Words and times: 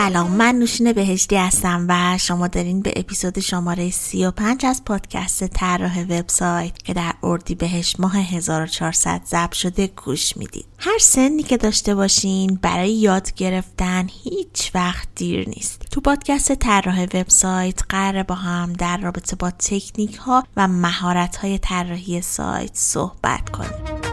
سلام 0.00 0.30
من 0.30 0.54
نوشین 0.54 0.92
بهشتی 0.92 1.36
هستم 1.36 1.86
و 1.88 2.18
شما 2.18 2.48
دارین 2.48 2.82
به 2.82 2.92
اپیزود 2.96 3.40
شماره 3.40 3.90
35 3.90 4.66
از 4.66 4.84
پادکست 4.84 5.46
طراح 5.46 6.02
وبسایت 6.02 6.78
که 6.78 6.94
در 6.94 7.14
اردی 7.22 7.54
بهش 7.54 7.96
ماه 7.98 8.16
1400 8.16 9.20
ضبط 9.26 9.52
شده 9.52 9.86
گوش 9.86 10.36
می‌دید. 10.36 10.66
هر 10.78 10.98
سنی 11.00 11.42
که 11.42 11.56
داشته 11.56 11.94
باشین 11.94 12.58
برای 12.62 12.92
یاد 12.92 13.34
گرفتن 13.34 14.06
هیچ 14.22 14.70
وقت 14.74 15.08
دیر 15.14 15.48
نیست. 15.48 15.82
تو 15.90 16.00
پادکست 16.00 16.54
طراح 16.54 17.02
وبسایت 17.02 17.80
قرار 17.88 18.22
با 18.22 18.34
هم 18.34 18.72
در 18.72 18.96
رابطه 18.96 19.36
با 19.36 19.50
تکنیک 19.50 20.16
ها 20.16 20.44
و 20.56 20.68
مهارت 20.68 21.36
های 21.36 21.58
طراحی 21.58 22.22
سایت 22.22 22.70
صحبت 22.74 23.50
کنیم. 23.50 24.09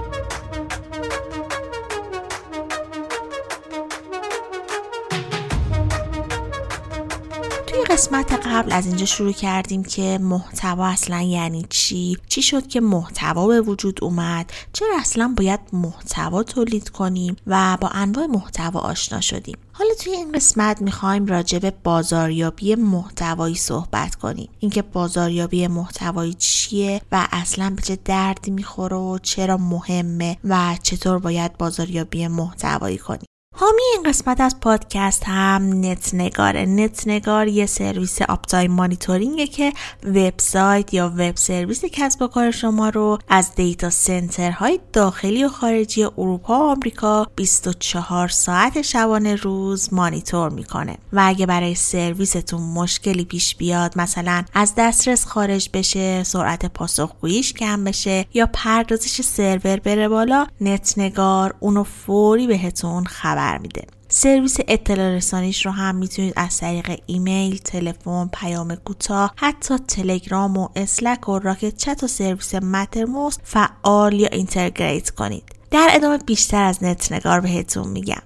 قسمت 7.89 8.47
قبل 8.47 8.71
از 8.71 8.85
اینجا 8.85 9.05
شروع 9.05 9.31
کردیم 9.31 9.83
که 9.83 10.19
محتوا 10.21 10.87
اصلا 10.87 11.21
یعنی 11.21 11.65
چی؟ 11.69 12.17
چی 12.27 12.41
شد 12.41 12.67
که 12.67 12.81
محتوا 12.81 13.47
به 13.47 13.61
وجود 13.61 13.99
اومد؟ 14.03 14.51
چرا 14.73 14.95
اصلا 14.99 15.33
باید 15.37 15.59
محتوا 15.73 16.43
تولید 16.43 16.89
کنیم 16.89 17.35
و 17.47 17.77
با 17.81 17.87
انواع 17.87 18.25
محتوا 18.25 18.79
آشنا 18.79 19.21
شدیم؟ 19.21 19.57
حالا 19.71 19.89
توی 19.99 20.13
این 20.13 20.31
قسمت 20.31 20.81
می‌خوایم 20.81 21.25
راجع 21.25 21.59
به 21.59 21.73
بازاریابی 21.83 22.75
محتوایی 22.75 23.55
صحبت 23.55 24.15
کنیم. 24.15 24.49
اینکه 24.59 24.81
بازاریابی 24.81 25.67
محتوایی 25.67 26.33
چیه 26.33 27.01
و 27.11 27.27
اصلا 27.31 27.73
به 27.75 27.81
چه 27.81 27.97
دردی 28.05 28.51
می‌خوره 28.51 28.97
و 28.97 29.17
چرا 29.17 29.57
مهمه 29.57 30.37
و 30.43 30.77
چطور 30.83 31.19
باید 31.19 31.57
بازاریابی 31.57 32.27
محتوایی 32.27 32.97
کنیم. 32.97 33.27
حامی 33.59 33.81
این 33.93 34.03
قسمت 34.03 34.41
از 34.41 34.59
پادکست 34.59 35.23
هم 35.25 35.85
نت 35.85 36.13
نگاره 36.13 36.65
نت 36.65 37.07
نگار 37.07 37.47
یه 37.47 37.65
سرویس 37.65 38.21
uptime 38.21 38.71
monitoring 38.71 39.40
ه 39.40 39.47
که 39.47 39.73
وبسایت 40.03 40.93
یا 40.93 41.13
وب 41.17 41.35
سرویس 41.35 41.85
کسب 41.85 42.21
و 42.21 42.27
کار 42.27 42.51
شما 42.51 42.89
رو 42.89 43.17
از 43.29 43.55
data 43.55 43.89
center 43.89 44.57
های 44.57 44.79
داخلی 44.93 45.43
و 45.43 45.49
خارجی 45.49 46.03
اروپا 46.03 46.59
و 46.59 46.71
آمریکا 46.71 47.27
24 47.35 48.27
ساعت 48.27 48.81
شبانه 48.81 49.35
روز 49.35 49.93
مانیتور 49.93 50.49
می‌کنه. 50.49 50.97
و 51.13 51.23
اگه 51.25 51.45
برای 51.45 51.75
سرویستون 51.75 52.61
مشکلی 52.61 53.25
پیش 53.25 53.55
بیاد 53.55 53.97
مثلا 53.97 54.43
از 54.53 54.73
دسترس 54.77 55.25
خارج 55.25 55.69
بشه 55.73 56.23
سرعت 56.23 56.65
پاسخگوییش 56.65 57.53
کم 57.53 57.83
بشه 57.83 58.25
یا 58.33 58.49
پردازش 58.53 59.21
سرور 59.21 59.79
بره 59.79 60.09
بالا 60.09 60.47
نت 60.61 60.93
نگار 60.97 61.55
اونو 61.59 61.83
فوری 61.83 62.47
بهتون 62.47 63.05
خبر 63.05 63.46
میده 63.55 63.87
سرویس 64.09 64.57
اطلاع 64.67 65.15
رسانیش 65.15 65.65
رو 65.65 65.71
هم 65.71 65.95
می‌تونید 65.95 66.33
از 66.35 66.57
طریق 66.57 66.99
ایمیل، 67.05 67.57
تلفن، 67.57 68.29
پیام 68.33 68.75
کوتاه، 68.75 69.33
حتی 69.35 69.77
تلگرام 69.77 70.57
و 70.57 70.69
Slack 70.75 71.29
و 71.29 71.39
Rocket.Chat 71.39 72.03
و 72.03 72.07
سرویس 72.07 72.55
Mattermost 72.55 73.37
فعال 73.43 74.13
یا 74.13 74.27
integrate 74.27 75.09
کنید. 75.09 75.43
در 75.71 75.87
ادامه 75.91 76.17
بیشتر 76.17 76.63
از 76.63 76.83
نت 76.83 77.11
نگار 77.11 77.39
بهتون 77.39 77.87
میگم. 77.87 78.21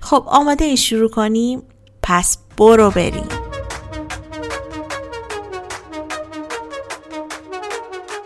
خب 0.00 0.24
آماده‌این 0.26 0.76
شروع 0.76 1.10
کنیم؟ 1.10 1.62
پس 2.02 2.38
برو 2.56 2.90
بریم. 2.90 3.28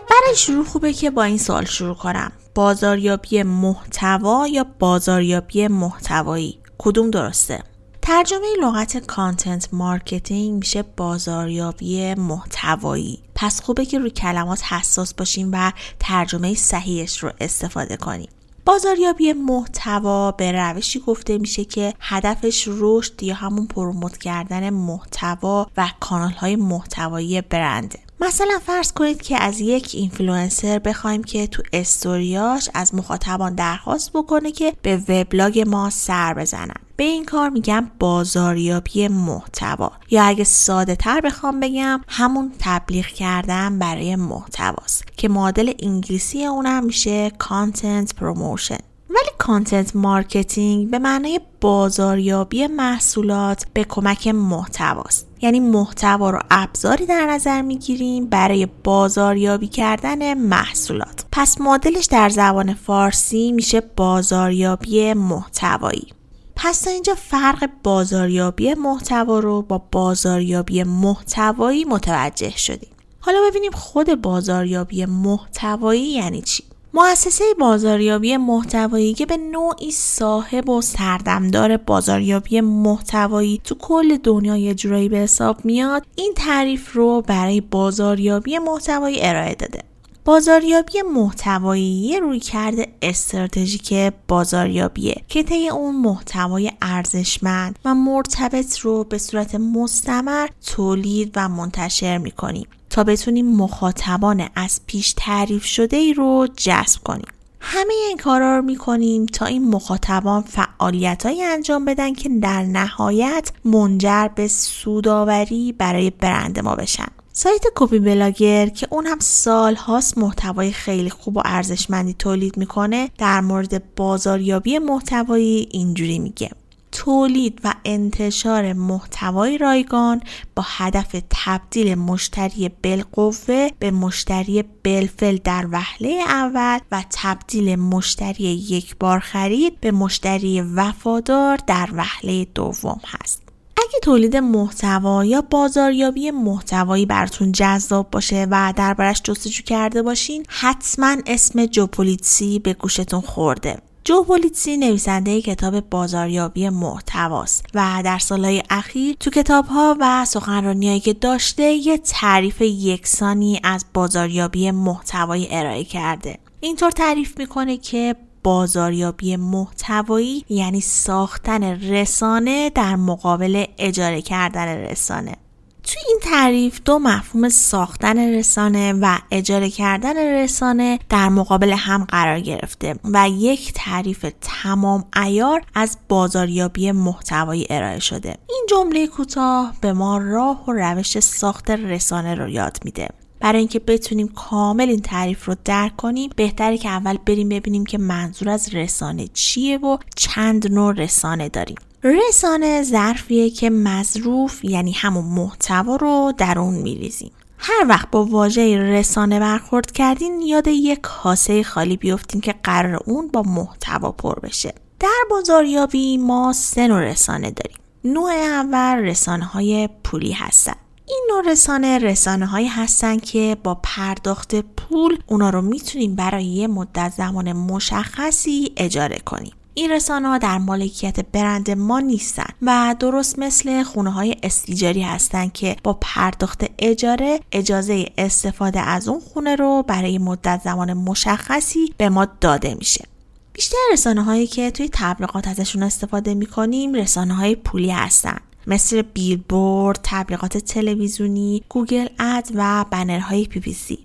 برای 0.09 0.35
شروع 0.35 0.65
خوبه 0.65 0.93
که 0.93 1.11
با 1.11 1.23
این 1.23 1.37
سوال 1.37 1.65
شروع 1.65 1.95
کنم. 1.95 2.31
بازاریابی 2.55 3.43
محتوا 3.43 4.47
یا 4.47 4.65
بازاریابی 4.79 5.67
محتوایی؟ 5.67 6.59
کدوم 6.77 7.11
درسته؟ 7.11 7.63
ترجمه 8.01 8.47
لغت 8.61 8.97
content 8.97 9.69
marketing 9.71 10.59
میشه 10.59 10.83
بازاریابی 10.97 12.13
محتوایی. 12.13 13.23
پس 13.35 13.61
خوبه 13.61 13.85
که 13.85 13.99
روی 13.99 14.09
کلمات 14.09 14.63
حساس 14.63 15.13
باشیم 15.13 15.49
و 15.53 15.71
ترجمه 15.99 16.53
صحیحش 16.53 17.23
رو 17.23 17.31
استفاده 17.41 17.97
کنیم. 17.97 18.29
بازاریابی 18.65 19.33
محتوا 19.33 20.31
به 20.31 20.51
روشی 20.51 20.99
گفته 20.99 21.37
میشه 21.37 21.65
که 21.65 21.93
هدفش 21.99 22.67
رشد 22.67 23.23
یا 23.23 23.35
همون 23.35 23.67
promote 23.67 24.17
کردن 24.17 24.69
محتوا 24.69 25.67
و 25.77 25.89
کانال 25.99 26.31
های 26.31 26.55
محتوایی 26.55 27.41
برنده. 27.41 27.99
مثلا 28.27 28.59
فرض 28.65 28.91
کنید 28.91 29.21
که 29.21 29.43
از 29.43 29.61
یک 29.61 29.91
اینفلوئنسر 29.93 30.79
بخوایم 30.79 31.23
که 31.23 31.47
تو 31.47 31.63
استوریاش 31.73 32.69
از 32.73 32.95
مخاطبان 32.95 33.55
درخواست 33.55 34.11
بکنه 34.13 34.51
که 34.51 34.73
به 34.81 34.97
وبلاگ 34.97 35.63
ما 35.67 35.89
سر 35.89 36.33
بزنن. 36.33 36.73
به 36.95 37.03
این 37.03 37.25
کار 37.25 37.49
میگم 37.49 37.91
بازاریابی 37.99 39.07
محتوا. 39.07 39.91
یا 40.09 40.23
اگه 40.23 40.43
ساده 40.43 40.95
تر 40.95 41.21
بخوام 41.21 41.59
بگم 41.59 42.01
همون 42.07 42.51
تبلیغ 42.59 43.05
کردن 43.05 43.79
برای 43.79 44.15
محتواست 44.15 45.17
که 45.17 45.29
معادل 45.29 45.73
انگلیسی 45.79 46.45
اونم 46.45 46.85
میشه 46.85 47.29
content 47.29 48.15
promotion 48.15 48.79
ولی 49.09 49.29
content 49.37 49.95
marketing 49.95 50.89
به 50.89 50.99
معنای 50.99 51.39
بازاریابی 51.61 52.67
محصولات 52.67 53.65
به 53.73 53.83
کمک 53.83 54.27
محتواست. 54.27 55.32
یعنی 55.43 55.59
محتوا 55.59 56.29
رو 56.29 56.39
ابزاری 56.51 57.05
در 57.05 57.25
نظر 57.25 57.61
می‌گیریم 57.61 58.25
برای 58.25 58.67
بازاریابی 58.83 59.67
کردن 59.67 60.33
محصولات. 60.33 61.25
پس 61.31 61.61
معادلش 61.61 62.05
در 62.05 62.29
زبان 62.29 62.73
فارسی 62.73 63.51
میشه 63.51 63.81
بازاریابی 63.81 65.13
محتوایی. 65.13 66.07
پس 66.55 66.81
تا 66.81 66.91
اینجا 66.91 67.15
فرق 67.15 67.69
بازاریابی 67.83 68.73
محتوا 68.73 69.39
رو 69.39 69.61
با 69.61 69.77
بازاریابی 69.91 70.83
محتوایی 70.83 71.85
متوجه 71.85 72.57
شدیم. 72.57 72.89
حالا 73.19 73.37
ببینیم 73.49 73.71
خود 73.71 74.21
بازاریابی 74.21 75.05
محتوایی 75.05 76.01
یعنی 76.01 76.41
چی؟ 76.41 76.63
مؤسسه 76.95 77.43
بازاریابی 77.59 78.37
محتوایی 78.37 79.13
که 79.13 79.25
به 79.25 79.37
نوعی 79.37 79.91
صاحب 79.91 80.69
و 80.69 80.81
سردمدار 80.81 81.77
بازاریابی 81.77 82.61
محتوایی 82.61 83.61
تو 83.63 83.75
کل 83.75 84.17
دنیا 84.17 84.57
یه 84.57 84.73
جورایی 84.73 85.09
به 85.09 85.17
حساب 85.17 85.65
میاد 85.65 86.05
این 86.15 86.33
تعریف 86.35 86.93
رو 86.93 87.21
برای 87.21 87.61
بازاریابی 87.61 88.59
محتوایی 88.59 89.17
ارائه 89.21 89.55
داده. 89.55 89.79
بازاریابی 90.25 91.01
محتوایی 91.01 91.83
یه 91.83 92.19
روی 92.19 92.39
کرده 92.39 92.87
استراتژیک 93.01 94.13
بازاریابیه 94.27 95.15
که 95.27 95.43
طی 95.43 95.69
اون 95.69 95.95
محتوای 95.95 96.71
ارزشمند 96.81 97.79
و 97.85 97.95
مرتبط 97.95 98.79
رو 98.79 99.03
به 99.03 99.17
صورت 99.17 99.55
مستمر 99.55 100.47
تولید 100.65 101.31
و 101.35 101.49
منتشر 101.49 102.17
می‌کنیم. 102.17 102.67
تا 102.93 103.03
بتونیم 103.03 103.55
مخاطبان 103.55 104.49
از 104.55 104.79
پیش 104.87 105.13
تعریف 105.17 105.65
شده 105.65 105.97
ای 105.97 106.13
رو 106.13 106.47
جذب 106.57 107.03
کنیم. 107.03 107.27
همه 107.59 107.93
این 108.07 108.17
کارا 108.17 108.57
رو 108.57 108.61
می‌کنیم 108.61 109.25
تا 109.25 109.45
این 109.45 109.69
مخاطبان 109.69 110.41
فعالیت 110.41 111.25
انجام 111.25 111.85
بدن 111.85 112.13
که 112.13 112.29
در 112.29 112.63
نهایت 112.63 113.51
منجر 113.65 114.27
به 114.35 114.47
سوداوری 114.47 115.71
برای 115.71 116.09
برند 116.09 116.59
ما 116.59 116.75
بشن. 116.75 117.07
سایت 117.31 117.63
کپی 117.75 117.99
بلاگر 117.99 118.67
که 118.67 118.87
اون 118.89 119.05
هم 119.05 119.19
سال 119.19 119.75
هاست 119.75 120.17
محتوای 120.17 120.71
خیلی 120.71 121.09
خوب 121.09 121.37
و 121.37 121.41
ارزشمندی 121.45 122.13
تولید 122.13 122.57
می‌کنه 122.57 123.09
در 123.17 123.41
مورد 123.41 123.95
بازاریابی 123.95 124.79
محتوایی 124.79 125.67
اینجوری 125.71 126.19
میگه. 126.19 126.49
تولید 126.93 127.61
و 127.63 127.73
انتشار 127.85 128.73
محتوای 128.73 129.57
رایگان 129.57 130.21
با 130.55 130.63
هدف 130.67 131.15
تبدیل 131.29 131.95
مشتری 131.95 132.69
بالقوه 132.83 133.69
به 133.79 133.91
مشتری 133.91 134.63
بلفل 134.83 135.37
در 135.43 135.67
وهله 135.71 136.19
اول 136.27 136.79
و 136.91 137.03
تبدیل 137.11 137.75
مشتری 137.75 138.43
یک 138.43 138.95
بار 138.99 139.19
خرید 139.19 139.79
به 139.81 139.91
مشتری 139.91 140.61
وفادار 140.61 141.59
در 141.67 141.89
وهله 141.93 142.45
دوم 142.55 142.99
هست. 143.05 143.43
اگه 143.77 143.99
تولید 144.03 144.37
محتوا 144.37 145.25
یا 145.25 145.41
بازاریابی 145.41 146.31
محتوایی 146.31 147.05
براتون 147.05 147.51
جذاب 147.51 148.11
باشه 148.11 148.47
و 148.51 148.73
دربارش 148.75 149.21
جستجو 149.23 149.63
کرده 149.63 150.01
باشین 150.01 150.45
حتما 150.47 151.17
اسم 151.27 151.65
جوپولیتسی 151.65 152.59
به 152.59 152.73
گوشتون 152.73 153.21
خورده 153.21 153.77
جو 154.05 154.23
پولیتسی 154.23 154.77
نویسنده 154.77 155.41
کتاب 155.41 155.79
بازاریابی 155.79 156.69
محتواست 156.69 157.65
و 157.73 158.01
در 158.05 158.17
سالهای 158.19 158.63
اخیر 158.69 159.15
تو 159.19 159.29
کتابها 159.29 159.97
و 159.99 160.25
سخنرانیهایی 160.25 160.99
که 160.99 161.13
داشته 161.13 161.63
یه 161.63 161.97
تعریف 161.97 162.61
یکسانی 162.61 163.59
از 163.63 163.85
بازاریابی 163.93 164.71
محتوایی 164.71 165.47
ارائه 165.51 165.83
کرده. 165.83 166.37
اینطور 166.59 166.91
تعریف 166.91 167.37
می‌کنه 167.37 167.77
که 167.77 168.15
بازاریابی 168.43 169.35
محتوایی 169.35 170.45
یعنی 170.49 170.81
ساختن 170.81 171.63
رسانه 171.63 172.69
در 172.69 172.95
مقابل 172.95 173.65
اجاره 173.77 174.21
کردن 174.21 174.67
رسانه. 174.67 175.35
توی 175.83 176.01
این 176.07 176.19
تعریف 176.21 176.81
دو 176.85 176.99
مفهوم 176.99 177.49
ساختن 177.49 178.33
رسانه 178.33 178.93
و 178.93 179.17
اجاره 179.31 179.69
کردن 179.69 180.43
رسانه 180.43 180.99
در 181.09 181.29
مقابل 181.29 181.71
هم 181.71 182.03
قرار 182.03 182.39
گرفته 182.39 182.95
و 183.03 183.29
یک 183.29 183.73
تعریف 183.75 184.25
تمام 184.41 185.05
ایار 185.23 185.61
از 185.75 185.97
بازاریابی 186.09 186.91
محتوایی 186.91 187.67
ارائه 187.69 187.99
شده. 187.99 188.35
این 188.49 188.65
جمله 188.69 189.07
کوتاه 189.07 189.73
به 189.81 189.93
ما 189.93 190.17
راه 190.17 190.65
و 190.67 190.71
روش 190.71 191.19
ساخت 191.19 191.71
رسانه 191.71 192.35
رو 192.35 192.49
یاد 192.49 192.77
میده. 192.85 193.09
برای 193.43 193.59
اینکه 193.59 193.79
بتونیم 193.79 194.27
کامل 194.27 194.89
این 194.89 195.01
تعریف 195.01 195.45
رو 195.45 195.55
درک 195.65 195.95
کنیم 195.95 196.29
بهتره 196.35 196.77
که 196.77 196.89
اول 196.89 197.17
بریم 197.25 197.49
ببینیم 197.49 197.85
که 197.85 197.97
منظور 197.97 198.49
از 198.49 198.75
رسانه 198.75 199.27
چیه 199.33 199.77
و 199.77 199.97
چند 200.15 200.71
نوع 200.71 200.93
رسانه 200.93 201.49
داریم. 201.49 201.75
رسانه 202.03 202.83
ظرفیه 202.83 203.49
که 203.49 203.69
مظروف 203.69 204.65
یعنی 204.65 204.91
همون 204.91 205.25
محتوا 205.25 205.95
رو 205.95 206.33
در 206.37 206.59
اون 206.59 206.73
میریزیم. 206.73 207.31
هر 207.57 207.85
وقت 207.87 208.11
با 208.11 208.25
واژه 208.25 208.77
رسانه 208.77 209.39
برخورد 209.39 209.91
کردین 209.91 210.41
یاد 210.41 210.67
یک 210.67 210.99
کاسه 211.01 211.63
خالی 211.63 211.97
بیفتین 211.97 212.41
که 212.41 212.55
قرار 212.63 212.99
اون 213.05 213.27
با 213.27 213.41
محتوا 213.41 214.11
پر 214.11 214.39
بشه. 214.39 214.73
در 214.99 215.23
بازاریابی 215.29 216.17
ما 216.17 216.53
سه 216.53 216.87
نوع 216.87 217.01
رسانه 217.01 217.51
داریم. 217.51 217.77
نوع 218.03 218.31
اول 218.31 219.05
رسانه 219.05 219.45
های 219.45 219.89
پولی 220.03 220.31
هستن. 220.31 220.82
این 221.07 221.27
نوع 221.29 221.51
رسانه 221.51 221.97
رسانه 221.97 222.45
هایی 222.45 222.67
هستن 222.67 223.17
که 223.17 223.57
با 223.63 223.79
پرداخت 223.83 224.55
پول 224.55 225.17
اونا 225.27 225.49
رو 225.49 225.61
می‌تونیم 225.61 226.15
برای 226.15 226.45
یه 226.45 226.67
مدت 226.67 227.13
زمان 227.17 227.53
مشخصی 227.53 228.71
اجاره 228.77 229.19
کنیم. 229.25 229.53
این 229.73 229.91
رسانه 229.91 230.27
ها 230.27 230.37
در 230.37 230.57
مالکیت 230.57 231.25
برند 231.25 231.71
ما 231.71 231.99
نیستن 231.99 232.49
و 232.61 232.95
درست 232.99 233.39
مثل 233.39 233.83
خونه 233.83 234.11
های 234.11 234.35
استیجاری 234.43 235.01
هستن 235.01 235.49
که 235.49 235.75
با 235.83 235.97
پرداخت 236.01 236.65
اجاره 236.79 237.39
اجازه 237.51 238.05
استفاده 238.17 238.79
از 238.79 239.07
اون 239.07 239.19
خونه 239.19 239.55
رو 239.55 239.83
برای 239.87 240.17
مدت 240.17 240.61
زمان 240.63 240.93
مشخصی 240.93 241.93
به 241.97 242.09
ما 242.09 242.27
داده 242.41 242.75
میشه. 242.75 243.05
بیشتر 243.53 243.77
رسانه 243.93 244.23
هایی 244.23 244.47
که 244.47 244.71
توی 244.71 244.89
تبلیغات 244.93 245.47
ازشون 245.47 245.83
استفاده 245.83 246.33
می‌کنیم 246.33 246.93
رسانه 246.93 247.33
های 247.33 247.55
پولی 247.55 247.89
هستن. 247.89 248.37
مثل 248.67 249.01
بیلبورد، 249.01 249.99
تبلیغات 250.03 250.57
تلویزیونی، 250.57 251.63
Google 251.69 252.07
Ad 252.19 252.51
و 252.55 252.85
بنرهای 252.91 253.45
PPC. 253.45 253.99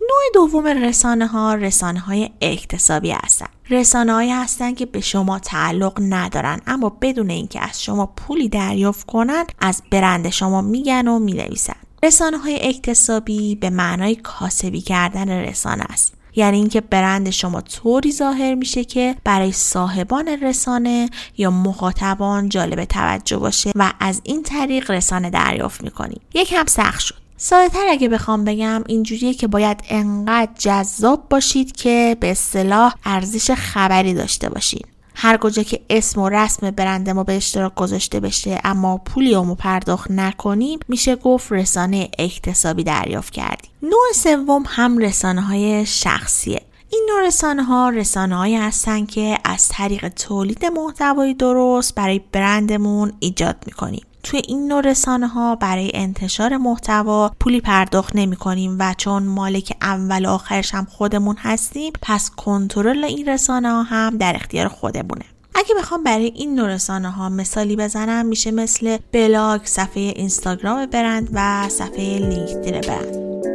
نوع 0.00 0.20
دوم 0.34 0.66
رسانه 0.66 1.26
ها 1.26 1.54
رسانه 1.54 2.00
های 2.00 2.30
اکتسابی 2.40 3.10
هستند. 3.10 3.48
رسانه 3.70 4.12
هایی 4.12 4.30
هستند 4.30 4.76
که 4.76 4.86
به 4.86 5.00
شما 5.00 5.38
تعلق 5.38 5.98
ندارن 6.00 6.60
اما 6.66 6.96
بدون 7.00 7.30
اینکه 7.30 7.60
از 7.60 7.82
شما 7.82 8.06
پولی 8.06 8.48
دریافت 8.48 9.06
کنند 9.06 9.52
از 9.60 9.82
برند 9.90 10.30
شما 10.30 10.62
میگن 10.62 11.08
و 11.08 11.18
می‌نویسن. 11.18 11.76
رسانه 12.02 12.38
های 12.38 12.68
اکتسابی 12.68 13.54
به 13.54 13.70
معنای 13.70 14.14
کاسبی 14.14 14.80
کردن 14.80 15.28
رسانه 15.28 15.84
است. 15.88 16.14
یعنی 16.36 16.56
اینکه 16.56 16.80
برند 16.80 17.30
شما 17.30 17.60
طوری 17.60 18.12
ظاهر 18.12 18.54
میشه 18.54 18.84
که 18.84 19.16
برای 19.24 19.52
صاحبان 19.52 20.28
رسانه 20.28 21.10
یا 21.38 21.50
مخاطبان 21.50 22.48
جالب 22.48 22.84
توجه 22.84 23.36
باشه 23.36 23.70
و 23.74 23.92
از 24.00 24.20
این 24.24 24.42
طریق 24.42 24.90
رسانه 24.90 25.30
دریافت 25.30 25.82
می‌کنیم 25.82 26.20
یکم 26.34 26.64
سخت 26.66 27.00
شد. 27.00 27.14
ساده 27.36 27.78
اگه 27.88 28.08
بخوام 28.08 28.44
بگم 28.44 28.84
اینجوریه 28.86 29.34
که 29.34 29.46
باید 29.46 29.82
انقدر 29.88 30.52
جذاب 30.58 31.28
باشید 31.28 31.76
که 31.76 32.16
به 32.20 32.30
اصطلاح 32.30 32.94
ارزش 33.04 33.50
خبری 33.50 34.14
داشته 34.14 34.48
باشید 34.48 34.99
هر 35.22 35.36
کجا 35.36 35.62
که 35.62 35.80
اسم 35.90 36.20
و 36.20 36.28
رسم 36.28 36.70
برند 36.70 37.10
ما 37.10 37.24
به 37.24 37.36
اشتراک 37.36 37.74
گذاشته 37.74 38.20
بشه 38.20 38.60
اما 38.64 38.98
پولی 38.98 39.34
رو 39.34 39.54
پرداخت 39.54 40.10
نکنیم 40.10 40.78
میشه 40.88 41.16
گفت 41.16 41.52
رسانه 41.52 42.10
اکتسابی 42.18 42.84
دریافت 42.84 43.32
کردیم. 43.32 43.70
نوع 43.82 44.12
سوم 44.14 44.64
هم 44.66 44.98
رسانه 44.98 45.40
های 45.40 45.86
شخصیه. 45.86 46.62
این 46.92 47.08
نوع 47.10 47.26
رسانه 47.26 47.62
ها 47.62 47.88
رسانه 47.88 48.36
هایی 48.36 48.56
هستن 48.56 49.06
که 49.06 49.38
از 49.44 49.68
طریق 49.68 50.08
تولید 50.08 50.64
محتوای 50.64 51.34
درست 51.34 51.94
برای 51.94 52.20
برندمون 52.32 53.12
ایجاد 53.18 53.56
می‌کنیم. 53.66 54.06
توی 54.22 54.42
این 54.48 54.68
نوع 54.68 54.80
رسانه 54.80 55.26
ها 55.26 55.56
برای 55.56 55.90
انتشار 55.94 56.56
محتوا 56.56 57.30
پولی 57.40 57.60
پرداخت 57.60 58.16
نمی 58.16 58.36
کنیم 58.36 58.76
و 58.78 58.94
چون 58.98 59.22
مالک 59.22 59.76
اول 59.82 60.26
آخرش 60.26 60.74
هم 60.74 60.84
خودمون 60.84 61.36
هستیم 61.38 61.92
پس 62.02 62.30
کنترل 62.30 63.04
این 63.04 63.28
رسانه 63.28 63.70
ها 63.70 63.82
هم 63.82 64.16
در 64.16 64.36
اختیار 64.36 64.68
خودمونه. 64.68 65.24
اگه 65.54 65.74
بخوام 65.78 66.04
برای 66.04 66.32
این 66.36 66.54
نوع 66.54 66.68
رسانه 66.68 67.10
ها 67.10 67.28
مثالی 67.28 67.76
بزنم 67.76 68.26
میشه 68.26 68.50
مثل 68.50 68.98
بلاگ، 69.12 69.60
صفحه 69.64 70.02
اینستاگرام 70.02 70.86
برند 70.86 71.30
و 71.32 71.68
صفحه 71.68 72.18
لینکدین 72.18 72.80
برند. 72.80 73.49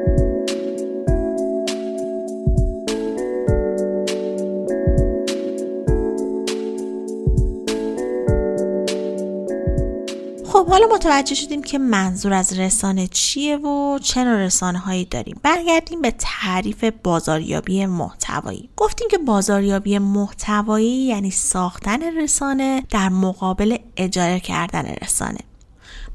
خب 10.56 10.68
حالا 10.68 10.88
متوجه 10.88 11.36
شدیم 11.36 11.64
که 11.64 11.78
منظور 11.78 12.34
از 12.34 12.60
رسانه 12.60 13.08
چیه 13.08 13.58
و 13.58 14.00
چه 14.00 14.24
نوع 14.24 14.38
رسانه 14.38 14.80
هایی 14.80 15.06
داریم. 15.06 15.40
برگردیم 15.44 16.02
به 16.02 16.14
تعریف 16.20 16.84
بازاریابی 17.04 17.86
محتوایی. 17.86 18.70
گفتیم 18.76 19.08
که 19.08 19.18
بازاریابی 19.18 20.00
محتوایی 20.00 20.88
یعنی 20.88 21.32
ساختن 21.32 22.18
رسانه 22.18 22.84
در 22.90 23.10
مقابل 23.10 23.78
اجاره 23.98 24.40
کردن 24.40 24.96
رسانه. 25.02 25.40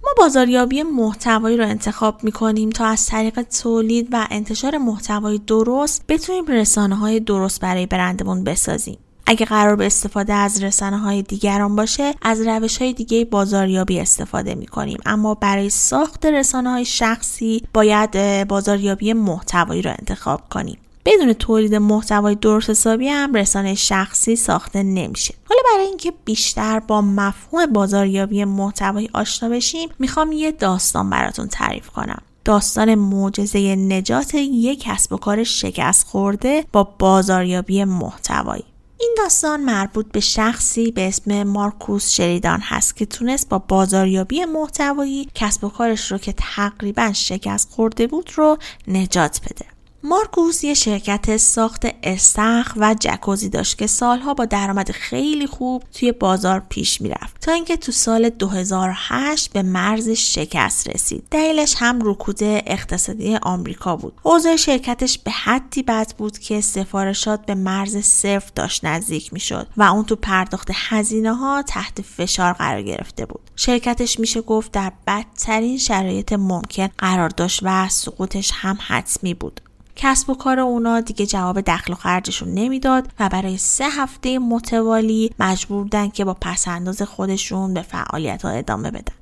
ما 0.02 0.10
بازاریابی 0.18 0.82
محتوایی 0.82 1.56
رو 1.56 1.64
انتخاب 1.64 2.24
می 2.24 2.32
کنیم 2.32 2.70
تا 2.70 2.86
از 2.86 3.06
طریق 3.06 3.42
تولید 3.42 4.08
و 4.12 4.26
انتشار 4.30 4.78
محتوای 4.78 5.38
درست 5.38 6.04
بتونیم 6.08 6.46
رسانه 6.46 6.96
های 6.96 7.20
درست 7.20 7.60
برای 7.60 7.86
برندمون 7.86 8.44
بسازیم. 8.44 8.98
اگه 9.26 9.46
قرار 9.46 9.76
به 9.76 9.86
استفاده 9.86 10.32
از 10.32 10.62
رسانه 10.62 10.98
های 10.98 11.22
دیگران 11.22 11.76
باشه 11.76 12.14
از 12.22 12.40
روش 12.40 12.78
های 12.78 12.92
دیگه 12.92 13.24
بازاریابی 13.24 14.00
استفاده 14.00 14.54
می 14.54 14.66
کنیم 14.66 14.98
اما 15.06 15.34
برای 15.34 15.70
ساخت 15.70 16.26
رسانه 16.26 16.70
های 16.70 16.84
شخصی 16.84 17.62
باید 17.74 18.44
بازاریابی 18.48 19.12
محتوایی 19.12 19.82
رو 19.82 19.90
انتخاب 19.90 20.40
کنیم. 20.50 20.78
بدون 21.04 21.32
تولید 21.32 21.74
محتوای 21.74 22.34
درست 22.34 22.70
حسابی 22.70 23.08
هم 23.08 23.34
رسانه 23.34 23.74
شخصی 23.74 24.36
ساخته 24.36 24.82
نمیشه. 24.82 25.34
حالا 25.48 25.60
برای 25.72 25.86
اینکه 25.86 26.12
بیشتر 26.24 26.80
با 26.80 27.00
مفهوم 27.00 27.66
بازاریابی 27.66 28.44
محتوایی 28.44 29.10
آشنا 29.14 29.48
بشیم 29.48 29.88
می‌خوام 29.98 30.32
یه 30.32 30.52
داستان 30.52 31.10
براتون 31.10 31.48
تعریف 31.48 31.90
کنم. 31.90 32.22
داستان 32.44 32.94
معجزه 32.94 33.76
نجات 33.76 34.34
یک 34.34 34.80
کسب 34.80 35.12
و 35.12 35.16
کار 35.16 35.44
شکست 35.44 36.06
خورده 36.06 36.64
با 36.72 36.84
بازاریابی 36.98 37.84
محتوایی. 37.84 38.64
این 39.00 39.14
داستان 39.18 39.60
مربوط 39.60 40.12
به 40.12 40.20
شخصی 40.20 40.90
به 40.90 41.08
اسم 41.08 41.42
مارکوس 41.42 42.10
شریدان 42.10 42.60
هست 42.60 42.96
که 42.96 43.06
تونست 43.06 43.48
با 43.48 43.58
بازاریابی 43.58 44.44
محتوایی 44.44 45.28
کسب 45.34 45.64
و 45.64 45.68
کارش 45.68 46.12
رو 46.12 46.18
که 46.18 46.32
تقریبا 46.32 47.12
شکست 47.12 47.70
خورده 47.70 48.06
بود 48.06 48.30
رو 48.34 48.58
نجات 48.88 49.40
بده. 49.40 49.79
مارکوس 50.02 50.64
یه 50.64 50.74
شرکت 50.74 51.36
ساخت 51.36 51.86
استخ 52.02 52.72
و 52.76 52.94
جکوزی 53.00 53.48
داشت 53.48 53.78
که 53.78 53.86
سالها 53.86 54.34
با 54.34 54.44
درآمد 54.44 54.90
خیلی 54.90 55.46
خوب 55.46 55.82
توی 55.94 56.12
بازار 56.12 56.62
پیش 56.68 57.00
می‌رفت. 57.00 57.40
تا 57.40 57.52
اینکه 57.52 57.76
تو 57.76 57.92
سال 57.92 58.28
2008 58.28 59.52
به 59.52 59.62
مرز 59.62 60.08
شکست 60.08 60.88
رسید. 60.88 61.24
دلیلش 61.30 61.74
هم 61.78 61.98
رکود 62.02 62.38
اقتصادی 62.42 63.36
آمریکا 63.36 63.96
بود. 63.96 64.12
اوضاع 64.22 64.56
شرکتش 64.56 65.18
به 65.18 65.30
حدی 65.30 65.82
بد 65.82 66.12
بود 66.18 66.38
که 66.38 66.60
سفارشات 66.60 67.46
به 67.46 67.54
مرز 67.54 67.96
صفر 67.96 68.50
داشت 68.54 68.84
نزدیک 68.84 69.32
می‌شد 69.32 69.66
و 69.76 69.82
اون 69.82 70.04
تو 70.04 70.16
پرداخت 70.16 70.70
هزینه 70.74 71.34
ها 71.34 71.62
تحت 71.62 72.02
فشار 72.02 72.52
قرار 72.52 72.82
گرفته 72.82 73.26
بود. 73.26 73.40
شرکتش 73.56 74.20
میشه 74.20 74.40
گفت 74.40 74.72
در 74.72 74.92
بدترین 75.06 75.78
شرایط 75.78 76.32
ممکن 76.32 76.88
قرار 76.98 77.28
داشت 77.28 77.60
و 77.62 77.88
سقوطش 77.88 78.50
هم 78.54 78.78
حتمی 78.86 79.34
بود. 79.34 79.60
کسب 80.02 80.30
و 80.30 80.34
کار 80.34 80.60
اونا 80.60 81.00
دیگه 81.00 81.26
جواب 81.26 81.60
دخل 81.60 81.92
و 81.92 81.96
خرجشون 81.96 82.48
نمی‌داد 82.48 83.08
و 83.20 83.28
برای 83.28 83.58
سه 83.58 83.84
هفته 83.84 84.38
متوالی 84.38 85.30
مجبور 85.38 85.82
بودن 85.82 86.08
که 86.08 86.24
با 86.24 86.36
پسنداز 86.40 87.02
خودشون 87.02 87.74
به 87.74 87.82
فعالیت 87.82 88.42
ها 88.44 88.50
ادامه 88.50 88.90
بدن. 88.90 89.14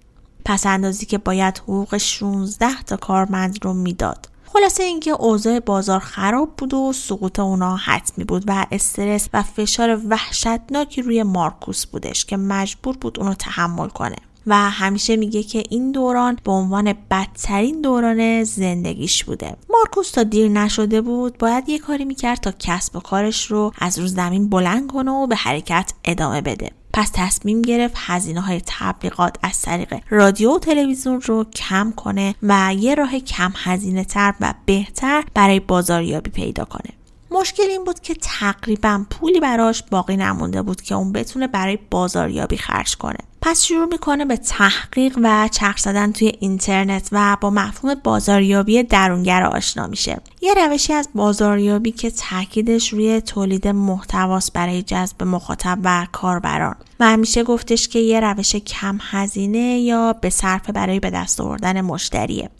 پسندازی 0.44 1.06
که 1.06 1.18
باید 1.18 1.58
حقوق 1.58 1.97
16 1.97 2.82
تا 2.82 2.97
کارمند 2.97 3.64
رو 3.64 3.73
می‌داد. 3.73 4.28
خلاصه 4.52 4.82
اینکه 4.82 5.11
اوضاع 5.11 5.61
بازار 5.61 6.00
خراب 6.00 6.56
بود 6.56 6.75
و 6.75 6.92
سقوط 6.92 7.40
اونا 7.40 7.76
حتمی 7.76 8.25
بود 8.25 8.44
و 8.47 8.66
استرس 8.73 9.28
و 9.32 9.42
فشار 9.42 10.00
وحشتناکی 10.08 11.02
روی 11.02 11.23
مارکوس 11.23 11.87
بودش 11.87 12.25
که 12.25 12.37
مجبور 12.37 12.97
بود 12.97 13.20
اونو 13.20 13.35
تحمل 13.35 13.88
کنه. 13.88 14.16
و 14.49 14.71
همیشه 14.71 15.17
میگه 15.17 15.43
که 15.43 15.62
این 15.71 15.93
دوران 15.93 16.38
به 16.45 16.52
عنوان 16.52 16.95
بدترین 17.11 17.81
دوران 17.81 18.45
زندگیش 18.45 19.25
بوده. 19.25 19.57
مارکوس 19.71 20.11
تا 20.11 20.23
دیر 20.23 20.49
نشده 20.49 21.00
بود 21.00 21.38
باید 21.38 21.69
یه 21.69 21.78
کاری 21.78 22.05
می‌کرد 22.05 22.38
تا 22.38 22.52
کسب 22.59 22.97
و 22.97 23.00
کارش 23.00 23.47
رو 23.47 23.73
از 23.78 23.99
رو 23.99 24.07
زمین 24.07 24.49
بلند 24.49 24.87
کنه 24.93 25.11
و 25.11 25.26
به 25.26 25.37
حرکت 25.37 25.93
ادامه 26.05 26.40
بده. 26.40 26.71
پس 26.93 27.11
تصمیم 27.14 27.62
گرفت 27.62 27.95
هزینه 27.97 28.40
های 28.40 28.62
تبلیغات 28.67 29.37
از 29.43 29.62
طریق 29.62 29.95
رادیو 30.11 30.55
و 30.55 30.59
تلویزیون 30.59 31.21
رو 31.21 31.45
کم 31.45 31.93
کنه 31.97 32.35
و 32.43 32.75
یه 32.78 32.95
راه 32.95 33.19
کم 33.19 33.52
هزینه 33.57 34.05
تر 34.05 34.35
و 34.40 34.55
بهتر 34.67 35.25
برای 35.35 35.61
بازاریابی 35.61 36.31
پیدا 36.31 36.64
کنه. 36.64 36.98
مشکل 37.30 37.62
این 37.62 37.85
بود 37.85 38.00
که 38.00 38.14
تقریبا 38.14 39.04
پولی 39.11 39.40
براش 39.40 39.82
باقی 39.90 40.16
نمونده 40.16 40.62
بود 40.62 40.82
که 40.82 40.94
اون 40.94 41.12
بتونه 41.12 41.47
برای 41.47 41.78
بازاریابی 41.90 42.56
خرج 42.56 42.97
کنه. 42.97 43.18
پس 43.42 43.64
شروع 43.64 43.85
می‌کنه 43.85 44.25
به 44.25 44.37
تحقیق 44.37 45.18
و 45.23 45.49
چرخ 45.52 45.78
زدن 45.78 46.12
توی 46.12 46.32
اینترنت 46.40 47.08
و 47.12 47.37
با 47.40 47.50
مفهوم 47.50 47.94
بازاریابی 47.94 48.82
درونگر 48.82 49.42
آشنا 49.42 49.87
میشه. 49.87 50.20
یه 50.42 50.54
روشی 50.54 50.92
از 50.92 51.08
بازاریابی 51.14 51.92
که 51.92 52.11
تاکیدش 52.11 52.92
روی 52.92 53.20
تولید 53.20 53.68
محتواست 53.68 54.52
برای 54.52 54.82
جذب 54.82 55.23
مخاطب 55.23 55.78
و 55.85 56.06
کاربران. 56.12 56.76
و 57.00 57.06
همیشه 57.06 57.44
گفتش 57.44 57.88
که 57.88 57.99
یه 57.99 58.20
روش 58.20 58.56
کم 58.56 58.99
هزینه 59.11 59.78
یا 59.78 60.12
به 60.12 60.30
صرف 60.30 60.70
برای 60.70 61.00
به 61.00 61.11
دست 61.11 61.40
آوردن 61.40 61.80
مشتریه. 61.80 62.50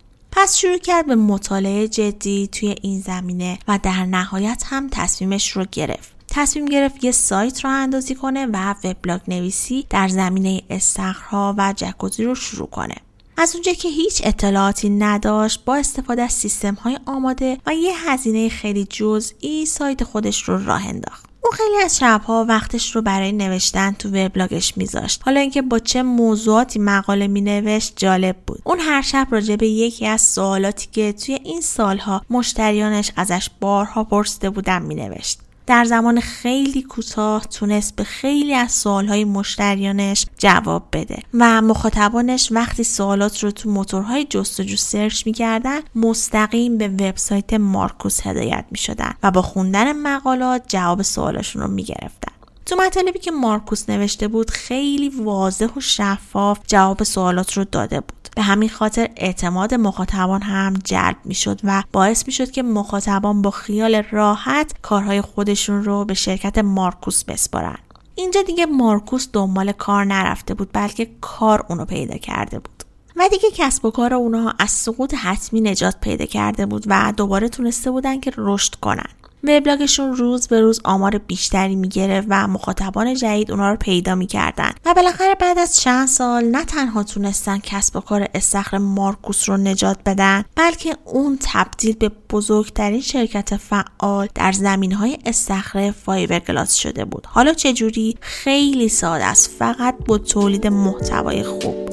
پس 0.41 0.57
شروع 0.57 0.79
کرد 0.79 1.07
به 1.07 1.15
مطالعه 1.15 1.89
جدی 1.89 2.49
توی 2.53 2.75
این 2.83 3.01
زمینه 3.01 3.59
و 3.69 3.79
در 3.83 4.05
نهایت 4.05 4.63
هم 4.67 4.89
تصمیمش 4.93 5.51
رو 5.51 5.67
گرفت. 5.73 6.13
تصمیم 6.29 6.65
گرفت 6.65 7.05
یه 7.05 7.13
سایت 7.13 7.65
را 7.65 7.71
اندازی 7.71 8.15
کنه 8.15 8.47
و 8.47 8.75
وبلاگ 8.85 9.21
نویسی 9.29 9.87
در 9.91 10.09
زمینه 10.09 10.63
استخرها 10.71 11.55
و 11.59 11.75
جکوزی 11.77 12.25
رو 12.25 12.35
شروع 12.35 12.69
کنه. 12.69 12.95
از 13.37 13.55
اونجا 13.55 13.73
که 13.73 13.89
هیچ 13.89 14.21
اطلاعاتی 14.25 14.91
نداشت 14.91 15.65
با 15.65 15.77
استفاده 15.77 16.23
از 16.23 16.33
سیستم 16.33 16.75
های 16.75 16.99
آماده 17.07 17.59
و 17.67 17.75
یه 17.75 18.11
هزینه 18.11 18.49
خیلی 18.49 18.85
جزئی 18.85 19.67
سایت 19.67 20.05
خودش 20.05 20.43
رو 20.43 20.65
راه 20.65 20.89
انداخت. 20.89 21.28
اون 21.45 21.53
خیلی 21.53 21.85
از 21.85 21.99
شبها 21.99 22.47
وقتش 22.49 22.97
رو 22.97 23.03
برای 23.03 23.33
نوشتن 23.33 23.93
تو 23.93 24.09
وبلاگش 24.09 24.77
میذاشت. 24.77 25.23
حالا 25.25 25.41
اینکه 25.41 25.63
با 25.63 25.79
چه 25.79 26.03
موضوعاتی 26.03 26.79
مقاله 26.79 27.27
مینوشت 27.27 27.93
جالب 27.97 28.37
بود. 28.47 28.61
اون 28.65 28.79
هر 28.81 29.03
شب 29.03 29.27
راجع 29.31 29.57
به 29.57 29.69
یکی 29.69 30.07
از 30.07 30.21
سوالاتی 30.21 30.89
که 30.93 31.13
توی 31.13 31.39
این 31.45 31.61
سالها 31.61 32.23
مشتریانش 32.31 33.13
ازش 33.17 33.51
بارها 33.61 34.05
پرسیده 34.05 34.51
بودن 34.51 34.83
مینوشت. 34.83 35.41
در 35.69 35.85
زمان 35.85 36.21
خیلی 36.21 36.83
کوتاه 36.83 37.45
تونست 37.45 37.97
به 37.97 38.05
خیلی 38.05 38.55
از 38.55 38.73
سوالهای 38.73 39.25
مشتریانش 39.25 40.27
جواب 40.39 40.89
بده. 40.93 41.23
و 41.35 41.63
مخاطبانش 41.63 42.53
وقتی 42.53 42.85
سوالات 42.85 43.45
رو 43.45 43.51
تو 43.51 43.71
موتورهای 43.71 44.25
جستجو 44.25 44.77
سرچ 44.77 45.27
می‌کردن 45.27 45.81
مستقیم 45.95 46.79
به 46.79 46.89
وبسایت 46.89 47.55
مارکوس 47.55 48.27
هدایت 48.27 48.65
می‌شدن 48.71 49.15
و 49.23 49.31
با 49.31 49.43
خوندن 49.43 49.93
مقالات 49.93 50.63
جواب 50.69 51.03
سوالاشون 51.03 51.63
رو 51.63 51.69
می‌گرفتن. 51.69 52.38
تو 52.69 52.77
مطالبی 52.77 53.19
که 53.19 53.31
مارکوس 53.31 53.89
نوشته 53.89 54.29
بود 54.29 54.51
خیلی 54.51 55.09
واضح 55.09 55.67
و 55.77 55.81
شفاف 55.81 56.59
جواب 56.67 57.03
سوالات 57.03 57.53
رو 57.53 57.65
داده 57.65 58.01
بود. 58.01 58.29
به 58.37 58.43
همین 58.43 58.69
خاطر 58.69 59.09
اعتماد 59.17 59.75
مخاطبان 59.75 60.43
هم 60.43 60.75
جلب 60.85 61.17
می‌شد 61.25 61.61
و 61.65 61.83
باعث 61.93 62.27
می‌شد 62.27 62.51
که 62.51 62.63
مخاطبان 62.63 63.43
با 63.43 63.51
خیال 63.51 64.03
راحت 64.11 64.75
کارهای 64.83 65.21
خودشون 65.21 65.85
رو 65.85 66.05
به 66.05 66.15
شرکت 66.15 66.59
مارکوس 66.59 67.25
بسپارن. 67.25 67.79
اینجا 68.15 68.43
دیگه 68.43 68.67
مارکوس 68.67 69.29
دنبال 69.33 69.73
کار 69.73 70.05
نرفته 70.05 70.55
بود 70.55 70.71
بلکه 70.73 71.11
کار 71.21 71.67
اونو 71.69 71.85
پیدا 71.85 72.17
کرده 72.17 72.59
بود. 72.59 72.85
و 73.17 73.29
دیگه 73.29 73.49
کسب 73.55 73.85
و 73.85 73.91
کار 73.91 74.15
اونها 74.15 74.55
از 74.59 74.71
سقوط 74.71 75.15
حتمی 75.15 75.61
نجات 75.61 76.01
پیدا 76.01 76.25
کرده 76.25 76.67
بود 76.67 76.85
و 76.87 77.13
دوباره 77.17 77.49
تونسته 77.49 77.91
بودن 77.91 78.21
که 78.21 78.33
رشد 78.37 78.75
کنن. 78.75 79.11
وبلاگشون 79.45 80.17
روز 80.17 80.49
به 80.49 80.61
روز 80.61 80.81
آمار 80.85 81.19
بیشتری 81.19 81.77
می‌گرفت 81.77 82.27
و 82.31 82.47
مخاطبان 82.49 83.15
جدید 83.15 83.51
اونا 83.51 83.71
رو 83.71 83.77
پیدا 83.77 84.15
می‌کردن. 84.15 84.71
و 84.87 84.95
بالاخره 84.95 85.35
بعد 85.35 85.59
از 85.59 85.81
چند 85.81 86.09
سال 86.09 86.45
نه 86.45 86.65
تنها 86.65 87.03
تونستن 87.03 87.59
کسب 87.59 87.97
و 87.97 88.01
کار 88.01 88.29
استخر 88.35 88.79
مارکوس 88.79 89.49
رو 89.49 89.57
نجات 89.57 89.99
بدن 90.07 90.45
بلکه 90.57 90.97
اون 91.05 91.39
تبدیل 91.41 91.95
به 91.97 92.11
بزرگترین 92.31 93.01
شرکت 93.01 93.57
فعال 93.57 94.29
در 94.35 94.53
زمین 94.53 94.93
های 94.93 95.19
استخر 95.27 95.91
فایبر 95.91 96.39
گلاس 96.39 96.75
شده 96.75 97.05
بود. 97.05 97.27
حالا 97.27 97.53
چجوری؟ 97.53 98.17
خیلی 98.21 98.89
ساده 98.89 99.25
است. 99.25 99.51
فقط 99.59 99.95
با 100.07 100.19
تولید 100.19 100.67
محتوای 100.67 101.43
خوب. 101.43 101.88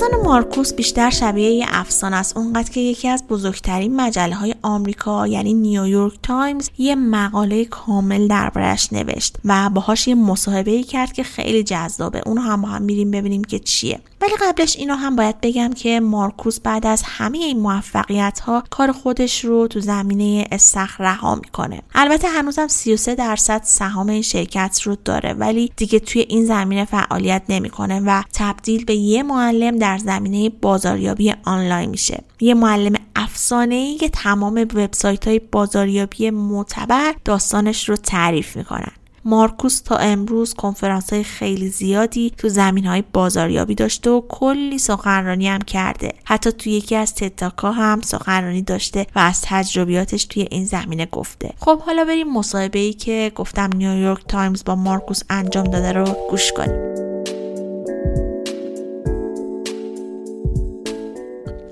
داستان 0.00 0.20
مارکوس 0.20 0.74
بیشتر 0.74 1.10
شبیه 1.10 1.50
یه 1.50 1.66
افسانه 1.68 2.16
است 2.16 2.36
اونقدر 2.36 2.70
که 2.70 2.80
یکی 2.80 3.08
بزرگترین 3.30 3.96
مجله 3.96 4.34
های 4.34 4.54
آمریکا 4.62 5.26
یعنی 5.26 5.54
نیویورک 5.54 6.12
تایمز 6.22 6.70
یه 6.78 6.94
مقاله 6.94 7.64
کامل 7.64 8.28
دربارش 8.28 8.92
نوشت 8.92 9.36
و 9.44 9.70
باهاش 9.70 10.08
یه 10.08 10.14
مصاحبه 10.14 10.70
ای 10.70 10.82
کرد 10.82 11.12
که 11.12 11.22
خیلی 11.22 11.62
جذابه. 11.62 12.22
اونو 12.26 12.40
هم 12.40 12.62
با 12.62 12.68
هم 12.68 12.82
میریم 12.82 13.10
ببینیم 13.10 13.44
که 13.44 13.58
چیه. 13.58 14.00
ولی 14.20 14.32
قبلش 14.40 14.76
اینو 14.76 14.94
هم 14.94 15.16
باید 15.16 15.40
بگم 15.40 15.72
که 15.72 16.00
مارکوس 16.00 16.60
بعد 16.60 16.86
از 16.86 17.02
همه 17.06 17.38
این 17.38 17.60
موفقیت 17.60 18.40
ها 18.40 18.64
کار 18.70 18.92
خودش 18.92 19.44
رو 19.44 19.66
تو 19.66 19.80
زمینه 19.80 20.46
استخر 20.52 21.04
رها 21.04 21.34
می‌کنه. 21.34 21.82
البته 21.94 22.28
هنوزم 22.28 22.66
33 22.66 23.14
درصد 23.14 23.60
سهام 23.64 24.08
این 24.08 24.22
شرکت 24.22 24.80
رو 24.84 24.96
داره 25.04 25.32
ولی 25.32 25.72
دیگه 25.76 25.98
توی 25.98 26.20
این 26.28 26.44
زمینه 26.46 26.84
فعالیت 26.84 27.42
نمی‌کنه 27.48 28.00
و 28.00 28.22
تبدیل 28.34 28.84
به 28.84 28.94
یه 28.94 29.22
معلم 29.22 29.78
در 29.78 29.98
زمینه 29.98 30.48
بازاریابی 30.48 31.34
آنلاین 31.44 31.90
میشه. 31.90 32.24
یه 32.40 32.54
معلم 32.54 32.94
افسانه 33.16 33.74
ای 33.74 33.96
که 33.96 34.08
تمام 34.08 34.54
وبسایت 34.54 35.28
های 35.28 35.38
بازاریابی 35.38 36.30
معتبر 36.30 37.14
داستانش 37.24 37.88
رو 37.88 37.96
تعریف 37.96 38.56
می‌کنن. 38.56 38.92
مارکوس 39.24 39.80
تا 39.80 39.96
امروز 39.96 40.54
کنفرانس 40.54 41.12
های 41.12 41.24
خیلی 41.24 41.68
زیادی 41.68 42.32
تو 42.38 42.48
زمینه 42.48 42.86
های 42.86 43.02
بازاریابی 43.12 43.74
داشته 43.74 44.10
و 44.10 44.20
کلی 44.28 44.78
سخنرانی 44.78 45.48
هم 45.48 45.58
کرده. 45.58 46.12
حتی 46.24 46.52
تو 46.52 46.70
یکی 46.70 46.96
از 46.96 47.14
TED 47.14 47.36
Talk 47.36 47.65
ها 47.65 47.72
هم 47.72 48.00
سخنرانی 48.00 48.62
داشته 48.62 49.06
و 49.14 49.18
از 49.18 49.42
تجربیاتش 49.44 50.24
توی 50.24 50.46
این 50.50 50.64
زمینه 50.64 51.06
گفته. 51.06 51.54
خب 51.58 51.80
حالا 51.80 52.04
بریم 52.04 52.32
مصاحبه 52.32 52.78
ای 52.78 52.92
که 52.92 53.32
گفتم 53.34 53.70
نیویورک 53.76 54.26
تایمز 54.28 54.64
با 54.64 54.74
مارکوس 54.74 55.22
انجام 55.30 55.64
داده 55.64 55.92
رو 55.92 56.04
گوش 56.30 56.52
کنیم. 56.52 57.09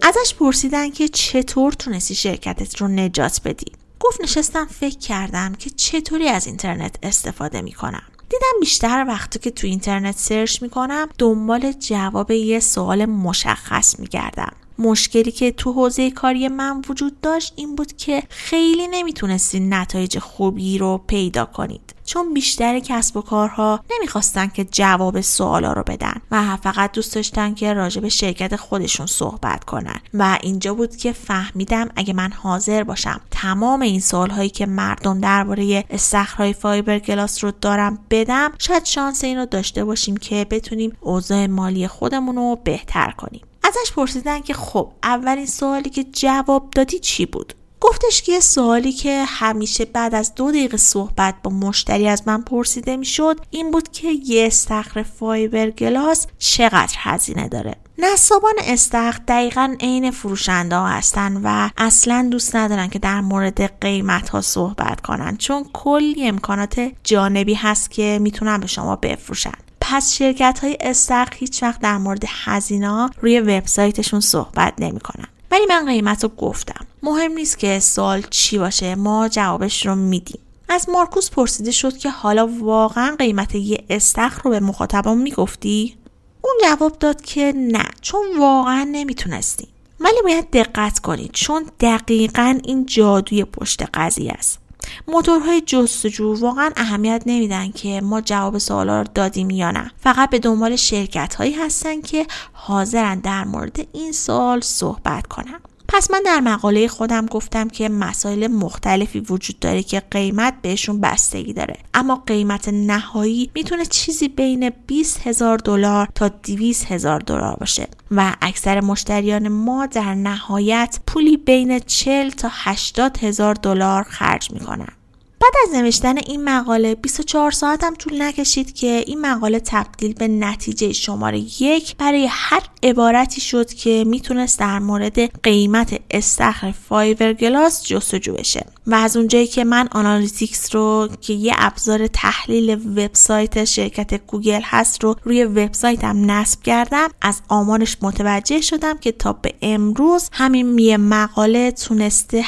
ازش 0.08 0.34
پرسیدن 0.34 0.90
که 0.90 1.08
چطور 1.08 1.72
تونستی 1.72 2.14
شرکتت 2.14 2.76
رو 2.76 2.88
نجات 2.88 3.40
بدی. 3.44 3.72
گفت 4.00 4.20
نشستم 4.20 4.66
فکر 4.66 4.98
کردم 4.98 5.54
که 5.54 5.70
چطوری 5.70 6.28
از 6.28 6.46
اینترنت 6.46 6.96
استفاده 7.02 7.60
می‌کنم. 7.60 8.02
دیدم 8.28 8.60
بیشتر 8.60 9.04
وقتی 9.08 9.38
که 9.38 9.50
تو 9.50 9.66
اینترنت 9.66 10.18
search 10.18 10.62
می‌کنم 10.62 11.08
دنبال 11.18 11.72
جواب 11.72 12.30
یه 12.30 12.60
سوال 12.60 13.06
مشخص 13.06 14.00
میگردم. 14.00 14.52
مشکلی 14.78 15.32
که 15.32 15.52
تو 15.52 15.72
حوزه 15.72 16.10
کاری 16.10 16.48
من 16.48 16.82
وجود 16.88 17.20
داشت 17.20 17.52
این 17.56 17.76
بود 17.76 17.96
که 17.96 18.22
خیلی 18.28 18.88
نمی‌تونستین 18.88 19.74
نتایج 19.74 20.18
خوبی 20.18 20.78
رو 20.78 21.00
پیدا 21.06 21.44
کنید. 21.44 21.94
چون 22.04 22.34
بیشتر 22.34 22.78
کسب 22.78 23.16
و 23.16 23.22
کارها 23.22 23.80
نمی‌خواستن 23.90 24.46
که 24.46 24.64
جواب 24.64 25.20
سوالا 25.20 25.72
رو 25.72 25.82
بدن 25.82 26.20
و 26.30 26.56
فقط 26.56 26.92
دوست 26.92 27.14
داشتن 27.14 27.54
که 27.54 27.72
راجع 27.72 28.00
به 28.00 28.08
شرکت 28.08 28.56
خودشون 28.56 29.06
صحبت 29.06 29.64
کنن. 29.64 30.00
و 30.14 30.38
اینجا 30.42 30.74
بود 30.74 30.96
که 30.96 31.12
فهمیدم 31.12 31.88
اگه 31.96 32.14
من 32.14 32.32
حاضر 32.32 32.84
باشم 32.84 33.20
تمام 33.30 33.80
این 33.80 34.00
سوالهایی 34.00 34.50
که 34.50 34.66
مردم 34.66 35.20
درباره 35.20 35.84
استخرهای 35.90 36.52
فایبر 36.52 36.98
گلاس 36.98 37.44
رو 37.44 37.52
دارم 37.60 37.98
بدم 38.10 38.52
شاید 38.58 38.84
شانس 38.84 39.24
این 39.24 39.38
رو 39.38 39.46
داشته 39.46 39.84
باشیم 39.84 40.16
که 40.16 40.46
بتونیم 40.50 40.92
اوضاع 41.00 41.46
مالی 41.46 41.88
خودمون 41.88 42.36
رو 42.36 42.58
بهتر 42.64 43.10
کنیم. 43.10 43.40
ازش 43.68 43.92
پرسیدن 43.92 44.40
که 44.40 44.54
خب 44.54 44.90
اولین 45.02 45.46
سوالی 45.46 45.90
که 45.90 46.04
جواب 46.04 46.70
دادی 46.70 46.98
چی 46.98 47.26
بود؟ 47.26 47.54
گفتش 47.80 48.22
که 48.22 48.40
سوالی 48.40 48.92
که 48.92 49.24
همیشه 49.24 49.84
بعد 49.84 50.14
از 50.14 50.34
دو 50.34 50.50
دقیقه 50.50 50.76
صحبت 50.76 51.34
با 51.42 51.50
مشتری 51.50 52.08
از 52.08 52.22
من 52.26 52.42
پرسیده 52.42 52.96
می‌شد 52.96 53.40
این 53.50 53.70
بود 53.70 53.90
که 53.92 54.08
یه 54.08 54.46
استخر 54.46 55.02
فایبر 55.02 55.70
گلاس 55.70 56.26
چقدر 56.38 56.94
هزینه 56.96 57.48
داره. 57.48 57.76
نصابان 57.98 58.54
استخر 58.64 59.20
دقیقا 59.28 59.76
عین 59.80 60.10
فروشنده 60.10 60.76
ها 60.76 60.88
هستن 60.88 61.40
و 61.44 61.70
اصلا 61.76 62.28
دوست 62.30 62.56
ندارن 62.56 62.88
که 62.88 62.98
در 62.98 63.20
مورد 63.20 63.80
قیمت 63.80 64.28
ها 64.28 64.40
صحبت 64.40 65.00
کنن 65.00 65.36
چون 65.36 65.64
کلی 65.72 66.28
امکانات 66.28 66.90
جانبی 67.04 67.54
هست 67.54 67.90
که 67.90 68.18
می‌تونن 68.22 68.58
به 68.58 68.66
شما 68.66 68.96
بفروشن. 68.96 69.67
پس 69.90 70.14
شرکت 70.14 70.58
های 70.62 70.76
استخر 70.80 71.32
هیچ 71.34 71.62
وقت 71.62 71.80
در 71.80 71.98
مورد 71.98 72.24
هزینه 72.44 73.10
روی 73.20 73.40
وبسایتشون 73.40 74.20
صحبت 74.20 74.74
نمی‌کنن. 74.78 75.26
ولی 75.50 75.66
من 75.68 75.86
قیمت 75.86 76.22
رو 76.22 76.28
گفتم. 76.28 76.86
مهم 77.02 77.32
نیست 77.32 77.58
که 77.58 77.78
سوال 77.80 78.22
چی 78.30 78.58
باشه 78.58 78.94
ما 78.94 79.28
جوابش 79.28 79.86
رو 79.86 79.94
میدیم. 79.94 80.40
از 80.68 80.88
مارکوس 80.88 81.30
پرسیده 81.30 81.70
شد 81.70 81.96
که 81.96 82.10
حالا 82.10 82.46
واقعا 82.46 83.16
قیمت 83.18 83.54
یه 83.54 83.84
استخر 83.90 84.42
رو 84.42 84.50
به 84.50 84.60
مخاطبان 84.60 85.18
می‌گفتی؟ 85.18 85.96
اون 86.42 86.54
جواب 86.62 86.98
داد 86.98 87.20
که 87.20 87.52
نه 87.56 87.84
چون 88.00 88.20
واقعا 88.38 88.88
نمی‌تونستی 88.92 89.68
ولی 90.00 90.22
باید 90.24 90.50
دقت 90.50 90.98
کنید 90.98 91.30
چون 91.32 91.66
دقیقا 91.80 92.58
این 92.64 92.86
جادوی 92.86 93.44
پشت 93.44 93.82
قضیه 93.94 94.32
است. 94.32 94.58
موتورهای 95.08 95.60
جستجو 95.60 96.34
واقعا 96.34 96.70
اهمیت 96.76 97.22
نمیدن 97.26 97.70
که 97.70 98.00
ما 98.00 98.20
جواب 98.20 98.58
سوالا 98.58 99.02
رو 99.02 99.06
دادیم 99.14 99.50
یا 99.50 99.70
نه. 99.70 99.90
فقط 99.98 100.30
به 100.30 100.38
دنبال 100.38 100.76
شرکت 100.76 101.34
هایی 101.34 101.52
هستن 101.52 102.00
که 102.00 102.26
حاضرن 102.52 103.18
در 103.18 103.44
مورد 103.44 103.88
این 103.92 104.12
سوال 104.12 104.60
صحبت 104.60 105.26
کنن. 105.26 105.60
پس 105.88 106.10
من 106.10 106.22
در 106.26 106.40
مقاله 106.40 106.88
خودم 106.88 107.26
گفتم 107.26 107.68
که 107.68 107.88
مسائل 107.88 108.46
مختلفی 108.46 109.20
وجود 109.20 109.58
داره 109.58 109.82
که 109.82 110.02
قیمت 110.10 110.54
بهشون 110.62 111.00
بستگی 111.00 111.52
داره. 111.52 111.76
اما 111.94 112.22
قیمت 112.26 112.68
نهایی 112.68 113.50
می‌تونه 113.54 113.84
چیزی 113.84 114.28
بین 114.28 114.70
20 114.86 115.26
هزار 115.26 115.58
دلار 115.58 116.08
تا 116.14 116.28
200 116.28 116.92
هزار 116.92 117.20
دلار 117.20 117.56
باشه. 117.56 117.88
و 118.10 118.36
اکثر 118.42 118.80
مشتریان 118.80 119.48
ما 119.48 119.86
در 119.86 120.14
نهایت 120.14 121.00
پولی 121.06 121.36
بین 121.36 121.78
40 121.78 122.30
تا 122.30 122.48
80 122.52 123.18
هزار 123.18 123.54
دلار 123.54 124.02
خرج 124.02 124.50
می‌کنن. 124.50 124.97
بعد 125.40 125.52
از 125.68 125.74
نوشتن 125.74 126.18
این 126.18 126.44
مقاله 126.44 126.94
24 126.94 127.50
ساعت 127.50 127.84
هم 127.84 127.94
طول 127.94 128.22
نکشید 128.22 128.74
که 128.74 129.04
این 129.06 129.20
مقاله 129.20 129.60
تبدیل 129.60 130.12
به 130.14 130.28
نتیجه 130.28 130.92
شماره 130.92 131.38
یک 131.38 131.96
برای 131.96 132.26
هر 132.30 132.62
عبارتی 132.82 133.40
شد 133.40 133.72
که 133.72 134.04
می‌تونست 134.06 134.58
در 134.58 134.78
مورد 134.78 135.40
قیمت 135.42 136.00
استخر 136.10 136.74
فایبر 136.88 137.32
گلاس 137.32 137.84
جستجو 137.84 138.34
بشه. 138.34 138.66
و 138.86 138.94
از 138.94 139.16
اونجایی 139.16 139.46
که 139.46 139.64
من 139.64 139.88
Analytics 139.92 140.74
رو 140.74 141.08
که 141.20 141.32
یه 141.32 141.54
ابزار 141.56 142.06
تحلیل 142.06 142.70
وبسایت 142.98 143.64
شرکت 143.64 144.26
گوگل 144.26 144.60
هست 144.64 145.04
رو 145.04 145.16
روی 145.24 145.44
وبسایتم 145.44 146.30
نصب 146.30 146.62
کردم 146.62 147.08
از 147.22 147.40
آمارش 147.48 147.96
متوجه 148.02 148.60
شدم 148.60 148.98
که 148.98 149.12
تا 149.12 149.32
به 149.32 149.54
امروز 149.62 150.28
همین 150.32 150.78
یه 150.78 150.96
مقاله 150.96 151.70
تونسته 151.70 152.42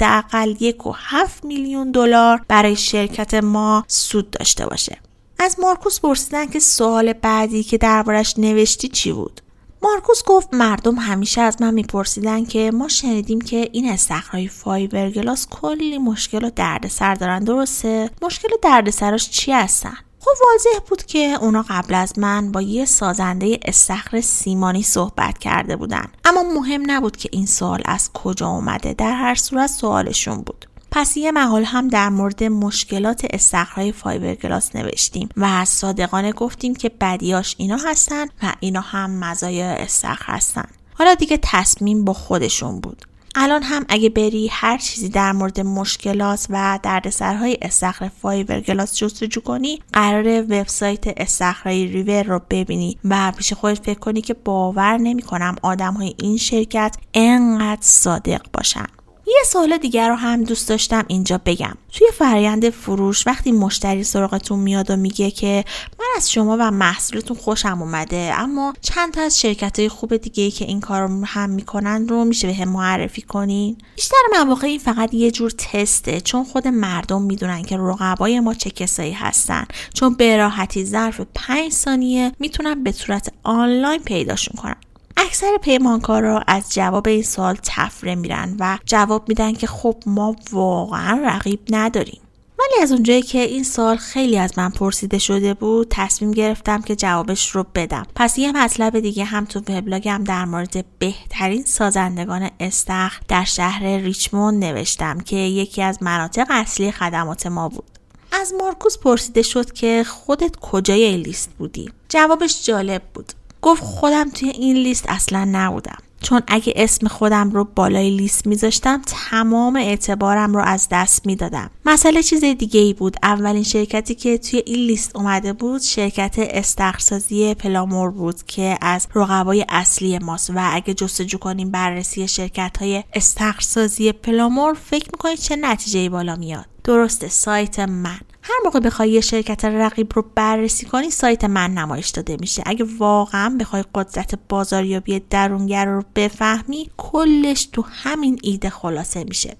حداقل 0.00 0.54
یک 0.60 0.86
و 0.86 0.92
هفت 0.96 1.44
میلیون 1.44 1.90
دلار 1.90 2.40
برای 2.48 2.76
شرکت 2.76 3.34
ما 3.34 3.84
سود 3.88 4.30
داشته 4.30 4.66
باشه. 4.66 4.98
از 5.38 5.56
مارکوس 5.60 6.00
پرسیدن 6.00 6.46
که 6.46 6.60
سوال 6.60 7.12
بعدی 7.12 7.62
که 7.62 7.78
دربارش 7.78 8.38
نوشتی 8.38 8.88
چی 8.88 9.12
بود؟ 9.12 9.40
مارکوس 9.82 10.22
گفت 10.26 10.54
مردم 10.54 10.94
همیشه 10.94 11.40
از 11.40 11.62
من 11.62 11.74
میپرسیدن 11.74 12.44
که 12.44 12.70
ما 12.74 12.88
شنیدیم 12.88 13.40
که 13.40 13.68
این 13.72 13.90
استخرهای 13.90 14.48
فایبر 14.48 15.10
گلاس 15.10 15.46
کلی 15.50 15.98
مشکل 15.98 16.44
و 16.44 16.50
دردسر 16.50 17.14
دارن. 17.14 17.44
درسته؟ 17.44 18.10
مشکل 18.22 18.48
و 18.52 18.56
دردسراش 18.62 19.30
چی 19.30 19.52
هستن؟ 19.52 19.96
خب 20.26 20.42
واضح 20.42 20.86
بود 20.88 21.02
که 21.02 21.38
اونا 21.40 21.64
قبل 21.68 21.94
از 21.94 22.18
من 22.18 22.52
با 22.52 22.62
یه 22.62 22.84
سازنده 22.84 23.58
استخر 23.64 24.20
سیمانی 24.20 24.82
صحبت 24.82 25.38
کرده 25.38 25.76
بودن. 25.76 26.06
اما 26.24 26.42
مهم 26.42 26.82
نبود 26.86 27.16
که 27.16 27.28
این 27.32 27.46
سوال 27.46 27.82
از 27.84 28.10
کجا 28.12 28.48
اومده 28.48 28.94
در 28.94 29.12
هر 29.12 29.34
صورت 29.34 29.70
سوالشون 29.70 30.42
بود. 30.42 30.66
پس 30.90 31.16
یه 31.16 31.32
مقاله 31.32 31.64
هم 31.64 31.88
در 31.88 32.08
مورد 32.08 32.44
مشکلات 32.44 33.26
استخرهای 33.30 33.92
فایبر 33.92 34.34
گلاس 34.34 34.76
نوشتیم 34.76 35.28
و 35.36 35.44
از 35.44 35.68
صادقانه 35.68 36.32
گفتیم 36.32 36.74
که 36.74 36.88
بدیاش 36.88 37.54
اینا 37.58 37.76
هستن 37.76 38.26
و 38.42 38.52
اینا 38.60 38.80
هم 38.80 39.10
مزایای 39.10 39.82
استخر 39.82 40.32
هستن. 40.32 40.68
حالا 40.94 41.14
دیگه 41.14 41.38
تصمیم 41.42 42.04
با 42.04 42.12
خودشون 42.12 42.80
بود. 42.80 43.06
الان 43.38 43.62
هم 43.62 43.84
اگه 43.88 44.08
بری 44.08 44.48
هر 44.52 44.78
چیزی 44.78 45.08
در 45.08 45.32
مورد 45.32 45.60
مشکلات 45.60 46.46
و 46.50 46.78
دردسرهای 46.82 47.58
استخر 47.62 48.08
فایبر 48.08 48.60
گلاس 48.60 48.96
جستجو 48.96 49.40
کنی 49.40 49.82
قراره 49.92 50.42
وبسایت 50.42 51.04
استخرهای 51.20 51.86
ریور 51.86 52.22
رو 52.22 52.40
ببینی 52.50 52.98
و 53.04 53.32
پیش 53.36 53.52
خودت 53.52 53.84
فکر 53.84 53.98
کنی 53.98 54.20
که 54.20 54.34
باور 54.34 54.96
نمی 54.96 55.22
کنم 55.22 55.56
آدم 55.62 55.94
های 55.94 56.14
این 56.18 56.36
شرکت 56.36 56.96
انقدر 57.14 57.82
صادق 57.82 58.42
باشن. 58.52 58.86
یه 59.26 59.42
سوال 59.46 59.78
دیگر 59.78 60.08
رو 60.08 60.14
هم 60.14 60.44
دوست 60.44 60.68
داشتم 60.68 61.04
اینجا 61.08 61.40
بگم. 61.44 61.74
توی 61.92 62.06
فرایند 62.18 62.70
فروش 62.70 63.26
وقتی 63.26 63.52
مشتری 63.52 64.04
سراغتون 64.04 64.58
میاد 64.58 64.90
و 64.90 64.96
میگه 64.96 65.30
که 65.30 65.64
من 65.98 66.06
از 66.16 66.32
شما 66.32 66.56
و 66.60 66.70
محصولتون 66.70 67.36
خوشم 67.36 67.82
اومده 67.82 68.32
اما 68.34 68.74
چند 68.80 69.12
تا 69.12 69.22
از 69.22 69.40
شرکت 69.40 69.78
های 69.78 69.88
خوب 69.88 70.16
دیگه 70.16 70.50
که 70.50 70.64
این 70.64 70.80
کار 70.80 71.08
رو 71.08 71.24
هم 71.24 71.50
می‌کنن 71.50 72.08
رو 72.08 72.24
میشه 72.24 72.52
به 72.52 72.64
معرفی 72.64 73.22
کنین؟ 73.22 73.76
بیشتر 73.96 74.16
مواقع 74.44 74.66
این 74.66 74.78
فقط 74.78 75.14
یه 75.14 75.30
جور 75.30 75.50
تسته 75.50 76.20
چون 76.20 76.44
خود 76.44 76.68
مردم 76.68 77.22
می‌دونن 77.22 77.62
که 77.62 77.76
رقبای 77.76 78.40
ما 78.40 78.54
چه 78.54 78.70
کسایی 78.70 79.12
هستن. 79.12 79.64
چون 79.94 80.14
به 80.14 80.36
راحتی 80.36 80.84
ظرف 80.84 81.20
5 81.34 81.72
ثانیه 81.72 82.32
می‌تونن 82.38 82.82
به 82.82 82.92
صورت 82.92 83.32
آنلاین 83.42 84.02
پیداشون 84.02 84.62
کنن 84.62 84.76
اکثر 85.16 85.58
پیمانکارا 85.62 86.42
از 86.46 86.74
جواب 86.74 87.08
این 87.08 87.22
سوال 87.22 87.58
تفره 87.62 88.14
میرن 88.14 88.56
و 88.60 88.78
جواب 88.84 89.28
میدن 89.28 89.52
که 89.52 89.66
خب 89.66 89.96
ما 90.06 90.36
واقعا 90.52 91.20
رقیب 91.24 91.60
نداریم. 91.70 92.20
ولی 92.58 92.82
از 92.82 92.92
اونجایی 92.92 93.22
که 93.22 93.38
این 93.38 93.64
سال 93.64 93.96
خیلی 93.96 94.38
از 94.38 94.58
من 94.58 94.70
پرسیده 94.70 95.18
شده 95.18 95.54
بود 95.54 95.86
تصمیم 95.90 96.30
گرفتم 96.30 96.82
که 96.82 96.96
جوابش 96.96 97.50
رو 97.50 97.66
بدم. 97.74 98.06
پس 98.14 98.38
یه 98.38 98.52
مطلب 98.52 99.00
دیگه 99.00 99.24
هم 99.24 99.44
تو 99.44 99.60
وبلاگم 99.68 100.24
در 100.24 100.44
مورد 100.44 100.84
بهترین 100.98 101.64
سازندگان 101.64 102.50
استخ 102.60 103.20
در 103.28 103.44
شهر 103.44 103.82
ریچموند 103.82 104.64
نوشتم 104.64 105.20
که 105.20 105.36
یکی 105.36 105.82
از 105.82 106.02
مناطق 106.02 106.46
اصلی 106.50 106.92
خدمات 106.92 107.46
ما 107.46 107.68
بود. 107.68 107.84
از 108.32 108.54
مارکوس 108.60 108.98
پرسیده 108.98 109.42
شد 109.42 109.72
که 109.72 110.04
خودت 110.04 110.56
کجای 110.56 111.16
لیست 111.16 111.50
بودی؟ 111.58 111.90
جوابش 112.08 112.66
جالب 112.66 113.02
بود. 113.14 113.32
گفت 113.66 113.82
خودم 113.82 114.30
توی 114.30 114.48
این 114.48 114.76
لیست 114.76 115.04
اصلا 115.08 115.48
نبودم. 115.52 115.98
چون 116.22 116.42
اگه 116.46 116.72
اسم 116.76 117.08
خودم 117.08 117.50
رو 117.50 117.64
بالای 117.64 118.10
لیست 118.10 118.46
میذاشتم 118.46 119.02
تمام 119.06 119.76
اعتبارم 119.76 120.54
رو 120.54 120.60
از 120.60 120.88
دست 120.90 121.26
می‌دادم. 121.26 121.70
مسئله 121.86 122.22
چیز 122.22 122.44
دیگه 122.44 122.80
ای 122.80 122.92
بود. 122.92 123.16
اولین 123.22 123.62
شرکتی 123.62 124.14
که 124.14 124.38
توی 124.38 124.62
این 124.66 124.86
لیست 124.86 125.16
اومده 125.16 125.52
بود 125.52 125.80
شرکت 125.80 126.34
استخرسازی 126.38 127.54
پلامور 127.54 128.10
بود 128.10 128.42
که 128.42 128.78
از 128.80 129.06
رقبای 129.14 129.66
اصلی 129.68 130.18
ماست. 130.18 130.50
و 130.50 130.70
اگه 130.72 130.94
جستجو 130.94 131.38
کنیم 131.38 131.70
بررسی 131.70 132.28
شرکت 132.28 132.76
های 132.80 133.04
استخرسازی 133.14 134.12
پلامور 134.12 134.74
فکر 134.74 135.08
می‌کنید 135.12 135.38
چه 135.38 135.56
نتیجه 135.56 136.08
بالا 136.08 136.36
میاد. 136.36 136.66
درسته 136.86 137.28
سایت 137.28 137.78
من. 137.78 138.20
هر 138.42 138.54
موقع 138.64 138.80
بخوای 138.80 139.10
یه 139.10 139.20
شرکت 139.20 139.64
رقیب 139.64 140.12
رو 140.14 140.24
بررسی 140.34 140.86
کنی 140.86 141.10
سایت 141.10 141.44
من 141.44 141.74
نمایش 141.74 142.08
داده 142.08 142.36
میشه. 142.40 142.62
اگه 142.66 142.86
واقعا 142.98 143.56
بخوای 143.60 143.84
قدرت 143.94 144.38
بازاریابی 144.48 145.22
درونگر 145.30 145.84
رو 145.86 146.02
بفهمی 146.14 146.90
کلش 146.96 147.68
تو 147.72 147.84
همین 147.88 148.38
ایده 148.42 148.70
خلاصه 148.70 149.24
میشه. 149.24 149.56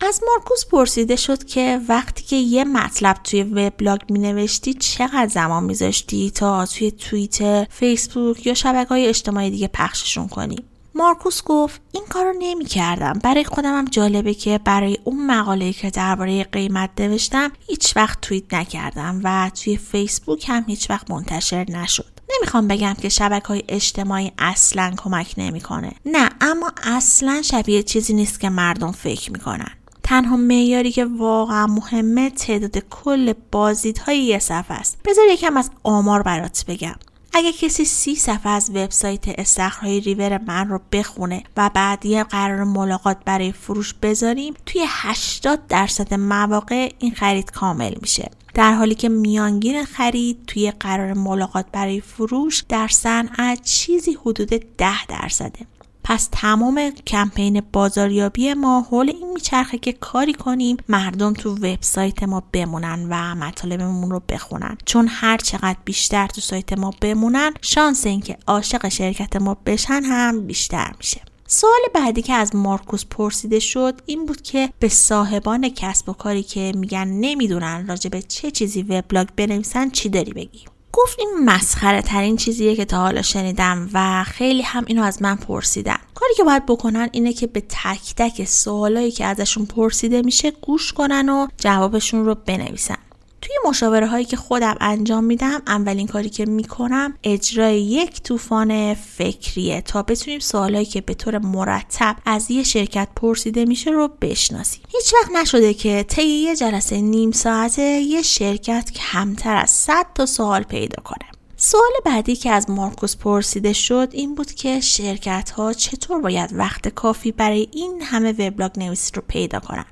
از 0.00 0.20
مارکوس 0.26 0.66
پرسیده 0.66 1.16
شد 1.16 1.44
که 1.44 1.80
وقتی 1.88 2.24
که 2.24 2.36
یه 2.36 2.64
مطلب 2.64 3.16
توی 3.24 3.42
وبلاگ 3.42 4.00
می 4.10 4.18
نوشتی 4.18 4.74
چقدر 4.74 5.28
زمان 5.28 5.64
میذاشتی 5.64 6.30
تا 6.30 6.66
توی 6.66 6.90
توییتر، 6.90 7.66
فیسبوک 7.70 8.46
یا 8.46 8.54
شبکه 8.54 8.88
های 8.88 9.06
اجتماعی 9.06 9.50
دیگه 9.50 9.68
پخششون 9.68 10.28
کنی؟ 10.28 10.56
مارکوس 10.96 11.42
گفت 11.44 11.80
این 11.92 12.04
کار 12.08 12.24
رو 12.24 12.32
نمی 12.38 12.64
کردم 12.64 13.18
برای 13.22 13.44
خودم 13.44 13.78
هم 13.78 13.84
جالبه 13.84 14.34
که 14.34 14.60
برای 14.64 14.98
اون 15.04 15.26
مقاله 15.26 15.72
که 15.72 15.90
درباره 15.90 16.44
قیمت 16.44 16.90
نوشتم 16.98 17.52
هیچ 17.66 17.96
وقت 17.96 18.20
توییت 18.20 18.54
نکردم 18.54 19.20
و 19.24 19.50
توی 19.50 19.76
فیسبوک 19.76 20.44
هم 20.48 20.64
هیچ 20.66 20.90
وقت 20.90 21.10
منتشر 21.10 21.70
نشد. 21.70 22.20
نمی‌خوام 22.36 22.68
بگم 22.68 22.94
که 23.02 23.08
شبکه 23.08 23.48
های 23.48 23.62
اجتماعی 23.68 24.32
اصلا 24.38 24.94
کمک 24.96 25.34
نمی‌کنه. 25.38 25.92
نه 26.06 26.30
اما 26.40 26.72
اصلا 26.82 27.42
شبیه 27.42 27.82
چیزی 27.82 28.14
نیست 28.14 28.40
که 28.40 28.48
مردم 28.48 28.92
فکر 28.92 29.32
می‌کنن. 29.32 29.70
تنها 30.02 30.36
معیاری 30.36 30.92
که 30.92 31.04
واقعا 31.04 31.66
مهمه 31.66 32.30
تعداد 32.30 32.78
کل 32.78 33.32
بازدیدهای 33.52 34.18
یه 34.18 34.38
صفحه 34.38 34.76
است. 34.76 34.98
بذار 35.04 35.24
یکم 35.28 35.56
از 35.56 35.70
آمار 35.82 36.22
برات 36.22 36.64
بگم. 36.68 36.94
اگه 37.32 37.52
کسی 37.52 37.84
سی 37.84 38.14
صفحه 38.14 38.52
از 38.52 38.70
وبسایت 38.70 39.24
استخرهای 39.28 40.00
ریور 40.00 40.38
من 40.38 40.68
رو 40.68 40.80
بخونه 40.92 41.42
و 41.56 41.70
بعد 41.74 42.06
یه 42.06 42.24
قرار 42.24 42.64
ملاقات 42.64 43.16
برای 43.24 43.52
فروش 43.52 43.94
بذاریم 43.94 44.54
توی 44.66 44.84
80 44.88 45.66
درصد 45.66 46.14
مواقع 46.14 46.92
این 46.98 47.14
خرید 47.14 47.50
کامل 47.50 47.94
میشه. 48.02 48.30
در 48.54 48.72
حالی 48.72 48.94
که 48.94 49.08
میانگین 49.08 49.84
خرید 49.84 50.46
توی 50.46 50.70
قرار 50.70 51.12
ملاقات 51.12 51.66
برای 51.72 52.00
فروش 52.00 52.64
در 52.68 52.88
صنعت 52.88 53.62
چیزی 53.62 54.12
حدود 54.12 54.48
10 54.76 55.06
درصده. 55.06 55.66
پس 56.08 56.28
تمام 56.32 56.90
کمپین 57.06 57.62
بازاریابی 57.72 58.54
ما 58.54 58.80
حول 58.90 59.08
این 59.08 59.32
میچرخه 59.32 59.78
که 59.78 59.92
کاری 59.92 60.32
کنیم 60.32 60.76
مردم 60.88 61.32
تو 61.32 61.54
وبسایت 61.54 62.22
ما 62.22 62.42
بمونن 62.52 63.06
و 63.10 63.34
مطالبمون 63.34 64.10
رو 64.10 64.22
بخونن. 64.28 64.78
چون 64.84 65.08
هر 65.10 65.36
چقدر 65.36 65.76
بیشتر 65.84 66.26
تو 66.26 66.40
سایت 66.40 66.72
ما 66.72 66.90
بمونن 67.00 67.54
شانس 67.62 68.06
اینکه 68.06 68.38
عاشق 68.46 68.88
شرکت 68.88 69.36
ما 69.36 69.56
بشن 69.66 70.02
هم 70.04 70.46
بیشتر 70.46 70.92
میشه. 70.98 71.20
سوال 71.46 71.80
بعدی 71.94 72.22
که 72.22 72.32
از 72.32 72.56
مارکوس 72.56 73.04
پرسیده 73.10 73.58
شد 73.58 74.00
این 74.06 74.26
بود 74.26 74.42
که 74.42 74.72
به 74.80 74.88
صاحبان 74.88 75.68
کسب 75.68 76.08
و 76.08 76.12
کاری 76.12 76.42
که 76.42 76.72
میگن 76.76 77.08
نمی‌دونن 77.08 77.86
راجع 77.86 78.10
به 78.10 78.22
چه 78.22 78.50
چیزی 78.50 78.82
وبلاگ 78.82 79.28
بنویسن 79.36 79.90
چی 79.90 80.08
داری 80.08 80.32
بگی؟ 80.32 80.64
گفت 80.96 81.18
این 81.18 81.44
مسخره 81.44 82.02
ترین 82.02 82.36
چیزیه 82.36 82.76
که 82.76 82.84
تا 82.84 82.96
حالا 82.96 83.22
شنیدم 83.22 83.90
و 83.92 84.24
خیلی 84.24 84.62
هم 84.62 84.84
اینو 84.86 85.02
از 85.02 85.22
من 85.22 85.36
پرسیدن. 85.36 85.98
کاری 86.14 86.34
که 86.36 86.44
باید 86.44 86.66
بکنن 86.66 87.08
اینه 87.12 87.32
که 87.32 87.46
به 87.46 87.60
تک 87.60 88.14
تک 88.16 88.44
سوالایی 88.44 89.10
که 89.10 89.24
ازشون 89.24 89.66
پرسیده 89.66 90.22
میشه 90.22 90.50
گوش 90.50 90.92
کنن 90.92 91.28
و 91.28 91.46
جوابشون 91.58 92.24
رو 92.24 92.34
بنویسن. 92.34 92.96
توی 93.40 93.54
مشاوره 93.68 94.06
هایی 94.06 94.24
که 94.24 94.36
خودم 94.36 94.76
انجام 94.80 95.24
میدم 95.24 95.62
اولین 95.66 96.06
کاری 96.06 96.30
که 96.30 96.44
می‌کنم 96.44 97.14
اجرای 97.24 97.82
یک 97.82 98.22
طوفان 98.22 98.94
فکریه 98.94 99.80
تا 99.80 100.02
بتونیم 100.02 100.40
سوالایی 100.40 100.86
که 100.86 101.00
به 101.00 101.14
طور 101.14 101.38
مرتب 101.38 102.16
از 102.26 102.50
یه 102.50 102.62
شرکت 102.62 103.08
پرسیده 103.16 103.64
میشه 103.64 103.90
رو 103.90 104.08
بشناسیم. 104.20 104.82
هیچ 104.88 105.14
وقت 105.14 105.32
نشده 105.32 105.74
که 105.74 106.04
طی 106.08 106.26
یه 106.26 106.56
جلسه 106.56 107.00
نیم 107.00 107.30
ساعته 107.30 107.82
یه 107.82 108.22
شرکت 108.22 108.90
کمتر 108.90 109.56
از 109.56 109.70
100 109.70 110.06
تا 110.14 110.26
سوال 110.26 110.62
پیدا 110.62 111.02
کنه. 111.02 111.26
سوال 111.56 111.92
بعدی 112.04 112.36
که 112.36 112.50
از 112.50 112.70
مارکوس 112.70 113.16
پرسیده 113.16 113.72
شد 113.72 114.08
این 114.12 114.34
بود 114.34 114.52
که 114.52 114.80
شرکت 114.80 115.50
ها 115.50 115.72
چطور 115.72 116.20
باید 116.20 116.50
وقت 116.52 116.88
کافی 116.88 117.32
برای 117.32 117.68
این 117.72 118.02
همه 118.02 118.32
وبلاگ 118.32 118.78
نویسی 118.78 119.12
رو 119.14 119.22
پیدا 119.28 119.60
کنن. 119.60 119.84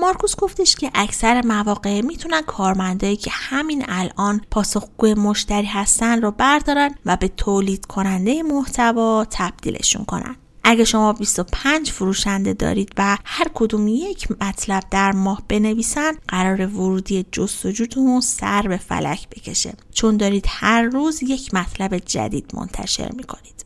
مارکوس 0.00 0.36
گفتش 0.36 0.74
که 0.74 0.90
اکثر 0.94 1.46
مواقع 1.46 2.00
می‌تونن 2.00 2.42
کارمندایی 2.42 3.16
که 3.16 3.30
همین 3.34 3.84
الان 3.88 4.40
پاسخگوی 4.50 5.14
مشتری 5.14 5.66
هستن 5.66 6.22
رو 6.22 6.30
بردارن 6.30 6.94
و 7.06 7.16
به 7.16 7.28
تولید 7.28 7.86
کننده 7.86 8.42
محتوا 8.42 9.26
تبدیلشون 9.30 10.04
کنن. 10.04 10.36
اگه 10.64 10.84
شما 10.84 11.12
25 11.12 11.90
فروشنده 11.90 12.52
دارید 12.52 12.92
و 12.98 13.16
هر 13.24 13.46
کدوم 13.54 13.88
یک 13.88 14.28
مطلب 14.40 14.82
در 14.90 15.12
ماه 15.12 15.42
بنویسن 15.48 16.12
قرار 16.28 16.66
ورودی 16.66 17.26
جستجوتون 17.32 18.20
سر 18.20 18.62
به 18.62 18.76
فلک 18.76 19.28
بکشه. 19.28 19.72
چون 19.92 20.16
دارید 20.16 20.44
هر 20.48 20.82
روز 20.82 21.22
یک 21.22 21.54
مطلب 21.54 21.98
جدید 21.98 22.50
منتشر 22.54 23.10
می‌کنید. 23.12 23.59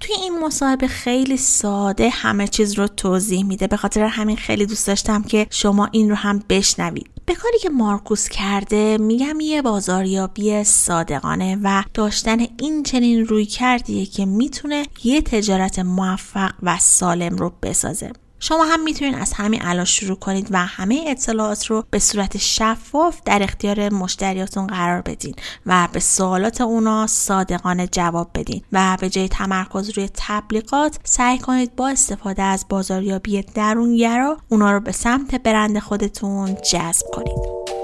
توی 0.00 0.14
این 0.14 0.38
مصاحبه 0.38 0.86
خیلی 0.86 1.36
ساده 1.36 2.08
همه 2.08 2.48
چیز 2.48 2.78
رو 2.78 2.86
توضیح 2.86 3.44
میده. 3.44 3.66
به 3.66 3.76
خاطر 3.76 4.04
همین 4.04 4.36
خیلی 4.36 4.66
دوست 4.66 4.86
داشتم 4.86 5.22
که 5.22 5.46
شما 5.50 5.88
این 5.92 6.10
رو 6.10 6.16
هم 6.16 6.42
بشنوید. 6.48 7.10
به 7.26 7.34
کاری 7.34 7.58
که 7.58 7.70
مارکوس 7.70 8.28
کرده 8.28 8.98
میگم 8.98 9.40
یه 9.40 9.62
بازاریابی 9.62 10.64
صادقانه 10.64 11.58
و 11.62 11.82
داشتن 11.94 12.38
این 12.58 12.82
چنین 12.82 13.26
روی 13.26 13.46
کردیه 13.46 14.06
که 14.06 14.26
می‌تونه 14.26 14.86
یه 15.04 15.22
تجارت 15.22 15.78
موفق 15.78 16.52
و 16.62 16.78
سالم 16.78 17.36
رو 17.36 17.52
بسازه. 17.62 18.12
شما 18.40 18.64
هم 18.64 18.82
می‌تونید 18.82 19.14
از 19.14 19.32
همین 19.32 19.60
الان 19.64 19.84
شروع 19.84 20.16
کنید 20.16 20.48
و 20.50 20.66
همه 20.66 21.04
اطلاعات 21.06 21.66
رو 21.66 21.84
به 21.90 21.98
صورت 21.98 22.36
شفاف 22.36 23.20
در 23.24 23.42
اختیار 23.42 23.88
مشتریاتون 23.92 24.66
قرار 24.66 25.00
بدین 25.00 25.34
و 25.66 25.88
به 25.92 26.00
سوالات 26.00 26.60
اونا 26.60 27.06
صادقانه 27.06 27.86
جواب 27.86 28.30
بدین 28.34 28.62
و 28.72 28.96
به 29.00 29.10
جای 29.10 29.28
تمرکز 29.28 29.90
روی 29.90 30.08
تبلیغات 30.14 30.98
سعی 31.04 31.38
کنید 31.38 31.76
با 31.76 31.88
استفاده 31.88 32.42
از 32.42 32.66
بازاریابی 32.68 33.42
درونگرا 33.42 34.36
اونا 34.48 34.72
رو 34.72 34.80
به 34.80 34.92
سمت 34.92 35.34
برند 35.34 35.78
خودتون 35.78 36.54
جذب 36.54 37.06
کنید. 37.12 37.75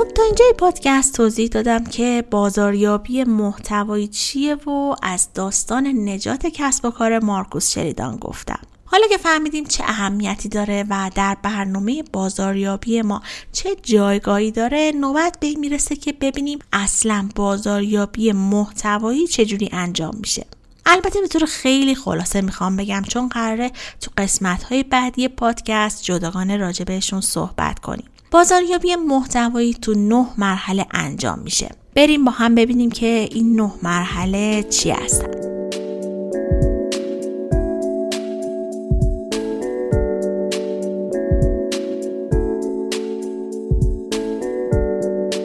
خب 0.00 0.08
تا 0.08 0.22
اینجای 0.22 0.52
پادکست 0.58 1.14
توضیح 1.14 1.48
دادم 1.48 1.84
که 1.84 2.24
بازاریابی 2.30 3.24
محتوایی 3.24 4.08
چیه 4.08 4.54
و 4.54 4.96
از 5.02 5.28
داستان 5.34 5.86
نجات 5.86 6.46
کسب 6.46 6.84
و 6.84 6.90
کار 6.90 7.18
مارکوس 7.18 7.70
شریدان 7.70 8.16
گفتم. 8.16 8.58
حالا 8.84 9.06
که 9.08 9.16
فهمیدیم 9.16 9.64
چه 9.64 9.84
اهمیتی 9.84 10.48
داره 10.48 10.84
و 10.90 11.10
در 11.14 11.36
برنامه 11.42 12.04
بازاریابی 12.12 13.02
ما 13.02 13.22
چه 13.52 13.76
جایگاهی 13.82 14.50
داره 14.50 14.92
نوبت 14.94 15.36
به 15.40 15.54
می‌رسه 15.54 15.96
که 15.96 16.12
ببینیم 16.12 16.58
اصلا 16.72 17.28
بازاریابی 17.34 18.32
محتوایی 18.32 19.26
چجوری 19.26 19.68
انجام 19.72 20.16
میشه. 20.20 20.46
البته 20.86 21.20
به 21.20 21.28
طور 21.28 21.44
خیلی 21.44 21.94
خلاصه 21.94 22.40
می‌خوام 22.40 22.76
بگم 22.76 23.02
چون 23.08 23.28
قراره 23.28 23.70
تو 24.00 24.10
قسمت 24.18 24.62
های 24.62 24.82
بعدی 24.82 25.28
پادکست 25.28 26.02
جداگانه 26.02 26.56
راجع 26.56 26.84
بهشون 26.84 27.20
صحبت 27.20 27.78
کنیم. 27.78 28.06
بازاریابی 28.32 28.96
محتوایی 28.96 29.74
تو 29.74 29.94
نه 29.94 30.26
مرحله 30.38 30.86
انجام 30.90 31.38
میشه. 31.38 31.70
بریم 31.94 32.24
با 32.24 32.30
هم 32.32 32.54
ببینیم 32.54 32.90
که 32.90 33.28
این 33.30 33.60
نه 33.60 33.72
مرحله 33.82 34.62
چی 34.62 34.90
هستن 34.90 35.30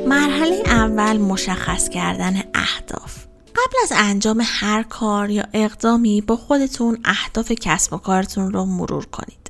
مرحله 0.07 0.63
اول 0.65 1.17
مشخص 1.17 1.89
کردن 1.89 2.33
اهداف. 2.53 3.25
قبل 3.51 3.75
از 3.83 3.91
انجام 3.95 4.41
هر 4.43 4.83
کار 4.83 5.29
یا 5.29 5.43
اقدامی 5.53 6.21
با 6.21 6.35
خودتون 6.35 6.97
اهداف 7.05 7.51
کسب 7.51 7.93
و 7.93 7.97
کارتون 7.97 8.51
رو 8.53 8.65
مرور 8.65 9.05
کنید. 9.05 9.44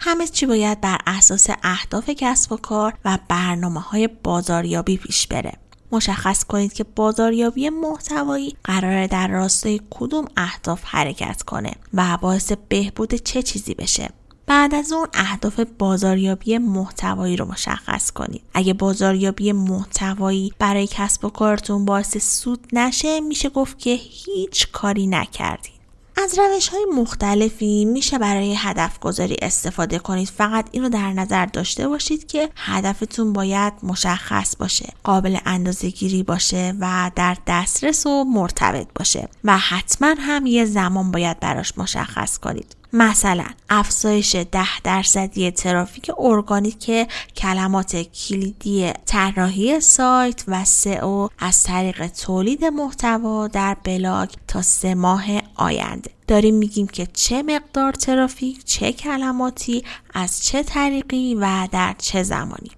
همه 0.00 0.26
چی 0.26 0.46
باید 0.46 0.80
بر 0.80 0.98
اساس 1.06 1.46
اهداف 1.62 2.10
کسب 2.10 2.52
و 2.52 2.56
کار 2.56 2.94
و 3.04 3.18
برنامه 3.28 3.80
های 3.80 4.08
بازاریابی 4.08 4.96
پیش 4.96 5.26
بره. 5.26 5.52
مشخص 5.92 6.44
کنید 6.44 6.72
که 6.72 6.84
بازاریابی 6.84 7.70
محتوایی 7.70 8.56
قرار 8.64 9.06
در 9.06 9.28
راستای 9.28 9.80
کدوم 9.90 10.24
اهداف 10.36 10.80
حرکت 10.84 11.42
کنه 11.42 11.72
و 11.94 12.18
باعث 12.20 12.52
بهبود 12.68 13.14
چه 13.14 13.42
چیزی 13.42 13.74
بشه. 13.74 14.08
بعد 14.46 14.74
از 14.74 14.92
اون 14.92 15.06
اهداف 15.14 15.60
بازاریابی 15.78 16.58
محتوایی 16.58 17.36
رو 17.36 17.44
مشخص 17.44 18.10
کنید. 18.10 18.42
اگه 18.54 18.74
بازاریابی 18.74 19.52
محتوایی 19.52 20.52
برای 20.58 20.86
کسب 20.90 21.24
و 21.24 21.30
کارتون 21.30 21.84
باعث 21.84 22.16
سود 22.16 22.68
نشه 22.72 23.20
میشه 23.20 23.48
گفت 23.48 23.78
که 23.78 23.90
هیچ 23.90 24.72
کاری 24.72 25.06
نکردید. 25.06 25.73
از 26.16 26.38
روش 26.38 26.68
های 26.68 26.84
مختلفی 26.96 27.84
میشه 27.84 28.18
برای 28.18 28.54
هدف 28.54 28.98
گذاری 28.98 29.36
استفاده 29.42 29.98
کنید. 29.98 30.28
فقط 30.28 30.68
اینو 30.72 30.88
در 30.88 31.12
نظر 31.12 31.46
داشته 31.46 31.88
باشید 31.88 32.26
که 32.26 32.48
هدفتون 32.56 33.32
باید 33.32 33.72
مشخص 33.82 34.56
باشه 34.56 34.92
قابل 35.04 35.38
اندازه 35.46 35.90
گیری 35.90 36.22
باشه 36.22 36.74
و 36.80 37.10
در 37.16 37.36
دسترس 37.46 38.06
و 38.06 38.24
مرتبط 38.24 38.86
باشه 38.94 39.28
و 39.44 39.58
حتما 39.58 40.14
هم 40.18 40.46
یه 40.46 40.64
زمان 40.64 41.10
باید 41.10 41.40
براش 41.40 41.78
مشخص 41.78 42.38
کنید. 42.38 42.76
مثلا 42.96 43.44
افزایش 43.70 44.34
ده 44.34 44.80
درصدی 44.84 45.50
ترافیک 45.50 46.10
ارگانیک 46.18 47.08
کلمات 47.36 47.96
کلیدی 47.96 48.92
طراحی 49.06 49.80
سایت 49.80 50.44
و 50.48 50.64
سئو 50.64 51.28
از 51.38 51.62
طریق 51.62 52.06
تولید 52.06 52.64
محتوا 52.64 53.48
در 53.48 53.76
بلاگ 53.84 54.28
تا 54.48 54.62
سه 54.62 54.94
ماه 54.94 55.24
آینده. 55.56 56.10
داریم 56.28 56.54
میگیم 56.54 56.86
که 56.86 57.06
چه 57.12 57.42
مقدار 57.42 57.92
ترافیک 57.92 58.64
چه 58.64 58.92
کلماتی 58.92 59.84
از 60.14 60.44
چه 60.44 60.62
طریقی 60.62 61.34
و 61.34 61.68
در 61.72 61.94
چه 61.98 62.22
زمانی. 62.22 62.70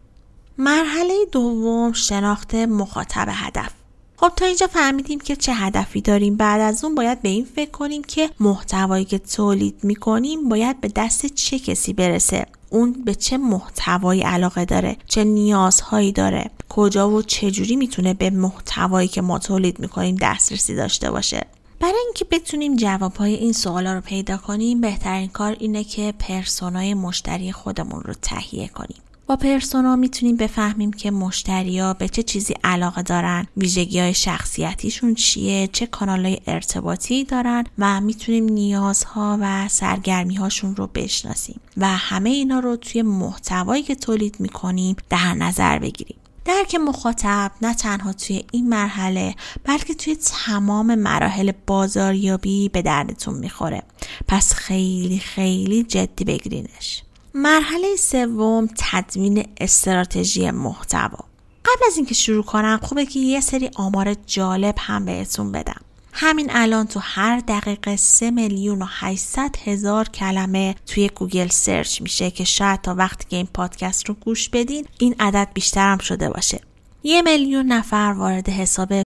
مرحله 0.59 1.14
دوم 1.33 1.92
شناخت 1.92 2.55
مخاطب 2.55 3.29
هدف. 3.31 3.70
خب 4.16 4.33
تا 4.37 4.46
اینجا 4.46 4.66
فهمیدیم 4.66 5.20
که 5.20 5.37
چه 5.37 5.55
هدفی 5.55 6.00
داریم. 6.00 6.37
بعد 6.37 6.61
از 6.61 6.85
اون 6.85 6.94
باید 6.94 7.22
به 7.22 7.29
این 7.29 7.44
فکر 7.57 7.70
کنیم 7.70 8.05
که 8.05 8.31
محتوایی 8.40 9.05
که 9.05 9.18
تولید 9.18 9.74
می‌کنیم 9.83 10.48
باید 10.48 10.81
به 10.81 10.88
دست 10.96 11.26
چه 11.26 11.59
کسی 11.59 11.92
برسه؟ 11.92 12.46
اون 12.70 12.92
به 12.92 13.14
چه 13.14 13.37
محتوایی 13.37 14.22
علاقه 14.22 14.64
داره؟ 14.64 14.96
چه 15.07 15.24
نیازهایی 15.24 16.12
داره؟ 16.12 16.50
کجا 16.68 17.11
و 17.11 17.22
چجوری 17.22 17.76
می‌تونه 17.76 18.14
به 18.14 18.31
محتوایی 18.31 19.09
که 19.09 19.22
ما 19.22 19.38
تولید 19.38 19.79
می‌کنیم 19.79 20.16
دسترسی 20.20 20.74
داشته 20.74 21.11
باشه؟ 21.11 21.46
برای 21.81 22.00
اینکه 22.05 22.24
بتونیم 22.24 22.76
جوابهای 22.76 23.35
این 23.35 23.52
سوالا 23.52 23.94
رو 23.94 24.00
پیدا 24.00 24.37
کنیم 24.37 24.81
بهترین 24.81 25.29
کار 25.29 25.57
اینه 25.61 25.85
که 25.85 26.14
پرسونای 26.18 26.94
مشتری 26.94 27.52
خودمون 27.52 28.02
رو 28.02 28.14
تهیه 28.22 28.68
کنیم. 28.68 28.98
با 29.28 29.36
پرسونا 29.36 29.96
می‌تونیم 29.96 30.36
بفهمیم 30.36 30.92
که 30.92 31.10
مشتریا 31.10 31.94
به 31.94 32.08
چه 32.08 32.22
چیزی 32.22 32.54
علاقه 32.64 33.02
دارن 33.02 33.46
ویژگی 33.56 34.00
های 34.00 34.14
شخصیتیشون 34.14 35.14
چیه 35.14 35.68
چه 35.72 35.86
کانال 35.86 36.26
های 36.26 36.38
ارتباطی 36.46 37.24
دارن 37.24 37.64
و 37.78 38.00
می‌تونیم 38.00 38.44
نیازها 38.44 39.38
و 39.40 39.68
سرگرمی 39.68 40.34
هاشون 40.34 40.76
رو 40.76 40.86
بشناسیم 40.86 41.60
و 41.76 41.86
همه 41.86 42.30
اینا 42.30 42.58
رو 42.58 42.76
توی 42.76 43.02
محتوایی 43.02 43.82
که 43.82 43.94
تولید 43.94 44.36
می‌کنیم 44.40 44.96
در 45.10 45.34
نظر 45.34 45.78
بگیریم. 45.78 46.16
درک 46.44 46.74
مخاطب 46.74 47.52
نه 47.62 47.74
تنها 47.74 48.12
توی 48.12 48.44
این 48.52 48.68
مرحله 48.68 49.34
بلکه 49.64 49.94
توی 49.94 50.16
تمام 50.16 50.94
مراحل 50.94 51.52
بازاریابی 51.66 52.68
به 52.68 52.82
دردتون 52.82 53.34
می‌خوره. 53.34 53.82
پس 54.28 54.54
خیلی 54.54 55.18
خیلی 55.18 55.82
جدی 55.82 56.24
بگیرینش. 56.24 57.02
مرحله 57.38 57.96
سوم 57.96 58.68
تدوین 58.79 59.46
استراتژی 59.61 60.51
محتوا. 60.51 61.25
قبل 61.64 61.87
از 61.87 61.96
اینکه 61.96 62.14
شروع 62.14 62.44
کنم 62.44 62.81
خوبه 62.83 63.07
که 63.07 63.20
یه 63.20 63.40
سری 63.40 63.70
آمار 63.75 64.14
جالب 64.27 64.75
هم 64.79 65.05
بهتون 65.05 65.53
بدم. 65.53 65.81
همین 66.12 66.51
الان 66.51 66.87
تو 66.87 67.01
هر 67.03 67.38
دقیقه 67.38 67.96
3 67.96 68.31
میلیون 68.31 68.83
و 68.83 68.87
800 68.88 69.57
هزار 69.64 70.09
کلمه 70.09 70.75
توی 70.87 71.09
گوگل 71.09 71.49
search 71.48 72.02
میشه 72.03 72.31
که 72.31 72.44
شاید 72.44 72.81
تا 72.81 72.94
وقتی 72.94 73.25
که 73.29 73.37
این 73.37 73.49
پادکست 73.55 74.09
رو 74.09 74.14
گوش 74.14 74.49
بدین 74.49 74.87
این 74.99 75.14
عدد 75.20 75.49
بیشتر 75.55 75.92
هم 75.92 75.99
شده 75.99 76.31
باشه. 76.31 76.61
یه 77.03 77.22
میلیون 77.22 77.66
نفر 77.66 78.14
وارد 78.18 78.49
حساب 78.49 79.05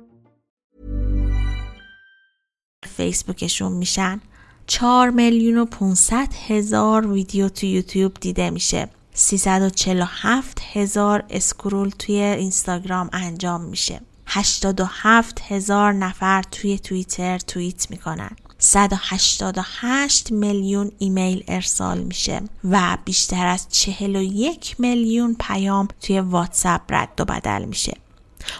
فیسبوکشون 2.87 3.71
میشن. 3.71 4.21
4 4.67 5.09
میلیون 5.09 5.57
و 5.57 5.65
500 5.65 6.27
هزار 6.47 7.07
ویدیو 7.07 7.49
تو 7.49 7.65
یوتیوب 7.65 8.13
دیده 8.21 8.49
میشه. 8.49 8.89
347 9.13 10.61
هزار 10.73 11.23
اسکرول 11.29 11.89
توی 11.89 12.15
اینستاگرام 12.15 13.09
انجام 13.13 13.61
میشه. 13.61 14.01
87 14.27 15.41
هزار 15.47 15.93
نفر 15.93 16.43
توی 16.51 16.79
توییتر 16.79 17.37
توییت 17.37 17.91
می‌کنن. 17.91 18.31
188 18.57 20.31
میلیون 20.31 20.91
ایمیل 20.97 21.43
ارسال 21.47 21.99
میشه 21.99 22.41
و 22.63 22.97
بیشتر 23.05 23.47
از 23.47 23.67
41 23.69 24.75
میلیون 24.79 25.35
پیام 25.39 25.87
توی 26.01 26.19
واتساپ 26.19 26.81
رد 26.89 27.13
و 27.19 27.25
بدل 27.25 27.65
میشه. 27.65 27.93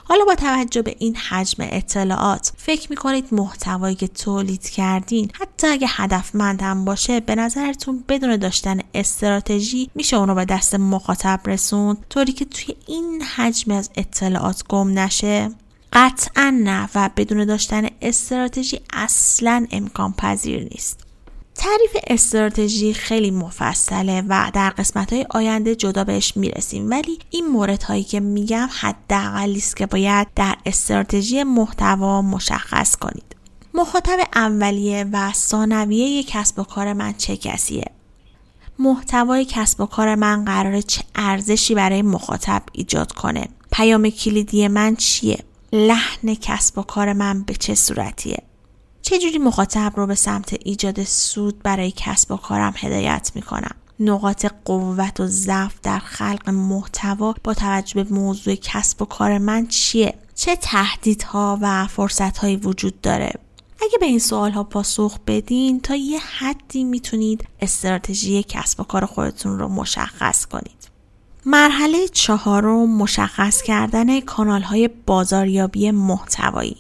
حالا 0.04 0.26
با 0.26 0.36
توجه 0.36 0.82
به 0.82 0.96
این 1.00 1.16
حجم 1.16 1.68
اطلاعات 1.72 2.52
فکر 2.58 2.90
می‌کنید 2.90 3.26
محتوایی 3.32 3.96
که 3.96 4.08
تولید 4.08 4.70
کردین 4.70 5.32
حتی 5.34 5.68
اگه 5.68 5.88
هدفمند 5.90 6.62
هم 6.62 6.86
باشه 6.86 7.20
به 7.20 7.36
نظرتون 7.36 8.04
بدون 8.10 8.38
داشتن 8.38 8.80
استراتژی 8.94 9.90
میشه 9.96 10.18
اونو 10.18 10.36
به 10.36 10.46
دست 10.46 10.76
مخاطب 10.76 11.40
رسوند؟ 11.46 12.06
طوری 12.10 12.34
که 12.34 12.46
توی 12.46 12.76
این 12.88 13.22
حجم 13.22 13.72
از 13.72 13.90
اطلاعات 13.96 14.64
گم 14.70 15.00
نشه؟ 15.00 15.52
قطعا 15.94 16.60
نه 16.64 16.90
و 16.96 17.10
بدون 17.18 17.46
داشتن 17.46 17.88
استراتژی 18.02 18.80
اصلا 18.94 19.68
امکان 19.72 20.14
پذیر 20.14 20.64
نیست. 20.64 21.11
تعریف 21.56 21.98
استراتژی 22.08 22.94
خیلی 22.94 23.32
مفصله 23.32 24.24
و 24.30 24.52
در 24.54 24.70
قسمت 24.70 25.14
های 25.14 25.26
آینده 25.30 25.76
جدا 25.76 26.04
بهش 26.04 26.38
می‌رسیم. 26.38 26.90
ولی 26.90 27.20
این 27.30 27.48
مورد 27.48 28.06
که 28.08 28.20
میگم 28.20 28.70
حداقلی 28.72 29.58
است 29.58 29.76
که 29.76 29.86
باید 29.86 30.28
در 30.36 30.56
استراتژی 30.66 31.44
محتوا 31.44 32.22
مشخص 32.22 32.96
کنید. 32.96 33.36
مخاطب 33.74 34.20
اولیه 34.36 35.06
و 35.12 35.34
ثانویه 35.34 36.24
کسب 36.24 36.60
و 36.60 36.64
کار 36.64 36.94
من 36.94 37.14
چه 37.14 37.38
کسیه؟ 37.38 37.86
محتوای 38.80 39.46
کسب 39.46 39.82
و 39.82 39.86
کار 39.86 40.16
من 40.16 40.46
قراره 40.46 40.82
چه 40.82 41.04
ارزشی 41.16 41.76
برای 41.76 42.02
مخاطب 42.02 42.64
ایجاد 42.72 43.12
کنه؟ 43.12 43.48
پیام 43.72 44.10
کلیدی 44.10 44.68
من 44.68 44.96
چیه؟ 44.96 45.44
لحن 45.74 46.36
کسب 46.36 46.78
و 46.78 46.82
کار 46.82 47.14
من 47.14 47.44
به 47.44 47.54
چه 47.54 47.76
صورتیه؟ 47.76 48.44
چجوری 49.02 49.38
مخاطب 49.38 49.94
رو 49.96 50.08
به 50.08 50.16
سمت 50.16 50.56
ایجاد 50.66 51.04
سود 51.04 51.64
برای 51.64 51.94
کسب 51.96 52.32
و 52.32 52.38
کارم 52.38 52.74
هدایت 52.78 53.32
می‌کنم؟ 53.36 53.76
نقاط 54.00 54.46
قوت 54.66 55.20
و 55.20 55.28
ضعف 55.28 55.74
در 55.84 56.00
خلق 56.00 56.50
محتوا 56.50 57.36
با 57.44 57.54
توجه 57.54 58.04
به 58.04 58.14
موضوع 58.14 58.56
کسب 58.56 59.02
و 59.02 59.06
کار 59.06 59.38
من 59.38 59.68
چیه؟ 59.68 60.14
چه 60.36 60.56
تهدیدها 60.56 61.60
و 61.62 61.88
فرصتهایی 61.88 62.56
وجود 62.56 63.02
داره؟ 63.02 63.34
اگه 63.82 63.98
به 64.00 64.06
این 64.06 64.20
سوال 64.20 64.52
ها 64.52 64.64
پاسخ 64.64 65.18
بدین 65.28 65.80
تا 65.80 65.96
یه 65.96 66.20
حدی 66.20 66.84
می‌تونید 66.84 67.48
استراتژی 67.60 68.44
کسب 68.44 68.80
و 68.80 68.84
کار 68.84 69.06
خودتون 69.06 69.60
رو 69.60 69.68
مشخص 69.68 70.46
کنید. 70.46 70.92
مرحله 71.46 72.08
چهارم 72.08 72.98
مشخص 72.98 73.62
کردن 73.62 74.20
کانال 74.20 74.62
های 74.62 74.88
بازاریابی 74.88 75.92
محتوایی. 75.92 76.78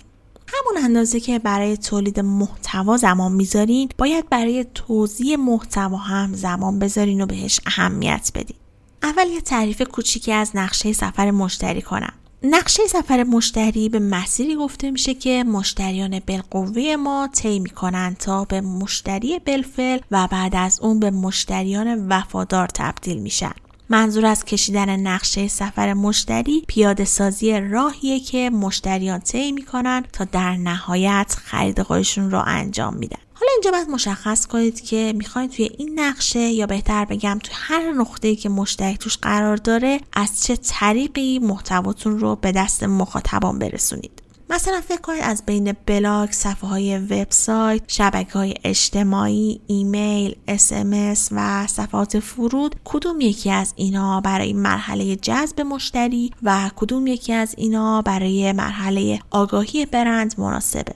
همون 0.61 0.83
اندازه 0.83 1.19
که 1.19 1.39
برای 1.39 1.77
تولید 1.77 2.19
محتوا 2.19 2.97
زمان 2.97 3.31
می‌ذارین 3.31 3.89
باید 3.97 4.29
برای 4.29 4.65
توضیح 4.75 5.35
محتوا 5.35 5.97
هم 5.97 6.33
زمان 6.33 6.79
بذارین 6.79 7.21
و 7.21 7.25
بهش 7.25 7.59
اهمیت 7.65 8.31
بدین. 8.35 8.57
اول 9.03 9.27
یه 9.27 9.41
تعریف 9.41 9.81
کوچیکی 9.81 10.31
از 10.31 10.51
نقشه 10.55 10.93
سفر 10.93 11.31
مشتری 11.31 11.81
کنم. 11.81 12.13
نقشه 12.43 12.87
سفر 12.87 13.23
مشتری 13.23 13.89
به 13.89 13.99
مسیری 13.99 14.55
گفته 14.55 14.91
میشه 14.91 15.13
که 15.13 15.43
مشتریان 15.43 16.19
بالقوه 16.19 16.95
ما 16.95 17.29
طی 17.33 17.59
می‌کنن 17.59 18.15
تا 18.19 18.45
به 18.45 18.61
مشتری 18.61 19.39
بلفل 19.39 19.99
و 20.11 20.27
بعد 20.31 20.55
از 20.55 20.79
اون 20.79 20.99
به 20.99 21.11
مشتریان 21.11 22.07
وفادار 22.07 22.67
تبدیل 22.67 23.17
میشن. 23.17 23.53
منظور 23.91 24.25
از 24.25 24.45
کشیدن 24.45 24.99
نقشه 24.99 25.47
سفر 25.47 25.93
مشتری 25.93 26.63
پیاده 26.67 27.05
سازی 27.05 27.59
راهیه 27.59 28.19
که 28.19 28.49
مشتریان 28.49 29.19
طی 29.19 29.51
می‌کنن 29.51 30.03
تا 30.13 30.23
در 30.23 30.55
نهایت 30.55 31.35
خرید 31.43 31.81
خودشون 31.81 32.31
رو 32.31 32.43
انجام 32.45 32.95
میدن. 32.95 33.17
حالا 33.33 33.51
اینجا 33.51 33.71
باید 33.71 33.89
مشخص 33.89 34.47
کنید 34.47 34.81
که 34.81 35.13
می‌خواید 35.17 35.51
توی 35.51 35.69
این 35.77 35.99
نقشه 35.99 36.39
یا 36.39 36.65
بهتر 36.65 37.05
بگم 37.05 37.39
توی 37.43 37.53
هر 37.57 37.91
نقطه‌ای 37.91 38.35
که 38.35 38.49
مشتری 38.49 38.97
توش 38.97 39.17
قرار 39.17 39.57
داره 39.57 39.99
از 40.13 40.43
چه 40.43 40.55
طریقی 40.55 41.39
محتواتون 41.39 42.19
رو 42.19 42.35
به 42.35 42.51
دست 42.51 42.83
مخاطبان 42.83 43.59
برسونید. 43.59 44.20
مثلا 44.51 44.81
فکر 44.81 45.01
کنید 45.01 45.21
از 45.23 45.43
بین 45.45 45.75
بلاگ، 45.85 46.31
صفحه 46.31 46.69
های 46.69 46.97
وبسایت، 46.97 47.81
شبکه 47.87 48.33
های 48.33 48.53
اجتماعی، 48.63 49.61
ایمیل، 49.67 50.35
اسمس 50.47 51.29
و 51.31 51.67
صفحات 51.67 52.19
فرود 52.19 52.75
کدوم 52.83 53.21
یکی 53.21 53.51
از 53.51 53.73
اینا 53.75 54.21
برای 54.21 54.53
مرحله 54.53 55.15
جذب 55.15 55.61
مشتری 55.61 56.31
و 56.43 56.71
کدوم 56.75 57.07
یکی 57.07 57.33
از 57.33 57.55
اینا 57.57 58.01
برای 58.01 58.51
مرحله 58.51 59.19
آگاهی 59.29 59.85
برند 59.85 60.35
مناسبه. 60.37 60.95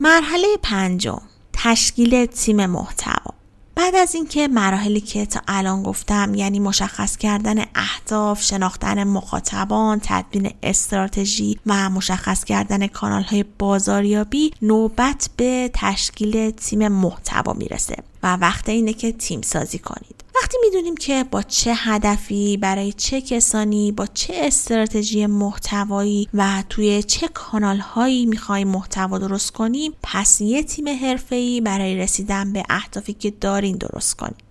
مرحله 0.00 0.46
پنجم 0.62 1.22
تشکیل 1.52 2.26
تیم 2.26 2.66
محتوا 2.66 3.35
بعد 3.76 3.94
از 3.94 4.14
اینکه 4.14 4.48
مراحلی 4.48 5.00
که 5.00 5.26
تا 5.26 5.40
الان 5.48 5.82
گفتم 5.82 6.34
یعنی 6.34 6.60
مشخص 6.60 7.16
کردن 7.16 7.64
اهداف، 7.74 8.42
شناختن 8.42 9.04
مخاطبان، 9.04 10.00
تدوین 10.02 10.50
استراتژی 10.62 11.58
و 11.66 11.90
مشخص 11.90 12.44
کردن 12.44 12.86
کانال 12.86 13.22
های 13.22 13.44
بازاریابی 13.58 14.52
نوبت 14.62 15.30
به 15.36 15.70
تشکیل 15.74 16.50
تیم 16.50 16.88
محتوا 16.88 17.52
می‌رسه 17.52 17.96
و 18.22 18.36
وقت 18.36 18.68
اینه 18.68 18.92
که 18.92 19.12
تیم 19.12 19.42
سازی 19.42 19.78
کنید. 19.78 20.15
وقتی 20.42 20.56
می‌دونیم 20.64 20.96
که 20.96 21.24
با 21.30 21.42
چه 21.42 21.74
هدفی 21.74 22.56
برای 22.56 22.92
چه 22.92 23.20
کسانی 23.20 23.92
با 23.92 24.06
چه 24.06 24.34
استراتژی 24.36 25.26
محتوایی 25.26 26.28
و 26.34 26.64
توی 26.68 27.02
چه 27.02 27.28
کانال 27.28 27.78
هایی 27.78 28.26
می‌خوایم 28.26 28.68
محتوا 28.68 29.18
درست 29.18 29.52
کنیم 29.52 29.92
پس 30.02 30.40
یه 30.40 30.62
تیم 30.62 30.88
حرفه‌ای 30.88 31.60
برای 31.60 31.96
رسیدن 31.96 32.52
به 32.52 32.62
اهدافی 32.70 33.12
که 33.12 33.30
دارین 33.30 33.76
درست 33.76 34.16
کنید 34.16 34.45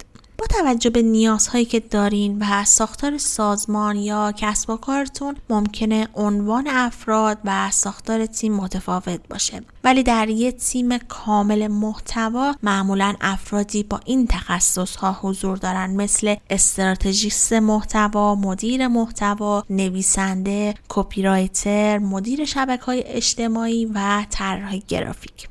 توجه 0.47 0.89
به 0.89 1.01
نیازهایی 1.01 1.65
که 1.65 1.79
دارین 1.79 2.37
و 2.41 2.65
ساختار 2.65 3.17
سازمان 3.17 3.95
یا 3.95 4.33
کسب 4.37 4.69
و 4.69 4.77
کارتون 4.77 5.35
ممکنه 5.49 6.07
عنوان 6.13 6.67
افراد 6.67 7.37
و 7.45 7.71
ساختار 7.71 8.25
تیم 8.25 8.53
متفاوت 8.53 9.19
باشه. 9.29 9.61
ولی 9.83 10.03
در 10.03 10.29
یه 10.29 10.51
تیم 10.51 10.97
کامل 10.97 11.67
محتوا 11.67 12.55
معمولا 12.63 13.15
افرادی 13.21 13.83
با 13.83 13.99
این 14.05 14.27
تخصص 14.27 14.95
ها 14.95 15.17
حضور 15.21 15.57
دارن. 15.57 15.95
مثل 15.95 16.35
استراتژیست 16.49 17.53
محتوا، 17.53 18.35
مدیر 18.35 18.87
محتوا، 18.87 19.63
نویسنده، 19.69 20.73
کپی 20.89 21.21
رایتر، 21.21 21.97
مدیر 21.97 22.45
شبکه 22.45 22.83
های 22.83 23.03
اجتماعی 23.05 23.85
و 23.85 24.25
طراح 24.29 24.77
گرافیک. 24.87 25.49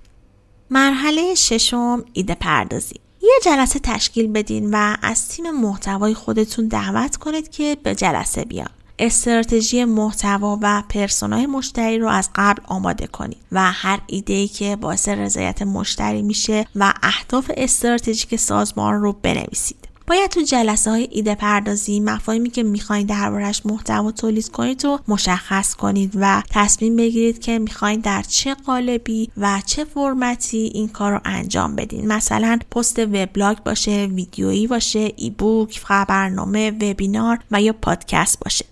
مرحله 0.70 1.34
ششم 1.34 2.04
ایده 2.12 2.34
پردازی. 2.34 3.03
یه 3.24 3.38
جلسه 3.42 3.78
تشکیل 3.78 4.32
بدین 4.32 4.70
و 4.72 4.96
از 5.02 5.28
تیم 5.28 5.50
محتوای 5.50 6.14
خودتون 6.14 6.68
دعوت 6.68 7.16
کنید 7.16 7.50
که 7.50 7.76
به 7.82 7.94
جلسه 7.94 8.44
بیان. 8.44 8.68
استراتژی 8.98 9.84
محتوا 9.84 10.58
و 10.62 10.82
پرسونای 10.88 11.46
مشتری 11.46 11.98
رو 11.98 12.08
از 12.08 12.30
قبل 12.34 12.62
آماده 12.66 13.06
کنید 13.06 13.38
و 13.52 13.72
هر 13.72 14.00
ایده 14.06 14.48
که 14.48 14.76
باعث 14.76 15.08
رضایت 15.08 15.62
مشتری 15.62 16.22
میشه 16.22 16.66
و 16.76 16.92
اهداف 17.02 17.50
استراتژیک 17.56 18.36
سازمان 18.36 18.94
رو 18.94 19.12
بنویسید. 19.12 19.88
باید 20.06 20.30
تو 20.30 20.40
جلسه 20.40 20.90
های 20.90 21.08
ایده 21.10 21.34
پردازی 21.34 22.00
مفاهیمی 22.00 22.50
که 22.50 22.62
می‌خواین 22.62 23.06
دربارش 23.06 23.66
محتوا 23.66 24.10
تولید 24.10 24.48
کنید 24.48 24.84
و 24.84 24.98
مشخص 25.08 25.74
کنید 25.74 26.12
و 26.14 26.42
تصمیم 26.50 26.96
بگیرید 26.96 27.38
که 27.38 27.58
می‌خواین 27.58 28.00
در 28.00 28.22
چه 28.22 28.54
قالبی 28.54 29.30
و 29.36 29.62
چه 29.66 29.84
فرمتی 29.84 30.70
این 30.74 30.88
کار 30.88 31.12
رو 31.12 31.20
انجام 31.24 31.76
بدین. 31.76 32.06
مثلا 32.06 32.58
پست 32.70 32.98
وبلاگ 32.98 33.58
باشه 33.58 34.08
ویدیویی 34.14 34.66
باشه 34.66 35.12
ای 35.16 35.30
بوک 35.30 35.80
خبرنامه 35.84 36.70
وبینار 36.70 37.38
و 37.50 37.62
یا 37.62 37.72
پادکست 37.72 38.40
باشه. 38.40 38.64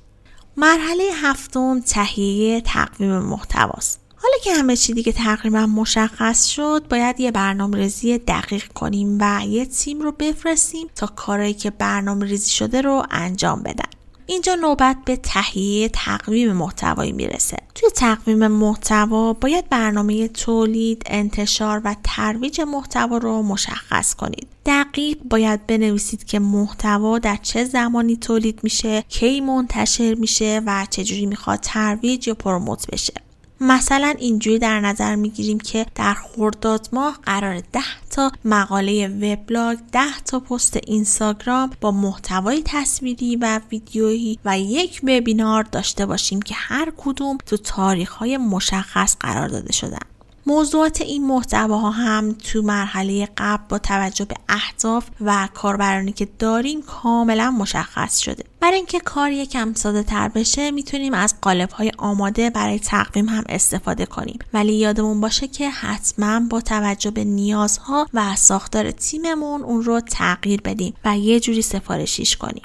مرحله 0.57 1.05
هفتم 1.15 1.81
تهیه 1.81 2.61
تقویم 2.61 3.19
محتواست. 3.19 4.02
حالا 4.23 4.35
که 4.45 4.55
همه 4.55 4.77
چی 4.77 4.93
دیگه 4.93 5.13
تقریبا 5.13 5.67
مشخص 5.67 6.47
شد 6.47 6.85
باید 6.91 7.21
یه 7.21 7.31
برنامه 7.31 7.79
ریزی 7.79 8.19
دقیق 8.19 8.73
کنیم 8.73 9.19
و 9.21 9.41
یه 9.47 9.67
تیم 9.67 10.01
رو 10.01 10.13
بفرستیم 10.13 10.87
تا 10.95 11.07
کارایی 11.07 11.55
که 11.55 11.71
برنامه 11.71 12.27
ریزی 12.27 12.51
شده 12.51 12.81
رو 12.81 13.03
انجام 13.11 13.63
بدن. 13.63 13.89
اینجا 14.27 14.55
نوبت 14.55 14.97
به 15.05 15.17
تهیه 15.17 15.89
تقویم 15.89 16.53
محتوایی 16.53 17.13
می‌رسه. 17.13 17.57
توی 17.75 17.89
تقویم 17.91 18.47
محتوا 18.47 19.33
باید 19.33 19.69
برنامه 19.69 20.29
تولید 20.29 21.03
انتشار 21.07 21.81
و 21.85 21.97
ترویج 22.05 22.61
محتوا 22.61 23.19
رو 23.19 23.43
مشخص 23.43 24.15
کنید. 24.15 24.47
دقیق 24.67 25.19
باید 25.31 25.67
بنویسید 25.67 26.25
که 26.25 26.39
محتوا 26.39 27.19
در 27.19 27.39
چه 27.43 27.65
زمانی 27.65 28.17
تولید 28.17 28.61
میشه 28.63 29.05
کی 29.09 29.41
منتشر 29.41 30.15
میشه 30.15 30.63
و 30.67 30.87
چجوری 30.91 31.27
می‌خواد 31.27 31.59
ترویج 31.61 32.29
یا 32.29 32.35
پروموت 32.35 32.87
بشه. 32.91 33.15
مثلا 33.63 34.15
اینجوری 34.19 34.59
در 34.59 34.81
نظر 34.81 35.15
می‌گیریم 35.15 35.59
که 35.59 35.87
در 35.95 36.15
خرداد 36.15 36.89
ماه 36.93 37.19
قرار 37.23 37.63
10 37.73 37.81
تا 38.11 38.33
مقاله 38.45 39.09
وبلاگ 39.09 39.79
10 39.93 40.01
تا 40.25 40.41
پست 40.41 40.79
اینستاگرام 40.87 41.71
با 41.81 41.91
محتوای 41.91 42.63
تصویری 42.65 43.37
و 43.37 43.61
ویدیویی 43.71 44.39
و 44.45 44.59
یک 44.59 45.01
وبینار 45.03 45.63
داشته 45.63 46.07
باشیم 46.07 46.43
که 46.43 46.55
هر 46.55 46.93
کدوم 46.97 47.39
تو 47.47 47.57
تاریخ 47.57 48.13
های 48.13 48.37
مشخص 48.37 49.17
قرار 49.21 49.49
داده 49.49 49.73
شدن. 49.73 49.99
موضوعات 50.47 51.01
این 51.01 51.27
محتواها 51.27 51.91
هم 51.91 52.33
تو 52.33 52.63
مرحله 52.63 53.29
قبل 53.37 53.65
با 53.69 53.79
توجه 53.79 54.25
به 54.25 54.35
اهداف 54.49 55.09
و 55.21 55.49
کاربرانی 55.55 56.13
که 56.13 56.29
داریم 56.39 56.83
کاملا 56.83 57.51
مشخص 57.51 58.19
شده. 58.19 58.45
برای 58.61 58.77
اینکه 58.77 59.01
کار 59.01 59.31
یکم 59.31 59.75
ساده 59.75 60.03
تر 60.03 60.29
بشه 60.29 60.71
می‌تونیم 60.71 61.15
از 61.15 61.35
قالب 61.41 61.71
های 61.71 61.93
آماده 61.99 62.51
برای 62.51 62.79
تقویم 62.79 63.29
هم 63.29 63.45
استفاده 63.49 64.07
کنیم. 64.07 64.39
ولی 64.55 64.75
یادمون 64.75 65.21
باشه 65.21 65.49
که 65.49 65.71
حتما 65.71 66.41
با 66.41 66.61
توجه 66.61 67.11
به 67.11 67.25
نیازها 67.25 68.07
و 68.15 68.37
ساختار 68.37 68.91
تیممون 68.91 69.63
اون 69.63 69.83
رو 69.83 70.01
تغییر 70.01 70.61
بدیم 70.61 70.95
و 71.05 71.19
یه 71.19 71.41
جوری 71.41 71.63
سفارشیش 71.63 72.37
کنیم. 72.37 72.63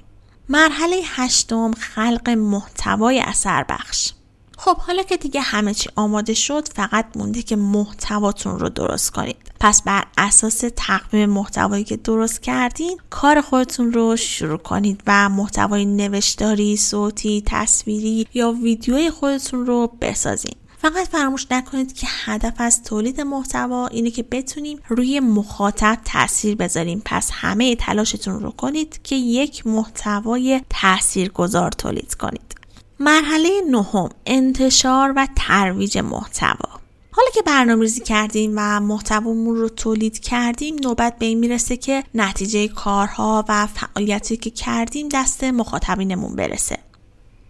مرحله 0.50 0.96
هشتم 1.06 1.72
خلق 1.72 2.30
محتوای 2.30 3.20
اثر 3.20 3.66
بخش 3.70 4.12
خب 4.58 4.78
حالا 4.78 5.04
که 5.04 5.18
دیگه 5.18 5.42
همه 5.42 5.74
چی 5.74 5.90
آماده 5.96 6.34
شد 6.34 6.68
فقط 6.76 7.06
مونده 7.16 7.42
که 7.42 7.56
محتواتون 7.56 8.60
رو 8.60 8.70
درست 8.70 9.12
کنید. 9.12 9.36
پس 9.60 9.82
بر 9.82 10.04
اساس 10.18 10.64
تقویم 10.76 11.30
محتوایی 11.30 11.84
که 11.84 11.98
درست 11.98 12.42
کردین 12.42 12.98
کار 13.10 13.42
خودتون 13.42 13.94
رو 13.94 14.16
شروع 14.16 14.58
کنید 14.58 15.02
و 15.08 15.30
محتوای 15.30 15.86
نوشتاری 15.86 16.78
صوتی 16.78 17.44
تصویری 17.46 18.28
یا 18.34 18.52
ویدیوی 18.52 19.10
خودتون 19.10 19.66
رو 19.66 19.92
بسازین. 20.02 20.56
فقط 20.78 21.08
فراموش 21.08 21.48
نکنید 21.52 21.94
که 21.94 22.08
هدف 22.26 22.54
از 22.58 22.84
تولید 22.84 23.22
محتوا 23.22 23.88
اینه 23.88 24.12
که 24.12 24.24
بتونیم 24.24 24.80
روی 24.88 25.20
مخاطب 25.20 25.98
تاثیر 26.06 26.56
بذاریم. 26.56 27.02
پس 27.06 27.30
همه 27.34 27.76
تلاشتون 27.76 28.40
رو 28.40 28.52
کنید 28.52 29.00
که 29.04 29.16
یک 29.16 29.68
محتوای 29.68 30.62
تاثیرگذار 30.70 31.72
تولید 31.72 32.16
کنید. 32.16 32.57
مرحله 33.00 33.62
نهم 33.70 34.10
انتشار 34.26 35.14
و 35.16 35.28
ترویج 35.36 35.98
محتوا. 35.98 36.80
حالا 37.12 37.30
که 37.34 37.42
برنامه 37.42 37.82
ریزی 37.82 38.02
کردیم 38.02 38.54
و 38.56 38.80
محتوامون 38.80 39.56
رو 39.56 39.70
تولید 39.70 40.20
کردیم 40.20 40.76
نوبت 40.84 41.18
به 41.20 41.26
این 41.26 41.40
می‌رسه 41.40 41.78
که 41.78 42.04
نتیجه 42.16 42.68
کارها 42.68 43.46
و 43.50 43.68
فعالیتی 43.68 44.38
که 44.38 44.50
کردیم 44.50 45.10
دست 45.10 45.44
مخاطبینمون 45.44 46.36
برسه. 46.36 46.78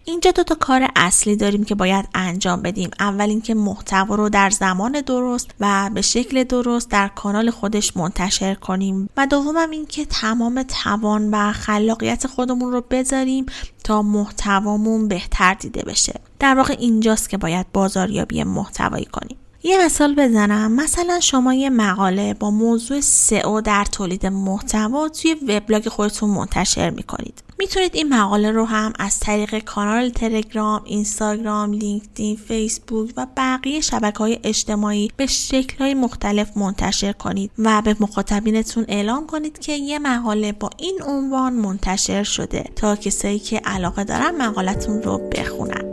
اینجا 0.08 0.30
دو 0.30 0.42
تا 0.42 0.54
کار 0.54 0.88
اصلی 0.96 1.36
داریم 1.36 1.64
که 1.64 1.74
باید 1.74 2.08
انجام 2.14 2.62
بدیم. 2.62 2.90
اول 3.00 3.28
اینکه 3.28 3.54
محتوا 3.54 4.14
رو 4.14 4.28
در 4.28 4.50
زمان 4.50 5.00
درست 5.00 5.50
و 5.60 5.90
به 5.94 6.02
شکل 6.02 6.44
درست 6.44 6.90
در 6.90 7.08
کانال 7.08 7.50
خودش 7.50 7.96
منتشر 7.96 8.54
کنیم. 8.54 9.08
و 9.16 9.26
دومم 9.26 9.70
اینکه 9.70 10.04
تمام 10.04 10.62
توان 10.62 11.30
و 11.30 11.52
خلاقیت 11.52 12.26
خودمون 12.26 12.72
رو 12.72 12.84
بذاریم 12.90 13.46
تا 13.84 14.02
محتوامون 14.02 15.08
بهتر 15.08 15.54
دیده 15.54 15.82
بشه. 15.82 16.20
در 16.38 16.54
واقع 16.54 16.76
اینجاست 16.78 17.28
که 17.28 17.36
باید 17.36 17.72
بازاریابی 17.72 18.44
محتوایی 18.44 19.04
کنیم. 19.04 19.36
یه 19.62 19.84
مثال 19.84 20.14
بزنم 20.14 20.72
مثلا 20.72 21.20
شما 21.20 21.54
یه 21.54 21.70
مقاله 21.70 22.34
با 22.34 22.50
موضوع 22.50 23.00
سئو 23.00 23.60
در 23.60 23.84
تولید 23.84 24.26
محتوا 24.26 25.08
توی 25.08 25.36
وبلاگ 25.48 25.88
خودتون 25.88 26.30
منتشر 26.30 26.90
می‌کنید 26.90 27.42
می‌تونید 27.58 27.94
این 27.94 28.08
مقاله 28.08 28.50
رو 28.50 28.64
هم 28.64 28.92
از 28.98 29.20
طریق 29.20 29.58
کانال 29.58 30.10
تلگرام، 30.10 30.82
اینستاگرام، 30.84 31.72
لینکدین، 31.72 32.36
فیسبوک 32.36 33.12
و 33.16 33.26
بقیه 33.36 33.80
شبکه 33.80 34.18
های 34.18 34.38
اجتماعی 34.44 35.10
به 35.16 35.26
شکل 35.26 35.78
های 35.78 35.94
مختلف 35.94 36.56
منتشر 36.56 37.12
کنید 37.12 37.50
و 37.58 37.82
به 37.82 37.96
مخاطبینتون 38.00 38.84
اعلام 38.88 39.26
کنید 39.26 39.58
که 39.58 39.72
یه 39.72 39.98
مقاله 39.98 40.52
با 40.52 40.70
این 40.76 40.98
عنوان 41.06 41.52
منتشر 41.52 42.22
شده 42.22 42.64
تا 42.76 42.96
کسایی 42.96 43.38
که 43.38 43.58
علاقه 43.58 44.04
دارن 44.04 44.42
مقالتون 44.42 45.02
رو 45.02 45.18
بخونن. 45.18 45.87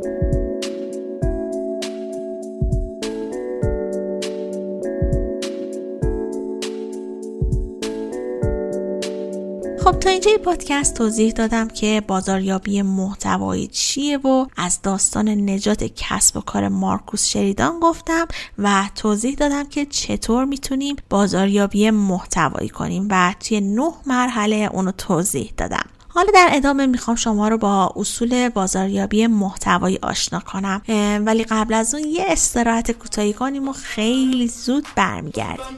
خب 9.85 9.99
تا 9.99 10.09
اینجا 10.09 10.31
پادکست 10.45 10.93
توضیح 10.93 11.31
دادم 11.31 11.67
که 11.67 12.01
بازاریابی 12.07 12.81
محتوایی 12.81 13.67
چیه 13.67 14.17
و 14.17 14.45
از 14.57 14.81
داستان 14.81 15.29
نجات 15.29 15.83
کسب 15.83 16.37
و 16.37 16.41
کار 16.41 16.67
مارکوس 16.67 17.27
شریدان 17.27 17.79
گفتم 17.79 18.27
و 18.57 18.83
توضیح 18.95 19.35
دادم 19.35 19.63
که 19.63 19.85
چطور 19.85 20.45
می‌تونیم 20.45 20.95
بازاریابی 21.09 21.91
محتوایی 21.91 22.69
کنیم 22.69 23.07
و 23.11 23.33
توی 23.39 23.61
نه 23.61 23.93
مرحله 24.05 24.69
اونو 24.73 24.91
توضیح 24.91 25.53
دادم. 25.57 25.85
حالا 26.07 26.31
در 26.33 26.49
ادامه 26.51 26.85
می‌خوام 26.85 27.15
شما 27.15 27.47
رو 27.47 27.57
با 27.57 27.93
اصول 27.95 28.49
بازاریابی 28.49 29.27
محتوایی 29.27 29.99
آشنا 30.01 30.39
کنم 30.39 30.81
ولی 31.25 31.43
قبل 31.43 31.73
از 31.73 31.95
اون 31.95 32.03
یه 32.03 32.25
استراحت 32.27 32.91
کوتاهی 32.91 33.33
کنیم 33.33 33.67
و 33.67 33.73
خیلی 33.73 34.47
زود 34.47 34.87
برمیگردیم. 34.95 35.77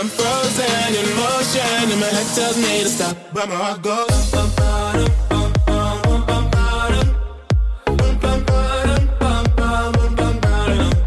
I'm 0.00 0.06
frozen 0.06 0.94
in 0.94 1.08
motion. 1.16 1.90
And 1.90 2.00
my 2.00 2.06
head 2.06 2.26
tells 2.36 2.56
me 2.56 2.84
to 2.84 2.88
stop. 2.88 3.16
But 3.34 3.48
my 3.48 3.56
heart 3.56 3.82
goes. 3.82 4.30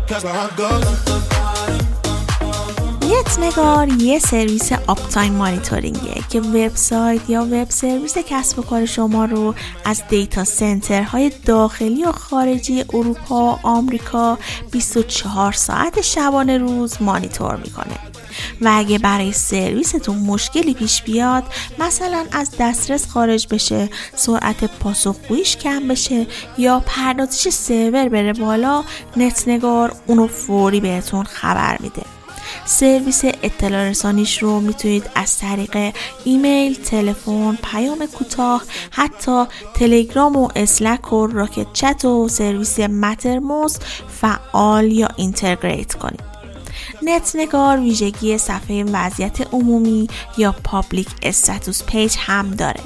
Cause 0.10 0.24
my 0.26 0.32
heart 0.32 0.58
goes. 0.58 1.12
نگار 3.42 3.88
یه 3.88 4.20
سرویس 4.20 4.72
uptime 4.88 5.10
monitoring 5.10 5.34
ه 5.34 6.24
که 6.30 6.42
وبسایت 6.42 7.30
یا 7.30 7.48
web 7.52 7.70
service 7.70 8.18
کسب 8.18 8.60
و 8.60 8.62
کار 8.62 8.86
شما 8.86 9.26
رو 9.26 9.56
از 9.86 10.02
data 10.10 10.44
center 10.44 11.10
های 11.10 11.32
داخلی 11.46 12.04
و 12.04 12.12
خارجی 12.12 12.86
اروپا 12.94 13.54
و 13.54 13.60
آمریکا 13.64 14.38
24 14.72 15.52
ساعت 15.52 16.02
شبانه 16.02 16.58
روز 16.58 17.02
مانیتور 17.02 17.56
می‌کنه. 17.56 18.11
و 18.62 18.72
اگه 18.76 18.98
برای 18.98 19.32
سرویستون 19.32 20.16
مشکلی 20.16 20.74
پیش 20.74 21.02
بیاد 21.02 21.44
مثلا 21.80 22.26
از 22.32 22.52
دسترس 22.60 23.08
خارج 23.08 23.48
بشه 23.52 23.90
سرعت 24.16 24.64
پاسخگوییش 24.64 25.58
کم 25.58 25.88
بشه 25.88 26.28
یا 26.58 26.80
پردازش 26.86 27.50
سرور 27.50 28.10
بره 28.10 28.34
بالا 28.34 28.84
نتنگار 29.18 29.96
اونو 30.08 30.28
فوری 30.28 30.80
بهتون 30.80 31.24
خبر 31.24 31.78
میده 31.80 32.02
سرویس 32.66 33.22
اطلاع 33.26 33.90
رسانیش 33.90 34.44
رو 34.44 34.60
می‌تونید 34.60 35.10
از 35.16 35.38
طریق 35.38 35.94
ایمیل، 36.24 36.76
تلفن، 36.76 37.58
پیام 37.72 38.06
کوتاه، 38.06 38.64
حتی 38.92 39.46
تلگرام 39.74 40.36
و 40.36 40.50
Slack 40.56 41.14
و 41.14 41.28
Rocket.Chat 41.28 42.06
و 42.06 42.28
سرویس 42.28 42.80
Mattermost 42.80 43.78
فعال 44.22 44.92
یا 44.92 45.08
integrate 45.16 45.94
کنید. 45.94 46.31
نت 47.02 47.36
ویژگی 47.80 48.38
صفحه 48.38 48.84
وضعیت 48.84 49.54
عمومی 49.54 50.08
یا 50.38 50.56
public 50.64 51.08
status 51.24 51.84
page 51.84 52.16
هم 52.20 52.52
داره 52.52 52.84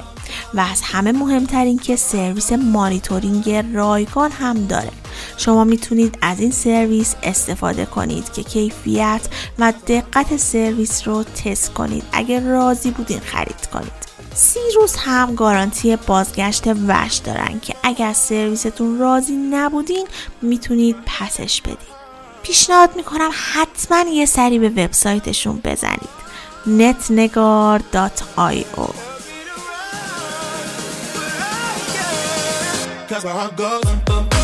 و 0.54 0.60
از 0.60 0.80
همه 0.82 1.12
مهمتر 1.12 1.64
این 1.64 1.78
که 1.78 1.96
سرویس 1.96 2.52
مانیتورینگ 2.52 3.50
رایگان 3.74 4.30
هم 4.30 4.66
داره. 4.66 4.90
شما 5.36 5.64
می‌تونید 5.64 6.18
از 6.22 6.40
این 6.40 6.50
سرویس 6.50 7.14
استفاده 7.22 7.86
کنید 7.86 8.32
که 8.32 8.42
کیفیت 8.42 9.20
و 9.58 9.72
دقت 9.86 10.36
سرویس 10.36 11.08
رو 11.08 11.24
تست 11.24 11.72
کنید. 11.72 12.04
اگر 12.12 12.40
راضی 12.40 12.90
بودین 12.90 13.20
خرید 13.20 13.66
کنید. 13.72 14.06
سی 14.34 14.60
روز 14.74 14.96
هم 14.96 15.34
گارانتی 15.34 15.96
بازگشت 15.96 16.62
وش 16.88 17.16
دارن 17.16 17.60
که 17.60 17.74
اگر 17.82 18.12
سرویستون 18.12 18.98
راضی 18.98 19.36
نبودین 19.36 20.06
می‌تونید 20.42 20.96
پسش 21.06 21.62
بدید 21.62 21.95
پیشنهاد 22.46 22.96
می‌کنم 22.96 23.30
حتما 23.52 24.04
یه 24.10 24.26
سری 24.26 24.58
به 24.58 24.68
وبسایتشون 24.68 25.60
بزنید. 25.64 26.16
netnegar.io 26.66 28.90
Cause 33.08 34.35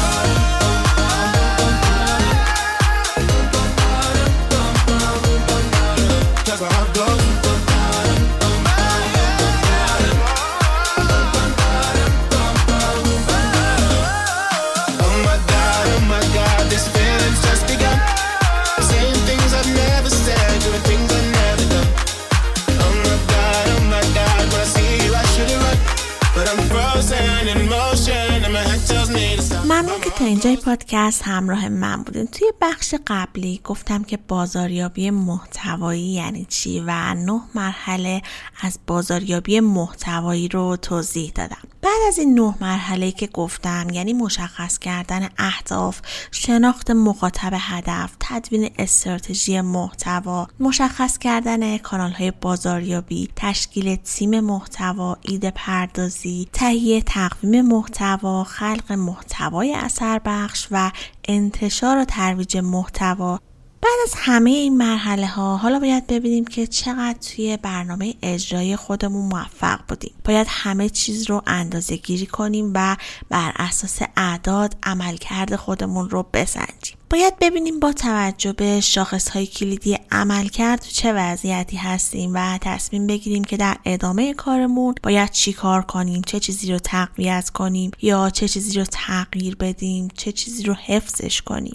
اینجای 30.25 30.57
پادکست 30.57 31.23
همراه 31.23 31.69
من 31.69 32.03
بودین. 32.03 32.27
توی 32.27 32.53
بخش 32.61 32.95
قبلی 33.07 33.61
گفتم 33.65 34.05
که 34.05 34.17
بازاریابی 34.17 35.11
محتوایی 35.11 36.03
یعنی 36.03 36.45
چی 36.45 36.81
و 36.81 37.15
نه 37.15 37.41
مرحله 37.55 38.23
از 38.61 38.79
بازاریابی 38.87 39.61
محتوایی 39.61 40.49
رو 40.49 40.77
توضیح 40.77 41.33
دادم. 41.35 41.72
بعد 41.83 42.01
از 42.09 42.19
این 42.19 42.35
نه 42.41 42.55
مرحله 42.61 43.13
که 43.13 43.27
گفتم 43.27 43.87
یعنی 43.93 44.13
مشخص 44.13 44.79
کردن 44.79 45.29
اهداف 45.39 46.01
شناخت 46.31 46.91
مخاطب 46.91 47.53
هدف 47.55 48.17
تدوین 48.21 48.71
استراتژی 48.79 49.61
محتوا 49.61 50.49
مشخص 50.61 51.19
کردن 51.19 51.79
کانال 51.79 52.11
های 52.11 52.31
بازاریابی 52.31 53.29
تشکیل 53.37 53.97
تیم 53.97 54.41
محتوا 54.41 55.17
ایده 55.23 55.51
پردازی 55.51 56.49
تهیه 56.53 57.03
تقویم 57.03 57.63
محتوا 57.63 58.45
خلق 58.45 58.93
محتوای 58.93 59.75
اثر 59.75 60.21
بخش 60.25 60.69
و 60.71 60.91
انتشار 61.29 61.99
و 61.99 62.05
ترویج 62.05 62.57
محتوا. 62.57 63.41
بعد 63.83 63.95
از 64.05 64.15
همه 64.17 64.51
این 64.51 64.77
مرحله 64.77 65.27
ها 65.27 65.57
حالا 65.57 65.79
باید 65.79 66.07
ببینیم 66.07 66.45
که 66.45 66.67
چقدر 66.67 67.19
توی 67.19 67.57
برنامه 67.57 68.15
اجرایی 68.23 68.77
خودمون 68.77 69.29
موفق 69.29 69.81
بودیم. 69.89 70.15
باید 70.25 70.47
همه 70.51 70.89
چیز 70.89 71.31
رو 71.31 71.43
اندازه 71.47 71.97
گیری 71.97 72.27
کنیم 72.27 72.73
و 72.75 72.97
بر 73.31 73.53
اساس 73.57 73.99
اعداد 74.17 74.77
عملکرد 74.83 75.57
خودمون 75.57 76.11
رو 76.11 76.27
بسنجیم. 76.33 76.97
باید 77.11 77.39
ببینیم 77.39 77.81
با 77.81 77.93
توجه 77.93 78.53
به 78.53 78.81
شاخص 78.81 79.29
های 79.29 79.47
کلیدی 79.47 79.99
عملکرد 80.11 80.81
تو 80.81 80.91
چه 80.91 81.13
وضعیتی 81.13 81.77
هستیم 81.77 82.31
و 82.35 82.59
تصمیم 82.61 83.07
بگیریم 83.07 83.45
که 83.45 83.57
در 83.57 83.77
ادامه 83.85 84.35
کارمون 84.35 84.95
باید 85.03 85.31
چی 85.31 85.53
کار 85.53 85.83
کنیم 85.83 86.23
چه 86.27 86.41
چیزی 86.41 86.73
رو 86.73 86.79
تقویت 86.79 87.51
کنیم 87.51 87.91
یا 88.03 88.31
چه 88.31 88.49
چیزی 88.49 88.79
رو 88.79 88.85
تغییر 88.85 89.57
بدیم 89.57 90.09
چه 90.17 90.33
چیزی 90.33 90.63
رو 90.63 90.75
حفظش 90.75 91.43
کنیم. 91.43 91.75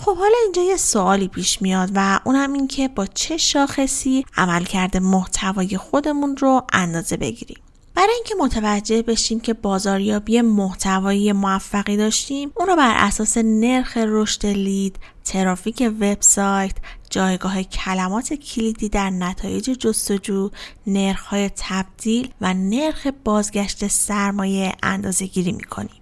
خب 0.00 0.16
حالا 0.16 0.36
اینجا 0.44 0.62
یه 0.62 0.76
سوالی 0.76 1.28
پیش 1.28 1.62
میاد 1.62 1.90
و 1.94 2.20
اونم 2.24 2.52
این 2.52 2.68
که 2.68 2.88
با 2.88 3.06
چه 3.06 3.36
شاخصی 3.36 4.24
عملکرد 4.36 4.96
محتوای 4.96 5.76
خودمون 5.76 6.36
رو 6.36 6.62
اندازه 6.72 7.16
بگیریم. 7.16 7.58
برای 7.94 8.14
اینکه 8.14 8.34
متوجه 8.40 9.02
بشیم 9.02 9.40
که 9.40 9.54
بازاریابی 9.54 10.40
محتوایی 10.40 11.32
موفقی 11.32 11.96
داشتیم 11.96 12.52
اون 12.56 12.68
رو 12.68 12.76
بر 12.76 12.94
اساس 12.96 13.38
نرخ 13.38 13.96
رشد 13.96 14.46
لید 14.46 14.96
ترافیک 15.24 15.92
وبسایت 16.00 16.74
جایگاه 17.10 17.62
کلمات 17.62 18.34
کلیدی 18.34 18.88
در 18.88 19.10
نتایج 19.10 19.70
جستجو 19.70 20.50
نرخ‌های 20.86 21.50
تبدیل 21.56 22.32
و 22.40 22.54
نرخ 22.54 23.06
بازگشت 23.24 23.86
سرمایه 23.86 24.72
اندازه 24.82 25.26
گیری 25.26 25.52
می‌کنیم. 25.52 26.00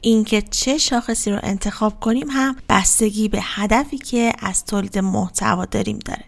اینکه 0.00 0.42
چه 0.42 0.78
شاخصی 0.78 1.30
رو 1.30 1.38
انتخاب 1.42 2.00
کنیم 2.00 2.30
هم 2.30 2.56
بستگی 2.68 3.28
به 3.28 3.38
هدفی 3.42 3.98
که 3.98 4.32
از 4.38 4.64
تولید 4.64 4.98
محتوا 4.98 5.64
داریم 5.64 5.98
داره. 5.98 6.24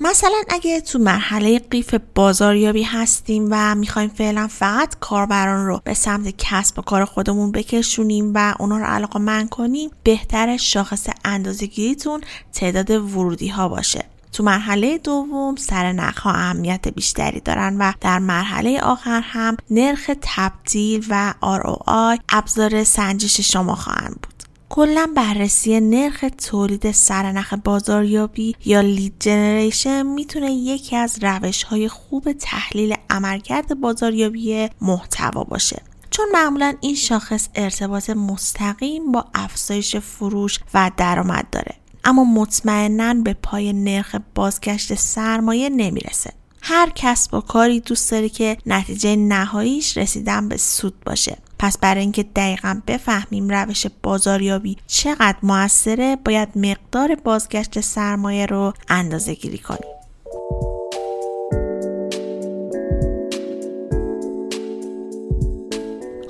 مثلا 0.00 0.42
اگه 0.48 0.80
تو 0.80 0.98
مرحله 0.98 1.58
قیف 1.58 1.94
بازاریابی 2.14 2.82
هستیم 2.82 3.48
و 3.50 3.74
می‌خوایم 3.74 4.08
فعلا 4.08 4.48
فقط 4.50 4.94
کاربران 5.00 5.66
رو 5.66 5.80
به 5.84 5.94
سمت 5.94 6.34
کسب 6.38 6.78
و 6.78 6.82
کار 6.82 7.04
خودمون 7.04 7.52
بکشونیم 7.52 8.32
و 8.34 8.54
اونا 8.58 8.78
رو 8.78 8.84
علاقه 8.84 9.18
من 9.18 9.48
کنیم 9.48 9.90
بهتر 10.02 10.56
شاخص 10.56 11.08
اندازه 11.24 11.66
گیریتون 11.66 12.20
تعداد 12.52 12.90
ورودی 12.90 13.48
ها 13.48 13.68
باشه. 13.68 14.04
تو 14.32 14.42
مرحله 14.42 14.98
دوم 14.98 15.56
سر 15.56 15.92
نخ 15.92 16.18
ها 16.18 16.30
اهمیت 16.30 16.88
بیشتری 16.88 17.40
دارن 17.40 17.76
و 17.78 17.92
در 18.00 18.18
مرحله 18.18 18.80
آخر 18.80 19.20
هم 19.20 19.56
نرخ 19.70 20.10
تبدیل 20.22 21.06
و 21.08 21.34
ROI 21.42 22.20
ابزار 22.28 22.84
سنجش 22.84 23.40
شما 23.40 23.74
خواهند 23.74 24.16
بود. 24.22 24.42
کلا 24.68 25.10
بررسی 25.16 25.80
نرخ 25.80 26.24
تولید 26.48 26.92
سرنخ 26.92 27.54
بازاریابی 27.64 28.56
یا 28.64 28.80
لید 28.80 29.14
جنریشن 29.20 30.02
می‌تونه 30.02 30.52
یکی 30.52 30.96
از 30.96 31.18
روش 31.22 31.62
های 31.62 31.88
خوب 31.88 32.32
تحلیل 32.32 32.94
عملکرد 33.10 33.80
بازاریابی 33.80 34.68
محتوا 34.80 35.44
باشه. 35.44 35.82
چون 36.10 36.26
معمولا 36.32 36.74
این 36.80 36.94
شاخص 36.94 37.48
ارتباط 37.54 38.10
مستقیم 38.10 39.12
با 39.12 39.24
افزایش 39.34 39.96
فروش 39.96 40.58
و 40.74 40.90
درآمد 40.96 41.46
داره. 41.52 41.74
اما 42.04 42.24
مطمئنا 42.24 43.14
به 43.14 43.36
پای 43.42 43.72
نرخ 43.72 44.16
بازگشت 44.34 44.94
سرمایه 44.94 45.68
نمی‌رسه. 45.68 46.32
هر 46.62 46.92
کسب 46.94 47.34
و 47.34 47.40
کاری 47.40 47.80
دوست 47.80 48.10
داره 48.10 48.28
که 48.28 48.56
نتیجه 48.66 49.16
نهاییش 49.16 49.96
رسیدن 49.96 50.48
به 50.48 50.56
سود 50.56 50.94
باشه. 51.06 51.36
پس 51.58 51.78
برای 51.78 52.00
اینکه 52.00 52.22
دقیقا 52.22 52.80
بفهمیم 52.86 53.48
روش 53.48 53.86
بازاریابی 54.02 54.76
چقدر 54.86 55.36
موثره 55.42 56.16
باید 56.16 56.48
مقدار 56.58 57.14
بازگشت 57.14 57.80
سرمایه 57.80 58.46
رو 58.46 58.72
اندازه 58.88 59.34
گیری 59.34 59.58
کنیم. 59.58 59.97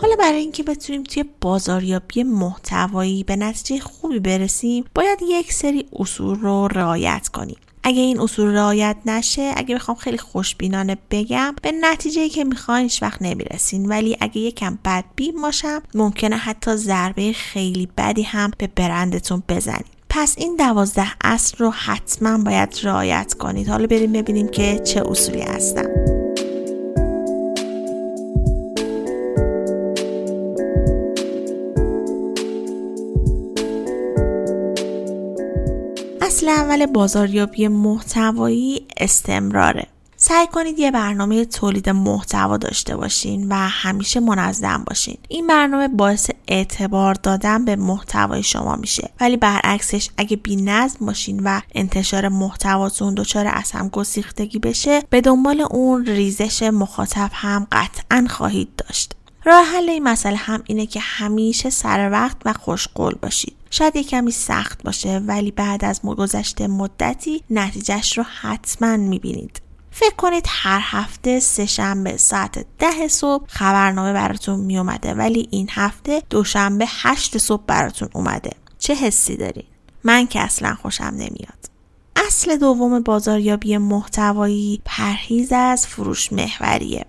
حالا 0.02 0.16
برای 0.16 0.40
اینکه 0.40 0.62
بتونیم 0.62 1.02
توی 1.02 1.24
بازاریابی 1.40 2.22
محتوایی 2.22 3.24
به 3.24 3.36
نتیجه 3.36 3.80
خوبی 3.80 4.18
برسیم 4.18 4.84
باید 4.94 5.18
یک 5.28 5.52
سری 5.52 5.86
اصول 5.92 6.38
رو 6.40 6.68
رعایت 6.68 7.28
کنیم. 7.28 7.56
اگه 7.82 8.00
این 8.00 8.20
اصول 8.20 8.54
رعایت 8.54 8.96
نشه 9.06 9.52
اگه 9.56 9.74
بخوام 9.74 9.96
خیلی 9.96 10.18
خوشبینانه 10.18 10.98
بگم 11.10 11.54
به 11.62 11.72
نتیجه 11.72 12.28
که 12.28 12.44
می‌خواین 12.44 12.82
هیچ 12.82 13.02
وقت 13.02 13.22
نمی‌رسین. 13.22 13.86
ولی 13.86 14.16
اگه 14.20 14.38
یکم 14.38 14.78
بدبین 14.84 15.42
باشم 15.42 15.82
ممکنه 15.94 16.36
حتی 16.36 16.76
ضربه 16.76 17.32
خیلی 17.32 17.88
بدی 17.98 18.22
هم 18.22 18.50
به 18.58 18.66
برندتون 18.66 19.42
بزنید 19.48 19.98
پس 20.10 20.34
این 20.38 20.56
دوازده 20.56 21.08
اصل 21.24 21.56
رو 21.58 21.70
حتما 21.70 22.38
باید 22.38 22.80
رعایت 22.82 23.34
کنید. 23.34 23.68
حالا 23.68 23.86
بریم 23.86 24.12
ببینیم 24.12 24.48
که 24.48 24.78
چه 24.78 25.02
اصولی 25.06 25.40
هستن. 25.40 25.97
اصل 36.48 36.60
اول 36.60 36.86
بازاریابی 36.86 37.68
محتوایی 37.68 38.86
استمراره. 38.96 39.86
سعی 40.16 40.46
کنید 40.46 40.78
یه 40.78 40.90
برنامه 40.90 41.44
تولید 41.44 41.90
محتوا 41.90 42.56
داشته 42.56 42.96
باشین 42.96 43.48
و 43.48 43.54
همیشه 43.54 44.20
منظم 44.20 44.84
باشین. 44.86 45.18
این 45.28 45.46
برنامه 45.46 45.88
باعث 45.88 46.30
اعتبار 46.48 47.14
دادن 47.14 47.64
به 47.64 47.76
محتوای 47.76 48.42
شما 48.42 48.76
میشه. 48.76 49.10
ولی 49.20 49.36
برعکسش 49.36 50.10
اگه 50.16 50.36
بی 50.36 50.56
نظم 50.56 51.06
باشین 51.06 51.40
و 51.44 51.60
انتشار 51.74 52.28
محتواتون 52.28 53.14
دچار 53.14 53.46
از 53.46 53.70
هم 53.72 53.88
گسیختگی 53.88 54.58
بشه 54.58 55.02
به 55.10 55.20
دنبال 55.20 55.60
اون 55.70 56.06
ریزش 56.06 56.62
مخاطب 56.62 57.30
هم 57.32 57.66
قطعا 57.72 58.26
خواهید 58.30 58.68
داشت. 58.76 59.14
راه 59.44 59.64
حل 59.64 59.88
این 59.88 60.02
مسئله 60.02 60.36
هم 60.36 60.62
اینه 60.66 60.86
که 60.86 61.00
همیشه 61.00 61.70
سر 61.70 62.10
وقت 62.10 62.36
و 62.44 62.52
خوشقول 62.52 63.14
باشید. 63.14 63.57
شاید 63.70 63.96
یه 63.96 64.04
کمی 64.04 64.30
سخت 64.30 64.82
باشه 64.82 65.18
ولی 65.18 65.50
بعد 65.50 65.84
از 65.84 66.02
گذشته 66.02 66.66
مدتی 66.66 67.42
نتیجهش 67.50 68.18
رو 68.18 68.24
حتما 68.40 68.96
می‌بینید. 68.96 69.60
فکر 69.90 70.14
کنید 70.14 70.44
هر 70.48 70.80
هفته 70.82 71.40
سه 71.40 71.66
شنبه 71.66 72.16
ساعت 72.16 72.66
ده 72.78 73.08
صبح 73.08 73.44
خبرنامه 73.48 74.12
براتون 74.12 74.60
میومده 74.60 75.14
ولی 75.14 75.48
این 75.50 75.68
هفته 75.70 76.22
دوشنبه 76.30 76.84
هشت 76.88 77.38
صبح 77.38 77.62
براتون 77.66 78.08
اومده. 78.14 78.50
چه 78.78 78.94
حسی 78.94 79.36
دارین؟ 79.36 79.64
من 80.04 80.26
که 80.26 80.40
اصلا 80.40 80.74
خوشم 80.74 81.04
نمیاد. 81.04 81.70
اصل 82.16 82.56
دوم 82.56 83.00
بازاریابی 83.00 83.76
محتوایی 83.76 84.82
پرهیز 84.84 85.52
از 85.52 85.86
فروش 85.86 86.32
محوریه. 86.32 87.06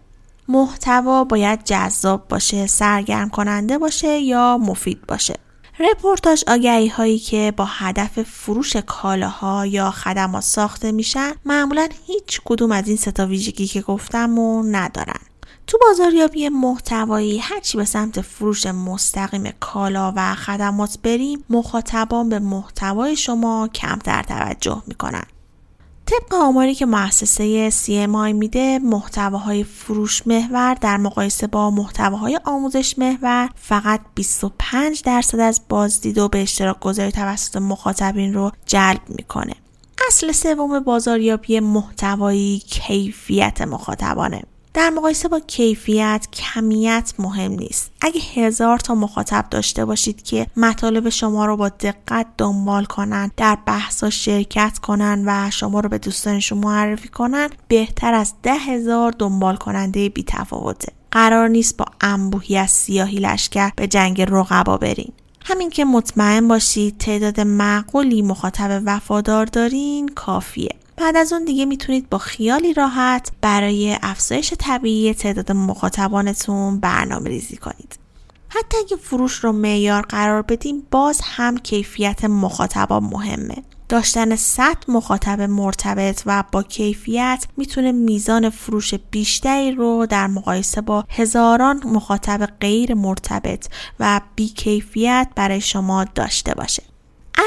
محتوا 0.48 1.24
باید 1.24 1.64
جذاب 1.64 2.28
باشه 2.28 2.68
سرگرم 2.68 3.30
کننده 3.30 3.78
باشه 3.78 4.20
یا 4.20 4.58
مفید 4.58 5.06
باشه. 5.08 5.36
رپورتاج 5.80 6.44
آگهی 6.48 6.88
هایی 6.88 7.20
که 7.20 7.54
با 7.58 7.66
هدف 7.66 8.22
فروش 8.22 8.76
کالاها 8.76 9.66
یا 9.66 9.92
خدمات 9.92 10.44
ساخته 10.44 10.92
میشن 10.92 11.32
معمولا 11.46 11.90
هیچ 12.08 12.42
کدوم 12.46 12.72
از 12.72 12.88
این 12.88 12.98
ستا 12.98 13.26
ویژگی 13.26 13.68
که 13.68 13.82
گفتم 13.82 14.40
و 14.40 14.64
ندارن. 14.64 15.20
تو 15.68 15.78
بازاریابی 15.82 16.50
محتوایی 16.50 17.38
هرچی 17.38 17.78
به 17.78 17.86
سمت 17.86 18.22
فروش 18.22 18.66
مستقیم 18.66 19.52
کالا 19.60 20.14
و 20.16 20.36
خدمات 20.36 20.98
بریم 21.04 21.44
مخاطبان 21.50 22.30
به 22.30 22.40
محتوای 22.40 23.16
شما 23.16 23.68
کمتر 23.68 24.24
توجه 24.24 24.84
می‌کنن. 24.88 25.26
طبق 26.10 26.34
آماری 26.34 26.76
که 26.76 26.86
مؤسسه 26.86 27.70
CMI 27.70 28.34
میده 28.34 28.80
محتواهای 28.80 29.64
فروش 29.64 30.28
محور 30.28 30.74
در 30.74 30.98
مقایسه 30.98 31.48
با 31.48 31.72
محتواهای 31.72 32.40
آموزش 32.46 32.98
محور 32.98 33.50
فقط 33.56 34.02
25 34.16 35.02
درصد 35.04 35.40
از 35.40 35.62
بازدید 35.70 36.18
و 36.18 36.28
به 36.28 36.42
اشتراک 36.42 36.80
گذاری 36.80 37.12
توسط 37.12 37.56
مخاطبین 37.56 38.34
رو 38.34 38.52
جلب 38.66 39.02
می‌کنه. 39.08 39.54
اصل 40.08 40.32
سوم 40.32 40.80
بازاریابی 40.80 41.60
محتوایی 41.60 42.60
کیفیت 42.60 43.62
مخاطبانه. 43.62 44.44
در 44.74 44.90
مقایسه 44.90 45.28
با 45.28 45.40
کیفیت 45.40 46.28
کمیت 46.34 47.14
مهم 47.20 47.52
نیست. 47.52 47.92
اگه 48.02 48.22
هزار 48.22 48.78
تا 48.78 48.96
مخاطب 48.96 49.46
داشته 49.52 49.86
باشید 49.86 50.24
که 50.24 50.48
مطالب 50.58 51.10
شما 51.10 51.46
رو 51.46 51.58
با 51.58 51.70
دقت 51.70 52.26
دنبال 52.38 52.86
کنن 52.86 53.32
در 53.38 53.58
بحثا 53.66 54.10
شرکت 54.10 54.80
کنن 54.80 55.24
و 55.26 55.50
شما 55.52 55.80
رو 55.80 55.90
به 55.90 55.98
دوستانشون 55.98 56.58
معرفی 56.58 57.08
کنن 57.08 57.50
بهتر 57.68 58.14
از 58.14 58.34
ده 58.44 58.54
هزار 58.54 59.12
دنبال 59.12 59.56
کننده 59.56 60.10
بی 60.10 60.24
تفاوته. 60.28 60.94
قرار 61.12 61.48
نیست 61.48 61.78
با 61.78 61.86
انبوهی 62.02 62.58
از 62.58 62.72
سیاهی 62.72 63.18
لشکر 63.18 63.72
به 63.76 63.88
جنگ 63.88 64.22
رقبا 64.22 64.78
برین. 64.78 65.12
همین 65.46 65.70
که 65.70 65.86
مطمئن 65.86 66.48
باشید 66.48 66.98
تعداد 66.98 67.40
معقولی 67.40 68.22
مخاطب 68.22 68.82
وفادار 68.86 69.46
دارین 69.46 70.08
کافیه. 70.08 70.76
بعد 71.00 71.18
از 71.18 71.34
اون 71.34 71.46
دیگه 71.46 71.66
می‌تونید 71.66 72.10
با 72.10 72.18
خیالی 72.18 72.74
راحت 72.74 73.32
برای 73.42 73.98
افزایش 74.02 74.54
طبیعی 74.60 75.14
تعداد 75.14 75.52
مخاطبانتون 75.52 76.80
برنامه 76.80 77.30
ریزی 77.30 77.58
کنید. 77.58 78.00
حتی 78.50 78.78
اگه 78.78 78.96
فروش 78.98 79.34
رو 79.34 79.52
معیار 79.52 80.02
قرار 80.02 80.42
بدیم 80.42 80.84
باز 80.92 81.22
هم 81.24 81.58
کیفیت 81.58 82.26
مخاطبا 82.26 83.00
مهمه. 83.00 83.64
داشتن 83.90 84.36
100 84.36 84.78
مخاطب 84.88 85.42
مرتبط 85.42 86.22
و 86.26 86.44
با 86.52 86.64
کیفیت 86.64 87.46
می‌تونه 87.58 87.92
میزان 87.92 88.50
فروش 88.50 88.94
بیشتری 88.94 89.72
رو 89.72 90.06
در 90.10 90.28
مقایسه 90.28 90.82
با 90.82 91.06
هزاران 91.10 91.82
مخاطب 91.86 92.50
غیر 92.62 92.94
مرتبط 92.94 93.68
و 94.00 94.22
بیکیفیت 94.36 95.30
برای 95.36 95.62
شما 95.62 96.04
داشته 96.04 96.54
باشه. 96.54 96.84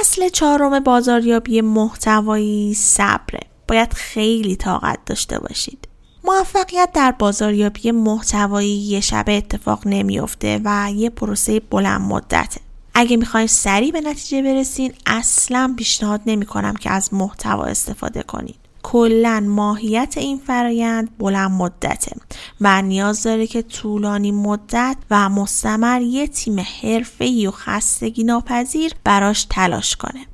اصل 0.01 0.29
چهارم 0.29 0.81
بازاریابی 0.81 1.61
محتوایی 1.61 2.75
صبره. 2.75 3.41
باید 3.69 3.93
خیلی 3.93 4.57
طاقت 4.57 4.99
داشته 5.07 5.39
باشید. 5.39 5.89
موفقیت 6.25 6.91
در 6.95 7.13
بازاریابی 7.13 7.91
محتوایی 7.91 8.77
یه 8.77 9.01
شب 9.01 9.25
اتفاق 9.29 9.87
نمیافته 9.87 10.61
و 10.65 10.91
یه 10.95 11.11
پروسه 11.11 11.61
بلند 11.61 12.01
مدته. 12.01 12.61
اگه 12.95 13.17
می‌خواین 13.17 13.47
سریع 13.47 13.93
به 13.93 14.01
نتیجه 14.01 14.43
برسین 14.43 14.93
اصلا 15.07 15.75
پیشنهاد 15.79 16.21
نمی 16.27 16.47
کنم 16.47 16.75
که 16.75 16.91
از 16.91 17.15
محتوا 17.15 17.65
استفاده 17.65 18.23
کنید. 18.23 18.62
کلا 18.83 19.45
ماهیت 19.47 20.15
این 20.17 20.39
فرایند 20.39 21.19
بلند 21.19 21.51
مدته 21.51 22.17
و 22.61 22.83
نیاز 22.83 23.23
داره 23.23 23.47
که 23.47 23.63
طولانی 23.63 24.33
مدت 24.33 24.97
و 25.11 25.29
مستمر 25.29 26.01
یه 26.01 26.27
تیم 26.27 26.65
حرفه‌ای 26.83 27.47
و 27.47 27.51
خستگی 27.51 28.25
ناپذیر 28.25 28.93
براش 29.05 29.47
تلاش 29.51 29.97
کنه. 29.97 30.27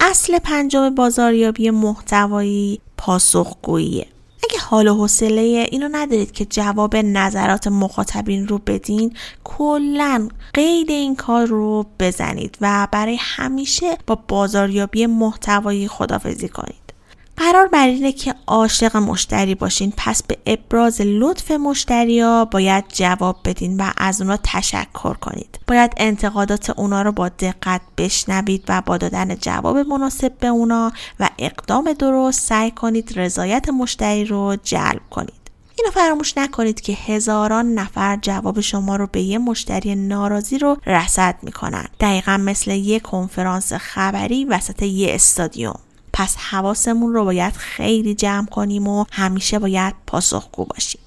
اصل 0.00 0.38
پنجم 0.38 0.94
بازاریابی 0.94 1.70
محتوایی 1.70 2.80
پاسخگوییه. 2.96 4.06
اگه 4.50 4.58
حال 4.60 4.88
و 4.88 4.94
حوصله 4.94 5.68
اینو 5.70 5.88
ندارید 5.92 6.32
که 6.32 6.44
جواب 6.44 6.96
نظرات 6.96 7.66
مخاطبین 7.66 8.48
رو 8.48 8.58
بدین 8.58 9.16
کلا 9.44 10.28
قید 10.54 10.90
این 10.90 11.16
کار 11.16 11.46
رو 11.46 11.86
بزنید 12.00 12.58
و 12.60 12.88
برای 12.92 13.16
همیشه 13.20 13.98
با 14.06 14.14
بازاریابی 14.28 15.06
محتوایی 15.06 15.88
خدافزی 15.88 16.48
کنید 16.48 16.85
قرار 17.36 17.66
بر 17.66 17.86
اینه 17.86 18.12
که 18.12 18.34
عاشق 18.46 18.96
مشتری 18.96 19.54
باشین. 19.54 19.92
پس 19.96 20.22
به 20.22 20.38
ابراز 20.46 21.00
لطف 21.00 21.50
مشتری 21.50 22.20
ها 22.20 22.44
باید 22.44 22.84
جواب 22.92 23.36
بدین 23.44 23.76
و 23.76 23.90
از 23.96 24.20
اونا 24.20 24.36
تشکر 24.36 25.14
کنید. 25.14 25.58
باید 25.66 25.92
انتقادات 25.96 26.70
اونا 26.70 27.02
رو 27.02 27.12
با 27.12 27.28
دقت 27.28 27.80
بشنوید 27.98 28.64
و 28.68 28.82
با 28.86 28.96
دادن 28.96 29.34
جواب 29.34 29.78
مناسب 29.78 30.32
به 30.38 30.46
اونا 30.46 30.92
و 31.20 31.28
اقدام 31.38 31.92
درست 31.92 32.48
سعی 32.48 32.70
کنید 32.70 33.12
رضایت 33.16 33.68
مشتری 33.68 34.24
رو 34.24 34.56
جلب 34.64 35.02
کنید. 35.10 35.46
اینو 35.78 35.90
فراموش 35.90 36.38
نکنید 36.38 36.80
که 36.80 36.92
هزاران 36.92 37.74
نفر 37.74 38.18
جواب 38.22 38.60
شما 38.60 38.96
رو 38.96 39.06
به 39.12 39.20
یه 39.20 39.38
مشتری 39.38 39.94
ناراضی 39.94 40.58
رو 40.58 40.76
رسد 40.86 41.34
می‌کنن. 41.42 41.86
دقیقا 42.00 42.36
مثل 42.36 42.70
یه 42.70 43.00
کنفرانس 43.00 43.72
خبری 43.72 44.44
وسط 44.44 44.82
یه 44.82 45.14
استادیوم. 45.14 45.78
پس 46.18 46.36
حواسمون 46.36 47.14
رو 47.14 47.24
باید 47.24 47.52
خیلی 47.52 48.14
جمع 48.14 48.46
کنیم 48.46 48.88
و 48.88 49.04
همیشه 49.12 49.58
باید 49.58 49.94
پاسخگو 50.06 50.64
باشیم. 50.64 51.00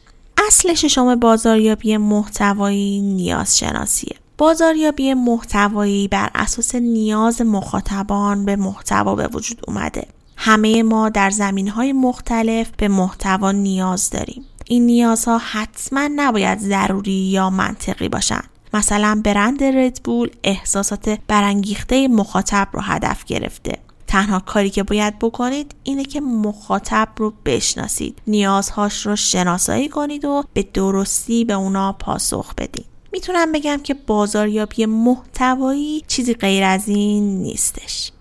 اصل 0.48 0.74
ششم 0.74 1.16
بازاریابی 1.16 1.98
محتوایی 1.98 3.02
نیاز 3.02 3.58
شناسیه 3.58 4.16
بازاریابی 4.38 5.14
محتوایی 5.14 6.08
بر 6.08 6.30
اساس 6.36 6.76
نیاز 6.76 7.42
مخاطبان 7.42 8.46
به 8.46 8.56
محتوا 8.56 9.16
به 9.16 9.28
وجود 9.28 9.62
اومده. 9.68 10.08
همه 10.38 10.84
ما 10.84 11.10
در 11.10 11.30
زمین 11.30 11.68
های 11.68 11.94
مختلف 11.94 12.70
به 12.78 12.88
محتوا 12.88 13.52
نیاز 13.52 14.10
داریم. 14.10 14.46
این 14.66 14.86
نیازها 14.86 15.38
حتما 15.38 16.10
نباید 16.16 16.60
ضروری 16.60 17.12
یا 17.12 17.50
منطقی 17.50 18.10
باشن 18.10 18.42
مثلا 18.74 19.22
برند 19.26 19.64
ردبول 19.64 20.30
احساسات 20.44 21.20
برانگیخته 21.28 22.08
مخاطب 22.08 22.68
رو 22.74 22.82
هدف 22.82 23.26
گرفته. 23.26 23.89
تنها 24.10 24.40
کاری 24.40 24.70
که 24.70 24.84
باید 24.84 25.20
بکنید 25.20 25.76
اینه 25.84 26.06
که 26.06 26.22
مخاطب 26.22 27.08
رو 27.18 27.34
بشناسید 27.46 28.22
نیازهاش 28.28 29.06
رو 29.06 29.16
شناسایی 29.16 29.90
کنید 29.90 30.26
و 30.26 30.44
به 30.54 30.64
درستی 30.64 31.46
به 31.46 31.54
اونا 31.54 31.94
پاسخ 31.94 32.54
بدید. 32.56 32.86
می‌تونم 33.12 33.52
بگم 33.52 33.78
که 33.78 33.94
بازاریابی 33.94 34.86
محتوایی 34.86 36.04
چیزی 36.08 36.34
غیر 36.34 36.64
از 36.64 36.88
این 36.88 37.42
نیستش. 37.42 38.12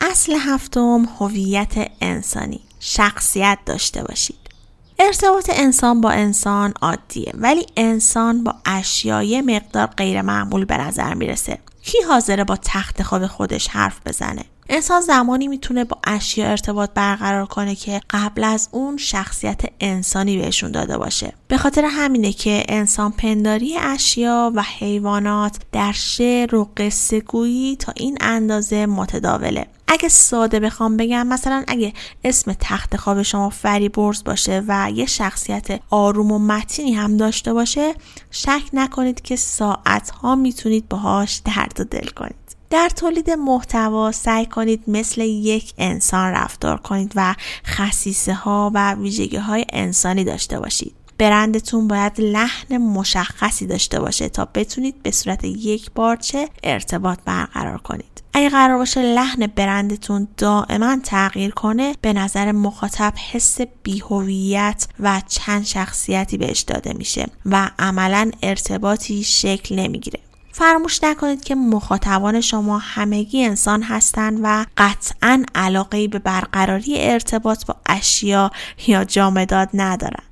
اصل 0.00 0.36
هفتم 0.40 1.08
هویت 1.18 1.74
انسانی. 2.00 2.60
شخصیت 2.80 3.58
داشته 3.66 4.04
باشید. 4.04 4.50
ارتباط 4.98 5.50
انسان 5.52 6.00
با 6.00 6.10
انسان 6.10 6.74
عادیه 6.82 7.32
ولی 7.34 7.66
انسان 7.76 8.44
با 8.44 8.54
اشیای 8.64 9.40
مقدار 9.40 9.86
غیر 9.86 10.22
معمول 10.22 10.64
به 10.64 10.76
نظر 10.76 11.14
می‌رسه. 11.14 11.58
کی 11.82 11.98
حاضره 12.08 12.44
با 12.44 12.56
تخت 12.56 13.02
خواب 13.02 13.26
خودش 13.26 13.68
حرف 13.68 14.00
بزنه؟ 14.06 14.44
انسان 14.68 15.00
زمانی 15.00 15.48
می‌تونه 15.48 15.84
با 15.84 15.98
اشیا 16.04 16.46
ارتباط 16.46 16.90
برقرار 16.94 17.46
کنه 17.46 17.74
که 17.74 18.00
قبل 18.10 18.44
از 18.44 18.68
اون 18.72 18.96
شخصیت 18.96 19.60
انسانی 19.80 20.38
بهشون 20.38 20.70
داده 20.70 20.98
باشه. 20.98 21.32
به 21.48 21.58
خاطر 21.58 21.84
همینه 21.84 22.32
که 22.32 22.64
انسان 22.68 23.12
پنداری 23.12 23.76
اشیا 23.78 24.52
و 24.54 24.62
حیوانات 24.62 25.56
در 25.72 25.92
شعر 25.92 26.54
و 26.54 26.70
قصه 26.76 27.20
گویی 27.20 27.76
تا 27.76 27.92
این 27.96 28.18
اندازه 28.20 28.86
متداوله. 28.86 29.66
اگه 29.88 30.08
ساده 30.08 30.60
بخوام 30.60 30.96
بگم 30.96 31.26
مثلا 31.26 31.64
اگه 31.68 31.92
اسم 32.24 32.52
تخت 32.60 32.96
خواب 32.96 33.22
شما 33.22 33.50
فری 33.50 33.88
برز 33.88 34.24
باشه 34.24 34.62
و 34.68 34.90
یه 34.94 35.06
شخصیت 35.06 35.80
آروم 35.90 36.32
و 36.32 36.38
متینی 36.38 36.92
هم 36.92 37.16
داشته 37.16 37.52
باشه 37.52 37.94
شک 38.30 38.62
نکنید 38.72 39.20
که 39.20 39.36
ساعت 39.36 40.10
ها 40.10 40.34
می‌تونید 40.34 40.88
باهاش 40.88 41.42
درد 41.44 41.80
و 41.80 41.84
دل 41.84 42.06
کنید. 42.06 42.43
در 42.74 42.88
تولید 42.88 43.30
محتوا 43.30 44.12
سعی 44.12 44.46
کنید 44.46 44.84
مثل 44.86 45.20
یک 45.20 45.74
انسان 45.78 46.32
رفتار 46.32 46.76
کنید 46.76 47.12
و 47.16 47.34
خصیصه 47.66 48.34
ها 48.34 48.70
و 48.74 48.94
ویژگی 48.94 49.36
های 49.36 49.64
انسانی 49.72 50.24
داشته 50.24 50.60
باشید. 50.60 50.94
برندتون 51.18 51.88
باید 51.88 52.20
لحن 52.20 52.76
مشخصی 52.76 53.66
داشته 53.66 54.00
باشه 54.00 54.28
تا 54.28 54.48
بتونید 54.54 55.02
به 55.02 55.10
صورت 55.10 55.44
یک 55.44 55.90
بارچه 55.94 56.48
ارتباط 56.64 57.18
برقرار 57.24 57.78
کنید. 57.78 58.22
اگه 58.32 58.48
قرار 58.48 58.78
باشه 58.78 59.02
لحن 59.02 59.46
برندتون 59.46 60.28
دائما 60.36 60.98
تغییر 61.04 61.50
کنه 61.50 61.94
به 62.00 62.12
نظر 62.12 62.52
مخاطب 62.52 63.12
حس 63.32 63.60
بیهویت 63.82 64.86
و 65.00 65.22
چند 65.28 65.64
شخصیتی 65.64 66.38
بهش 66.38 66.60
داده 66.60 66.92
میشه 66.92 67.26
و 67.46 67.70
عملا 67.78 68.30
ارتباطی 68.42 69.24
شکل 69.24 69.74
نمی‌گیره. 69.74 70.23
فراموش 70.56 71.04
نکنید 71.04 71.44
که 71.44 71.54
مخاطبان 71.54 72.40
شما 72.40 72.78
همگی 72.78 73.44
انسان 73.44 73.82
هستند 73.82 74.40
و 74.42 74.66
قطعا 74.76 75.44
علاقه 75.54 76.08
به 76.08 76.18
برقراری 76.18 76.96
ارتباط 77.00 77.66
با 77.66 77.76
اشیا 77.86 78.50
یا 78.86 79.04
جامدات 79.04 79.68
ندارن. 79.74 80.24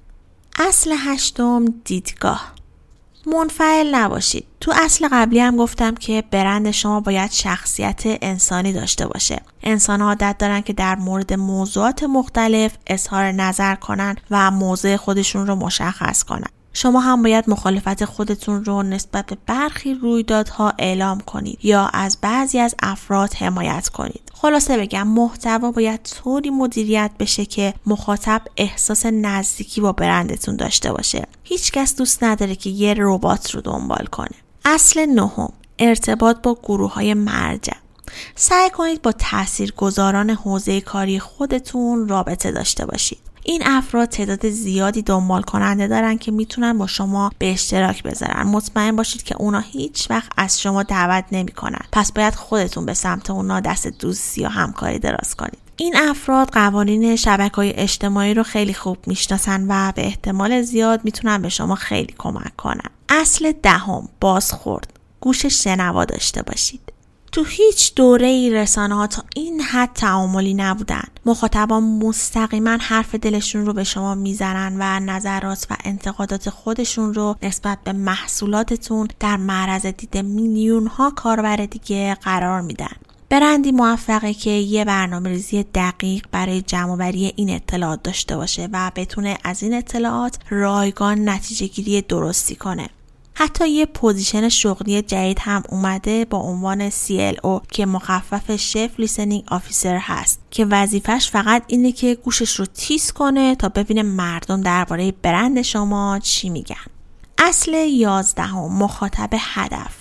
اصل 0.58 0.94
هشتم 0.98 1.64
دیدگاه. 1.84 2.52
منفعل 3.26 3.94
نباشید. 3.94 4.46
تو 4.60 4.72
اصل 4.74 5.08
قبلی 5.12 5.40
هم 5.40 5.56
گفتم 5.56 5.94
که 5.94 6.24
برند 6.30 6.70
شما 6.70 7.00
باید 7.00 7.30
شخصیت 7.30 8.02
انسانی 8.04 8.72
داشته 8.72 9.06
باشه. 9.06 9.40
انسان 9.62 10.02
عادت 10.02 10.36
دارن 10.38 10.60
که 10.60 10.72
در 10.72 10.94
مورد 10.96 11.32
موضوعات 11.32 12.02
مختلف 12.02 12.72
اظهار 12.86 13.32
نظر 13.32 13.74
کنن 13.74 14.16
و 14.30 14.50
موضع 14.50 14.96
خودشون 14.96 15.46
رو 15.46 15.54
مشخص 15.54 16.22
کنن. 16.24 16.61
شما 16.72 17.00
هم 17.00 17.22
باید 17.22 17.50
مخالفت 17.50 18.04
خودتون 18.04 18.64
رو 18.64 18.82
نسبت 18.82 19.26
به 19.26 19.36
برخی 19.46 19.94
رویدادها 19.94 20.72
اعلام 20.78 21.20
کنید 21.20 21.58
یا 21.62 21.86
از 21.92 22.18
بعضی 22.20 22.58
از 22.58 22.74
افراد 22.82 23.34
حمایت 23.34 23.88
کنید. 23.88 24.22
خلاصه 24.32 24.78
بگم 24.78 25.08
محتوا 25.08 25.72
باید 25.72 26.02
طوری 26.02 26.50
مدیریت 26.50 27.10
بشه 27.18 27.44
که 27.44 27.74
مخاطب 27.86 28.42
احساس 28.56 29.06
نزدیکی 29.06 29.80
با 29.80 29.92
برندتون 29.92 30.56
داشته 30.56 30.92
باشه. 30.92 31.26
هیچکس 31.44 31.96
دوست 31.96 32.24
نداره 32.24 32.54
که 32.54 32.70
یه 32.70 32.94
ربات 32.98 33.50
رو 33.50 33.60
دنبال 33.60 34.06
کنه. 34.06 34.36
اصل 34.64 35.06
نهم 35.06 35.52
ارتباط 35.78 36.36
با 36.42 36.58
گروه 36.62 36.94
های 36.94 37.14
مرجع. 37.14 37.72
سعی 38.34 38.70
کنید 38.70 39.02
با 39.02 39.12
تاثیرگذاران 39.12 40.30
حوزه 40.30 40.80
کاری 40.80 41.18
خودتون 41.18 42.08
رابطه 42.08 42.52
داشته 42.52 42.86
باشید. 42.86 43.31
این 43.44 43.62
افراد 43.66 44.08
تعداد 44.08 44.50
زیادی 44.50 45.02
دنبال 45.02 45.42
کننده 45.42 45.88
دارن 45.88 46.18
که 46.18 46.30
می‌تونن 46.30 46.78
با 46.78 46.86
شما 46.86 47.30
به 47.38 47.52
اشتراک 47.52 48.02
بذارن. 48.02 48.42
مطمئن 48.42 48.96
باشید 48.96 49.22
که 49.22 49.36
اونا 49.38 49.60
هیچ 49.60 50.10
وقت 50.10 50.32
از 50.36 50.60
شما 50.60 50.82
دعوت 50.82 51.24
نمی‌کنن. 51.32 51.86
پس 51.92 52.12
باید 52.12 52.34
خودتون 52.34 52.86
به 52.86 52.94
سمت 52.94 53.30
اونا 53.30 53.60
دست 53.60 53.86
دوستی 53.86 54.40
یا 54.40 54.48
همکاری 54.48 54.98
دراز 54.98 55.36
کنید. 55.36 55.58
این 55.76 55.96
افراد 55.96 56.50
قوانین 56.50 57.16
شبکه 57.16 57.56
های 57.56 57.72
اجتماعی 57.76 58.34
رو 58.34 58.42
خیلی 58.42 58.74
خوب 58.74 58.98
می‌شناسن 59.06 59.66
و 59.68 59.92
به 59.92 60.06
احتمال 60.06 60.62
زیاد 60.62 61.00
می‌تونن 61.04 61.42
به 61.42 61.48
شما 61.48 61.74
خیلی 61.74 62.14
کمک 62.18 62.56
کنن. 62.56 62.90
اصل 63.08 63.52
دهم 63.62 64.08
بازخورد. 64.20 65.00
گوش 65.20 65.46
شنوا 65.46 66.04
داشته 66.04 66.42
باشید. 66.42 66.91
تو 67.32 67.44
هیچ 67.44 67.94
دوره 67.94 68.26
ای 68.26 68.50
رسانه 68.50 68.94
ها 68.94 69.06
تا 69.06 69.22
این 69.36 69.60
حد 69.60 69.90
تعاملی 69.94 70.54
نبودن. 70.54 71.04
مخاطبان 71.26 71.82
مستقیما 71.82 72.78
حرف 72.80 73.14
دلشون 73.14 73.66
رو 73.66 73.72
به 73.72 73.84
شما 73.84 74.14
می‌زنن 74.14 74.76
و 74.78 75.00
نظرات 75.12 75.66
و 75.70 75.76
انتقادات 75.84 76.50
خودشون 76.50 77.14
رو 77.14 77.36
نسبت 77.42 77.78
به 77.84 77.92
محصولاتتون 77.92 79.08
در 79.20 79.36
معرض 79.36 79.86
دید 79.86 80.18
میلیون 80.18 80.86
ها 80.86 81.10
کاربر 81.10 81.56
دیگه 81.56 82.14
قرار 82.14 82.60
میدن. 82.60 82.96
برندی 83.28 83.72
موفقه 83.72 84.34
که 84.34 84.50
یه 84.50 84.84
برنامه 84.84 85.28
ریزی 85.28 85.62
دقیق 85.62 86.26
برای 86.32 86.62
جمعوری 86.62 87.32
این 87.36 87.50
اطلاعات 87.50 88.02
داشته 88.02 88.36
باشه 88.36 88.68
و 88.72 88.92
بتونه 88.96 89.38
از 89.44 89.62
این 89.62 89.74
اطلاعات 89.74 90.38
رایگان 90.48 91.28
نتیجه 91.28 91.66
گیری 91.66 92.02
درستی 92.02 92.56
کنه. 92.56 92.88
حتی 93.34 93.68
یه 93.68 93.86
position 93.86 94.48
شغلی 94.48 95.02
جدید 95.02 95.38
هم 95.40 95.62
اومده 95.68 96.24
با 96.24 96.38
عنوان 96.38 96.90
CLO 96.90 97.60
که 97.70 97.86
مخفف 97.86 98.56
Chief 98.56 98.90
Listening 98.98 99.44
Officer 99.48 99.96
هست. 99.96 100.40
که 100.50 100.64
وظیفش 100.64 101.30
فقط 101.30 101.62
اینه 101.66 101.92
که 101.92 102.14
گوشش 102.14 102.54
رو 102.54 102.66
تیز 102.66 103.12
کنه 103.12 103.54
تا 103.54 103.68
ببینه 103.68 104.02
مردم 104.02 104.60
درباره 104.60 105.12
برند 105.12 105.62
شما 105.62 106.18
چی 106.22 106.48
میگن. 106.48 106.76
اصل 107.38 107.74
یازدهم 107.74 108.78
مخاطب 108.78 109.30
هدف. 109.32 109.94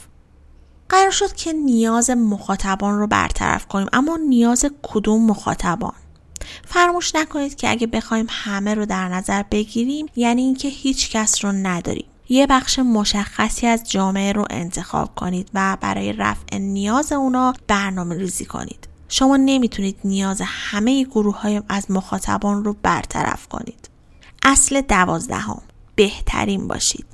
قرار 0.90 1.12
شد 1.12 1.34
که 1.34 1.54
نیاز 1.54 2.10
مخاطبان 2.10 3.00
رو 3.00 3.08
برطرف 3.08 3.68
کنیم 3.68 3.88
اما 3.94 4.20
نیاز 4.28 4.66
کدوم 4.82 5.26
مخاطبان؟ 5.26 5.94
فراموش 6.66 7.16
نکنید 7.16 7.56
که 7.56 7.72
اگه 7.72 7.88
بخوایم 7.88 8.28
همه 8.30 8.74
رو 8.74 8.86
در 8.86 9.10
نظر 9.10 9.44
بگیریم 9.52 10.06
یعنی 10.16 10.42
اینکه 10.42 10.68
هیچ 10.68 11.12
کس 11.12 11.46
رو 11.46 11.52
نداریم. 11.52 12.11
یه 12.32 12.48
بخش 12.48 12.80
مشخصی 12.80 13.68
از 13.68 13.90
جامعه 13.90 14.32
رو 14.32 14.46
انتخاب 14.50 15.16
کنید 15.16 15.50
و 15.54 15.78
برای 15.82 16.14
رفع 16.14 16.58
نیاز 16.58 17.12
اونا 17.12 17.54
برنامه 17.68 18.16
ریزی 18.16 18.46
کنید. 18.46 18.88
شما 19.10 19.38
نمی‌تونید 19.38 19.98
نیاز 20.04 20.42
همه 20.46 21.04
گروه 21.04 21.42
های 21.42 21.62
از 21.70 21.92
مخاطبان 21.92 22.64
رو 22.64 22.76
برطرف 22.84 23.48
کنید. 23.48 23.90
اصل 24.44 24.82
دوازدهم 24.82 25.62
بهترین 25.96 26.68
باشید. 26.68 27.06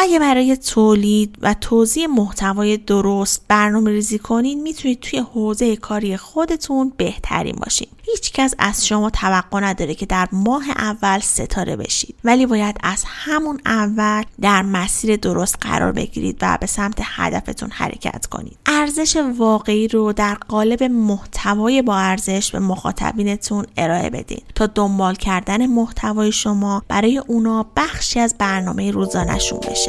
اگه 0.00 0.18
برای 0.18 0.56
تولید 0.56 1.38
و 1.42 1.54
توضیح 1.54 2.06
محتوای 2.06 2.76
درست 2.76 3.44
برنامه 3.48 3.90
ریزی 3.90 4.18
کنید 4.18 4.58
می‌تونید 4.58 5.00
توی 5.00 5.18
حوزه 5.18 5.76
کاری 5.76 6.16
خودتون 6.16 6.92
بهترین 6.96 7.56
باشید. 7.56 7.88
هیچ 8.02 8.32
کس 8.32 8.54
از 8.58 8.86
شما 8.86 9.10
توقع 9.10 9.60
نداره 9.60 9.94
که 9.94 10.06
در 10.06 10.28
ماه 10.32 10.70
اول 10.70 11.18
ستاره 11.18 11.76
بشید. 11.76 12.14
ولی 12.24 12.46
باید 12.46 12.76
از 12.82 13.04
همون 13.06 13.60
اول 13.66 14.22
در 14.40 14.62
مسیر 14.62 15.16
درست 15.16 15.56
قرار 15.60 15.92
بگیرید 15.92 16.38
و 16.42 16.58
به 16.60 16.66
سمت 16.66 16.98
هدفتون 17.02 17.70
حرکت 17.70 18.26
کنید. 18.26 18.58
ارزش 18.66 19.16
واقعی 19.38 19.88
رو 19.88 20.12
در 20.12 20.34
قالب 20.34 20.82
محتوای 20.82 21.82
با 21.82 21.96
ارزش 21.96 22.50
به 22.50 22.58
مخاطبینتون 22.58 23.66
ارائه 23.76 24.10
بدین 24.10 24.42
تا 24.54 24.66
دنبال 24.66 25.14
کردن 25.14 25.66
محتوای 25.66 26.32
شما 26.32 26.82
برای 26.88 27.18
اونا 27.18 27.66
بخشی 27.76 28.20
از 28.20 28.34
برنامه 28.38 28.90
روزانهشون 28.90 29.60
بشه. 29.60 29.87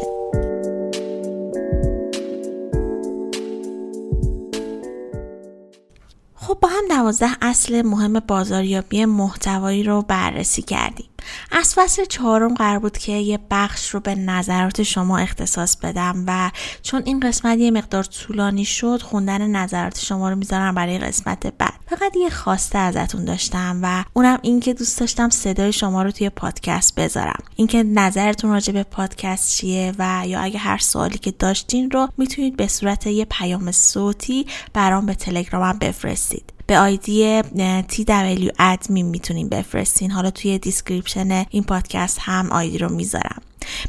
خب 6.35 6.57
با 6.61 6.69
هم 6.69 6.87
دوازده 6.89 7.29
اصل 7.41 7.81
مهم 7.81 8.19
بازاریابی 8.19 9.05
محتوایی 9.05 9.83
رو 9.83 10.01
بررسی 10.01 10.61
کردیم. 10.61 11.08
از 11.51 11.73
فصل 11.75 12.05
چهارم 12.05 12.53
قرار 12.53 12.79
بود 12.79 12.97
که 12.97 13.11
یه 13.11 13.39
بخش 13.51 13.89
رو 13.89 13.99
به 13.99 14.15
نظرات 14.15 14.83
شما 14.83 15.17
اختصاص 15.17 15.77
بدم 15.77 16.23
و 16.27 16.51
چون 16.81 17.01
این 17.05 17.19
قسمت 17.19 17.57
یه 17.57 17.71
مقدار 17.71 18.03
طولانی 18.03 18.65
شد 18.65 19.01
خوندن 19.01 19.47
نظرات 19.47 19.99
شما 19.99 20.29
رو 20.29 20.35
می‌ذارم 20.35 20.75
برای 20.75 20.99
قسمت 20.99 21.47
بعد. 21.57 21.73
فقط 21.89 22.15
یه 22.15 22.29
خواسته 22.29 22.77
ازتون 22.77 23.25
داشتم 23.25 23.79
و 23.83 24.03
اونم 24.13 24.39
اینکه 24.41 24.73
دوست 24.73 24.99
داشتم 24.99 25.29
صدای 25.29 25.73
شما 25.73 26.03
رو 26.03 26.11
توی 26.11 26.29
پادکست 26.29 26.95
بذارم. 26.95 27.43
اینکه 27.55 27.83
نظرتون 27.83 28.51
راجع 28.51 28.73
به 28.73 28.83
پادکست 28.83 29.57
چیه 29.57 29.93
و 29.99 30.23
یا 30.25 30.39
اگه 30.39 30.59
هر 30.59 30.77
سوالی 30.77 31.17
که 31.17 31.31
داشتین 31.31 31.91
رو 31.91 32.07
می‌تونید 32.17 32.57
به 32.57 32.67
صورت 32.67 33.07
یه 33.07 33.25
پیام 33.25 33.71
صوتی 33.71 34.45
برام 34.73 35.05
به 35.05 35.15
تلگرامم 35.15 35.79
بفرستید. 35.79 36.58
به 36.69 36.79
آیدی 36.79 37.41
TW 37.89 38.51
ادمین 38.59 39.05
می‌تونین 39.05 39.49
بفرستین. 39.49 40.11
حالا 40.11 40.31
توی 40.31 40.57
description 40.57 41.45
این 41.49 41.63
پادکست 41.63 42.17
هم 42.21 42.51
آیدی 42.51 42.77
رو 42.77 42.89
می‌ذارم. 42.89 43.41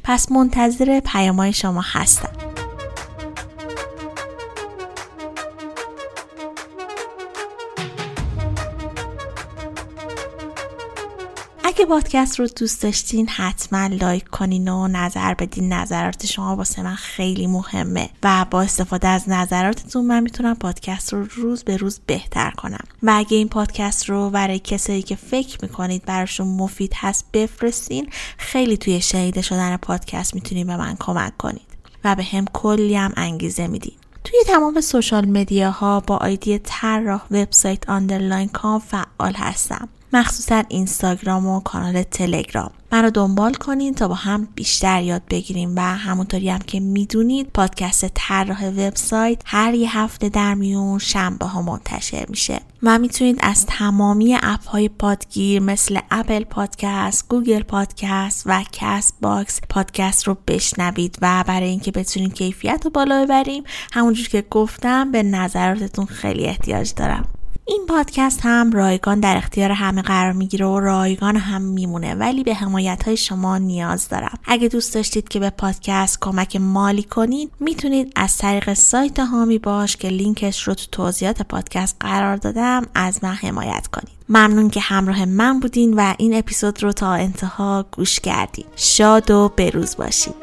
پس 0.04 0.32
منتظر 0.32 1.00
پیامای 1.00 1.52
شما 1.52 1.80
هستم. 1.84 2.32
اگه 11.80 11.88
پادکست 11.88 12.40
رو 12.40 12.46
دوست 12.46 12.82
داشتین 12.82 13.28
حتما 13.28 13.86
لایک 13.86 14.28
کنین 14.28 14.68
و 14.68 14.88
نظر 14.88 15.34
بدین. 15.34 15.72
نظرات 15.72 16.26
شما 16.26 16.56
واسه 16.56 16.82
من 16.82 16.94
خیلی 16.94 17.46
مهمه 17.46 18.10
و 18.22 18.46
با 18.50 18.62
استفاده 18.62 19.08
از 19.08 19.28
نظراتتون 19.28 20.06
من 20.06 20.22
می‌تونم 20.22 20.54
پادکست 20.54 21.12
رو 21.12 21.24
روز 21.24 21.64
به 21.64 21.76
روز 21.76 22.00
بهتر 22.06 22.50
کنم. 22.50 22.84
و 23.02 23.12
اگه 23.16 23.36
این 23.36 23.48
پادکست 23.48 24.08
رو 24.08 24.30
برای 24.30 24.58
کسایی 24.58 25.02
که 25.02 25.16
فکر 25.16 25.58
می‌کنید 25.62 26.04
براشون 26.04 26.48
مفید 26.48 26.92
هست 26.96 27.24
بفرستین 27.32 28.08
خیلی 28.38 28.76
توی 28.76 29.00
شنیده 29.00 29.42
شدن 29.42 29.76
پادکست 29.76 30.34
می‌تونین 30.34 30.66
به 30.66 30.76
من 30.76 30.96
کمک 31.00 31.36
کنید 31.36 31.68
و 32.04 32.14
به 32.14 32.22
هم 32.22 32.44
کلی 32.52 32.94
هم 32.94 33.12
انگیزه 33.16 33.66
میدین. 33.66 33.94
توی 34.24 34.38
تمام 34.46 34.80
social 34.80 35.24
media 35.28 35.88
ها 35.88 36.00
با 36.00 36.16
آیدی 36.16 36.58
طراح 36.58 37.22
وبسایت 37.30 37.90
underline 37.90 38.48
com 38.48 38.80
فعال 38.80 39.34
هستم. 39.34 39.88
مخصوصا 40.12 40.62
اینستاگرام 40.68 41.46
و 41.46 41.60
کانال 41.60 42.02
تلگرام. 42.02 42.70
من 42.92 43.04
رو 43.04 43.10
دنبال 43.10 43.54
کنین 43.54 43.94
تا 43.94 44.08
با 44.08 44.14
هم 44.14 44.48
بیشتر 44.54 45.02
یاد 45.02 45.22
بگیریم 45.30 45.76
و 45.76 45.80
همونطوری 45.80 46.50
هم 46.50 46.58
که 46.58 46.80
می‌دونید 46.80 47.50
پادکست 47.54 48.06
طراح 48.14 48.68
وبسایت 48.68 49.42
هر 49.44 49.74
یه 49.74 49.98
هفته 49.98 50.28
در 50.28 50.54
میون 50.54 50.98
شنبه 50.98 51.46
ها 51.46 51.62
منتشر 51.62 52.24
میشه. 52.28 52.60
و 52.82 52.98
می‌تونید 52.98 53.38
از 53.40 53.66
تمامی 53.66 54.38
اپ 54.42 54.68
های 54.68 54.88
پادگیر 54.88 55.62
مثل 55.62 55.98
Apple 56.10 56.44
Podcast، 56.44 57.28
Google 57.28 57.62
Podcast 57.62 58.42
و 58.46 58.64
Castbox 58.72 59.60
پادکست 59.68 60.28
رو 60.28 60.36
بشنوید 60.48 61.18
و 61.22 61.44
برای 61.46 61.68
اینکه 61.68 61.90
بتونید 61.90 62.34
کیفیت 62.34 62.80
رو 62.84 62.90
بالا 62.90 63.24
ببریم 63.24 63.64
همونجور 63.92 64.28
که 64.28 64.44
گفتم 64.50 65.12
به 65.12 65.22
نظراتتون 65.22 66.06
خیلی 66.06 66.46
احتیاج 66.46 66.92
دارم. 66.96 67.28
این 67.70 67.86
پادکست 67.88 68.40
هم 68.42 68.72
رایگان 68.72 69.20
در 69.20 69.36
اختیار 69.36 69.72
همه 69.72 70.02
قرار 70.02 70.32
می‌گیره 70.32 70.66
و 70.66 70.80
رایگان 70.80 71.36
هم 71.36 71.62
میمونه 71.62 72.14
ولی 72.14 72.44
به 72.44 72.54
حمایت 72.54 73.02
های 73.02 73.16
شما 73.16 73.58
نیاز 73.58 74.08
دارم. 74.08 74.38
اگه 74.44 74.68
دوست 74.68 74.94
داشتید 74.94 75.28
که 75.28 75.40
به 75.40 75.50
پادکست 75.50 76.18
کمک 76.20 76.56
مالی 76.56 77.02
کنید 77.02 77.50
می‌تونید 77.60 78.12
از 78.16 78.36
طریق 78.36 78.74
سایت 78.74 79.18
هامی 79.18 79.58
باش 79.58 79.96
که 79.96 80.08
لینکش 80.08 80.68
رو 80.68 80.74
تو 80.74 80.84
توضیحات 80.92 81.42
پادکست 81.42 81.96
قرار 82.00 82.36
دادم 82.36 82.86
از 82.94 83.24
من 83.24 83.34
حمایت 83.34 83.86
کنید. 83.86 84.14
ممنون 84.28 84.70
که 84.70 84.80
همراه 84.80 85.24
من 85.24 85.60
بودین 85.60 85.94
و 85.94 86.14
این 86.18 86.34
اپیزود 86.34 86.82
رو 86.82 86.92
تا 86.92 87.12
انتها 87.12 87.86
گوش 87.92 88.20
کردین 88.20 88.66
شاد 88.76 89.30
و 89.30 89.52
بروز 89.56 89.96
باشید. 89.96 90.34